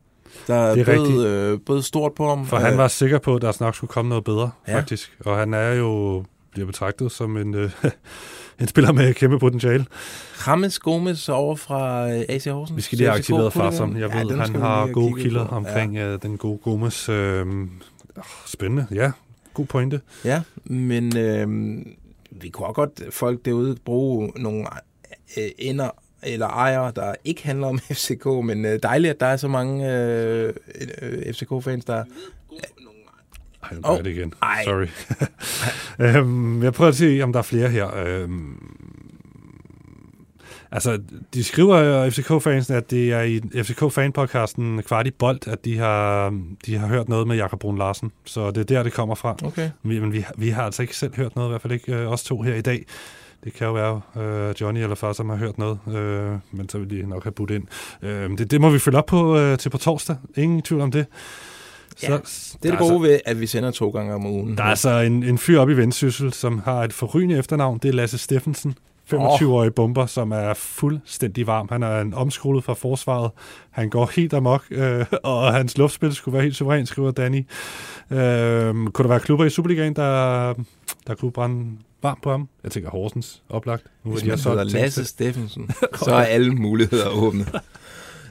Der 0.46 0.74
Det 0.74 0.88
er 0.88 0.92
er 0.92 0.98
rigtigt. 1.00 1.16
bød, 1.16 1.26
øh, 1.26 1.58
bød 1.66 1.82
stort 1.82 2.12
på 2.14 2.28
ham. 2.28 2.46
For 2.46 2.56
han 2.56 2.72
Øh, 2.72 2.78
var 2.78 2.88
sikker 2.88 3.18
på, 3.18 3.34
at 3.36 3.42
der 3.42 3.52
snart 3.52 3.76
skulle 3.76 3.88
komme 3.88 4.08
noget 4.08 4.24
bedre, 4.24 4.50
Ja. 4.68 4.76
faktisk. 4.76 5.16
Og 5.24 5.36
han 5.38 5.54
er 5.54 5.68
jo 5.72 6.24
bliver 6.52 6.66
betragtet 6.66 7.12
som 7.12 7.36
en, 7.36 7.54
øh, 7.54 7.70
en 8.60 8.66
spiller 8.66 8.92
med 8.92 9.14
kæmpe 9.14 9.38
potentiale. 9.38 9.86
James 10.46 10.78
Gomes 10.78 11.28
over 11.28 11.56
fra 11.56 12.10
øh, 12.12 12.24
AC 12.28 12.44
Horsens. 12.44 12.76
Vi 12.76 12.82
skal 12.82 12.98
lige 12.98 13.08
have 13.08 13.18
aktiveret 13.18 13.52
Kuligan. 13.52 13.72
Farsom. 13.72 13.96
Jeg 13.96 14.10
Ja, 14.14 14.22
ved, 14.22 14.36
han 14.38 14.54
har 14.54 14.86
gode 14.86 15.22
kilder 15.22 15.46
på. 15.46 15.54
omkring 15.54 15.94
ja. 15.96 16.16
den 16.16 16.36
gode 16.38 16.58
Gomes. 16.58 17.08
Øh, 17.08 17.46
spændende, 18.46 18.86
ja. 18.94 19.10
God 19.56 19.66
pointe. 19.66 20.00
Ja, 20.24 20.42
men 20.64 21.16
øh, 21.16 21.46
vi 22.30 22.48
kunne 22.48 22.66
også 22.66 22.74
godt 22.74 23.14
folk 23.14 23.44
derude 23.44 23.76
bruge 23.84 24.32
nogle 24.36 24.66
øh, 25.36 25.50
ender 25.58 25.90
eller 26.22 26.46
ejere, 26.46 26.92
der 26.96 27.14
ikke 27.24 27.46
handler 27.46 27.66
om 27.66 27.78
FCK, 28.00 28.26
men 28.26 28.64
øh, 28.64 28.78
dejligt, 28.82 29.14
at 29.14 29.20
der 29.20 29.26
er 29.26 29.36
så 29.36 29.48
mange 29.48 29.92
øh, 29.92 30.54
øh, 31.02 31.34
FCK-fans, 31.34 31.84
der... 31.84 32.04
Ej, 33.62 33.74
nu 33.74 33.80
oh, 33.84 33.98
det 33.98 34.06
igen. 34.06 34.34
ej. 34.42 34.64
Sorry. 34.64 34.86
øhm, 36.16 36.62
jeg 36.62 36.72
prøver 36.72 36.88
at 36.88 36.96
se, 36.96 37.20
om 37.22 37.32
der 37.32 37.38
er 37.38 37.42
flere 37.42 37.68
her. 37.68 37.96
Øhm, 37.96 38.56
altså, 40.72 40.98
de 41.34 41.44
skriver 41.44 42.04
øh, 42.04 42.10
FCK-fansen, 42.10 42.74
at 42.74 42.90
det 42.90 43.12
er 43.12 43.20
i 43.20 43.40
FCK-fanpodcasten 43.54 44.82
Kvart 44.82 45.06
i 45.06 45.10
Bold, 45.10 45.48
at 45.48 45.64
de 45.64 45.78
har, 45.78 46.34
de 46.66 46.76
har 46.76 46.86
hørt 46.86 47.08
noget 47.08 47.28
med 47.28 47.36
Jakob 47.36 47.60
Brun 47.60 47.78
Larsen. 47.78 48.12
Så 48.24 48.50
det 48.50 48.60
er 48.60 48.64
der, 48.64 48.82
det 48.82 48.92
kommer 48.92 49.14
fra. 49.14 49.36
Okay. 49.44 49.70
Men 49.82 50.12
vi, 50.12 50.24
vi 50.36 50.48
har 50.48 50.62
altså 50.62 50.82
ikke 50.82 50.96
selv 50.96 51.16
hørt 51.16 51.36
noget, 51.36 51.48
i 51.48 51.50
hvert 51.50 51.62
fald 51.62 51.72
ikke 51.72 51.94
øh, 51.94 52.12
os 52.12 52.24
to 52.24 52.42
her 52.42 52.54
i 52.54 52.60
dag. 52.60 52.84
Det 53.44 53.54
kan 53.54 53.66
jo 53.66 53.72
være, 53.72 54.00
øh, 54.22 54.54
Johnny 54.60 54.80
eller 54.80 54.94
far, 54.94 55.12
som 55.12 55.28
har 55.28 55.36
hørt 55.36 55.58
noget, 55.58 55.78
øh, 55.88 56.32
men 56.50 56.68
så 56.68 56.78
vil 56.78 56.90
de 56.90 57.08
nok 57.08 57.24
have 57.24 57.32
budt 57.32 57.50
ind. 57.50 57.64
Øh, 58.02 58.38
det, 58.38 58.50
det 58.50 58.60
må 58.60 58.70
vi 58.70 58.78
følge 58.78 58.98
op 58.98 59.06
på 59.06 59.38
øh, 59.38 59.58
til 59.58 59.70
på 59.70 59.78
torsdag. 59.78 60.16
Ingen 60.36 60.62
tvivl 60.62 60.80
om 60.80 60.90
det. 60.90 61.06
Ja, 62.02 62.08
det 62.08 62.64
er 62.64 62.70
det 62.70 62.78
gode 62.78 63.02
ved, 63.02 63.20
at 63.24 63.40
vi 63.40 63.46
sender 63.46 63.70
to 63.70 63.90
gange 63.90 64.14
om 64.14 64.26
ugen. 64.26 64.56
der 64.56 64.62
er 64.62 64.68
altså 64.68 64.90
en, 64.90 65.22
en 65.22 65.38
fyr 65.38 65.60
op 65.60 65.70
i 65.70 65.72
Vendsyssel, 65.72 66.32
som 66.32 66.58
har 66.58 66.84
et 66.84 66.92
forrygende 66.92 67.38
efternavn. 67.38 67.78
Det 67.78 67.88
er 67.88 67.92
Lasse 67.92 68.18
Steffensen. 68.18 68.74
25-årig 69.12 69.74
bomber, 69.74 70.06
som 70.06 70.32
er 70.32 70.54
fuldstændig 70.54 71.46
varm. 71.46 71.68
Han 71.70 71.82
er 71.82 72.00
en 72.00 72.14
omskolet 72.14 72.64
fra 72.64 72.74
forsvaret. 72.74 73.30
Han 73.70 73.90
går 73.90 74.10
helt 74.14 74.34
amok, 74.34 74.64
øh, 74.70 75.06
og 75.22 75.52
hans 75.52 75.78
luftspil 75.78 76.14
skulle 76.14 76.32
være 76.32 76.42
helt 76.42 76.56
suveræn, 76.56 76.86
skriver 76.86 77.10
Danny. 77.10 77.46
Øh, 78.10 78.18
kunne 78.74 79.02
der 79.02 79.08
være 79.08 79.20
klubber 79.20 79.44
i 79.44 79.50
Superligaen, 79.50 79.96
der, 79.96 80.54
der 81.06 81.14
kunne 81.14 81.32
brænde 81.32 81.78
varmt 82.02 82.22
på 82.22 82.30
ham? 82.30 82.48
Jeg 82.64 82.72
tænker 82.72 82.90
Horsens, 82.90 83.42
oplagt. 83.48 83.84
Nu 84.04 84.12
Hvis 84.12 84.24
man 84.24 84.38
hedder 84.38 84.64
Lasse 84.64 85.04
Steffensen, 85.04 85.70
så 86.04 86.14
er 86.14 86.24
alle 86.24 86.52
muligheder 86.52 87.08
åbne. 87.08 87.46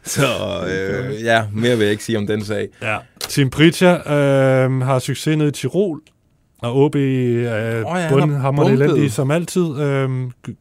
Så 0.03 0.26
øh, 0.67 1.23
ja, 1.23 1.43
mere 1.53 1.78
vil 1.78 1.84
jeg 1.84 1.91
ikke 1.91 2.03
sige 2.03 2.17
om 2.17 2.28
den 2.28 2.45
sag. 2.45 2.69
Ja. 2.82 2.97
Tim 3.19 3.49
Pritja 3.49 4.13
øh, 4.13 4.82
har 4.82 4.99
succes 4.99 5.38
nede 5.38 5.49
i 5.49 5.51
Tirol, 5.51 6.01
og 6.66 6.76
OB 6.76 6.95
er 6.95 7.84
oh, 7.86 7.97
ja, 7.99 8.74
elendige 8.74 9.09
som 9.11 9.32
altid. 9.32 9.80
Øh, 9.80 10.09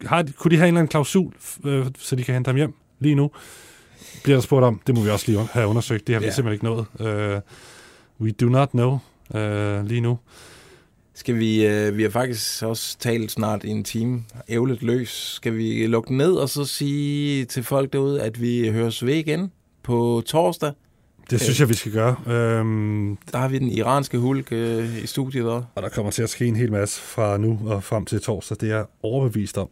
har, 0.07 0.23
de- 0.23 0.33
kunne 0.33 0.51
de 0.51 0.57
have 0.57 0.69
en 0.69 0.75
eller 0.75 0.81
anden 0.81 0.89
klausul, 0.89 1.33
øh, 1.65 1.87
så 1.99 2.17
de 2.17 2.25
kan 2.25 2.35
hente 2.35 2.49
ham 2.49 2.57
hjem 2.57 2.75
lige 3.01 3.15
nu? 3.15 3.31
Bliver 4.25 4.37
der 4.37 4.43
spurgt 4.43 4.65
om. 4.65 4.81
Det 4.87 4.95
må 4.95 5.01
vi 5.03 5.11
også 5.11 5.25
lige 5.33 5.49
have 5.53 5.67
undersøgt. 5.67 6.07
Det 6.07 6.15
har 6.15 6.21
vi 6.21 6.27
Ja. 6.27 6.33
simpelthen 6.33 6.69
ikke 6.71 7.01
nået. 7.01 7.35
Øh, 7.35 7.41
we 8.21 8.31
do 8.31 8.47
not 8.47 8.71
know 8.71 8.99
øh, 9.35 9.87
lige 9.87 10.01
nu. 10.01 10.19
Skal 11.15 11.39
vi, 11.39 11.67
øh, 11.67 11.97
vi 11.97 12.03
har 12.03 12.11
faktisk 12.11 12.63
også 12.63 12.99
talt 12.99 13.31
snart 13.31 13.65
i 13.65 13.69
en 13.69 13.85
time, 13.85 14.23
ævlet 14.49 14.83
løs. 14.83 15.33
Skal 15.37 15.57
vi 15.57 15.87
lukke 15.87 16.17
ned 16.17 16.33
og 16.33 16.49
så 16.49 16.65
sige 16.65 17.45
til 17.45 17.63
folk 17.63 17.93
derude, 17.93 18.23
at 18.23 18.41
vi 18.43 18.69
høres 18.71 19.07
ved 19.07 19.15
igen 19.15 19.51
på 19.83 20.23
torsdag? 20.27 20.73
Det 21.31 21.41
synes 21.41 21.61
jeg, 21.61 21.69
vi 21.69 21.75
skal 21.75 21.93
gøre. 21.93 22.17
Øhm, 22.27 23.19
Der 23.33 23.39
har 23.39 23.49
vi 23.49 23.59
den 23.59 23.69
iranske 23.69 24.19
hulk 24.19 24.49
øh, 24.53 25.03
i 25.03 25.07
studiet 25.07 25.45
også. 25.49 25.67
og 25.75 25.83
der 25.83 25.89
kommer 25.89 26.13
til 26.13 26.23
at 26.23 26.31
ske 26.31 26.47
en 26.47 26.57
hel 26.57 26.73
masse 26.73 27.01
fra 27.01 27.37
nu 27.39 27.61
og 27.67 27.85
frem 27.85 28.05
til 28.05 28.21
torsdag. 28.21 28.57
Det 28.61 28.71
er 28.71 28.77
jeg 28.77 28.85
overbevist 29.03 29.59
om. 29.59 29.69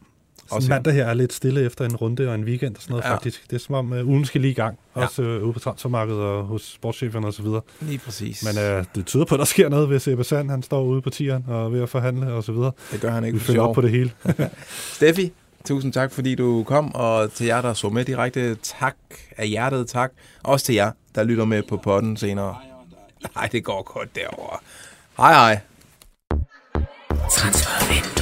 Også 0.51 0.69
mandag 0.69 0.95
her 0.95 1.07
er 1.07 1.15
lidt 1.15 1.33
stille 1.33 1.63
efter 1.65 1.85
en 1.85 1.97
runde 1.97 2.29
og 2.29 2.35
en 2.35 2.45
weekend 2.45 2.77
og 2.77 2.83
sådan 2.83 2.93
noget 2.93 3.05
Ja. 3.05 3.13
faktisk. 3.15 3.51
Det 3.51 3.57
er 3.57 3.61
som 3.61 3.75
om 3.75 3.93
uh, 3.93 4.09
ugen 4.09 4.25
skal 4.25 4.41
lige 4.41 4.51
i 4.51 4.55
gang. 4.55 4.79
Ja. 4.97 5.05
Også 5.05 5.23
uh, 5.23 5.43
ude 5.45 5.53
på 5.53 5.59
transfermarkedet 5.59 6.21
og 6.21 6.45
hos 6.45 6.73
sportscheferne 6.73 7.27
og 7.27 7.33
så 7.33 7.43
videre. 7.43 7.61
Lige 7.81 7.99
præcis. 7.99 8.45
Men 8.45 8.79
uh, 8.79 8.85
det 8.95 9.07
tyder 9.07 9.25
på, 9.25 9.35
at 9.35 9.39
der 9.39 9.45
sker 9.45 9.69
noget, 9.69 9.89
hvis 9.89 10.09
Ebbe 10.09 10.25
Sand, 10.25 10.51
han 10.51 10.63
står 10.63 10.83
ude 10.85 11.03
på 11.03 11.11
tieren 11.11 11.45
og 11.49 11.65
er 11.65 11.69
ved 11.69 11.83
at 11.83 11.89
forhandle 11.89 12.33
og 12.33 12.45
så 12.45 12.53
videre. 12.53 12.73
Det 12.93 13.01
gør 13.01 13.11
han 13.11 13.25
ikke 13.25 13.39
Vi 13.39 13.45
følger 13.45 13.63
op 13.63 13.75
på 13.75 13.81
det 13.81 13.91
hele. 13.91 14.11
Steffi, 14.97 15.33
tusind 15.65 15.93
tak, 15.93 16.13
fordi 16.13 16.35
du 16.35 16.65
kom, 16.65 16.95
og 16.95 17.33
til 17.33 17.47
jer, 17.47 17.61
der 17.61 17.75
så 17.75 17.89
med 17.89 18.05
direkte, 18.05 18.55
tak 18.55 18.97
af 19.37 19.49
hjertet, 19.49 19.89
tak. 19.89 20.13
Også 20.43 20.67
til 20.67 20.75
jer, 20.75 20.91
der 21.15 21.25
lytter 21.25 21.45
med 21.45 21.63
på 21.63 21.77
podden 21.77 22.17
senere. 22.17 22.57
Nej, 23.35 23.49
det 23.53 23.65
går 23.65 23.83
godt 23.83 24.17
derovre. 24.17 24.59
Hej 25.17 25.33
hej. 25.33 25.61
Transfervindue. 27.31 28.22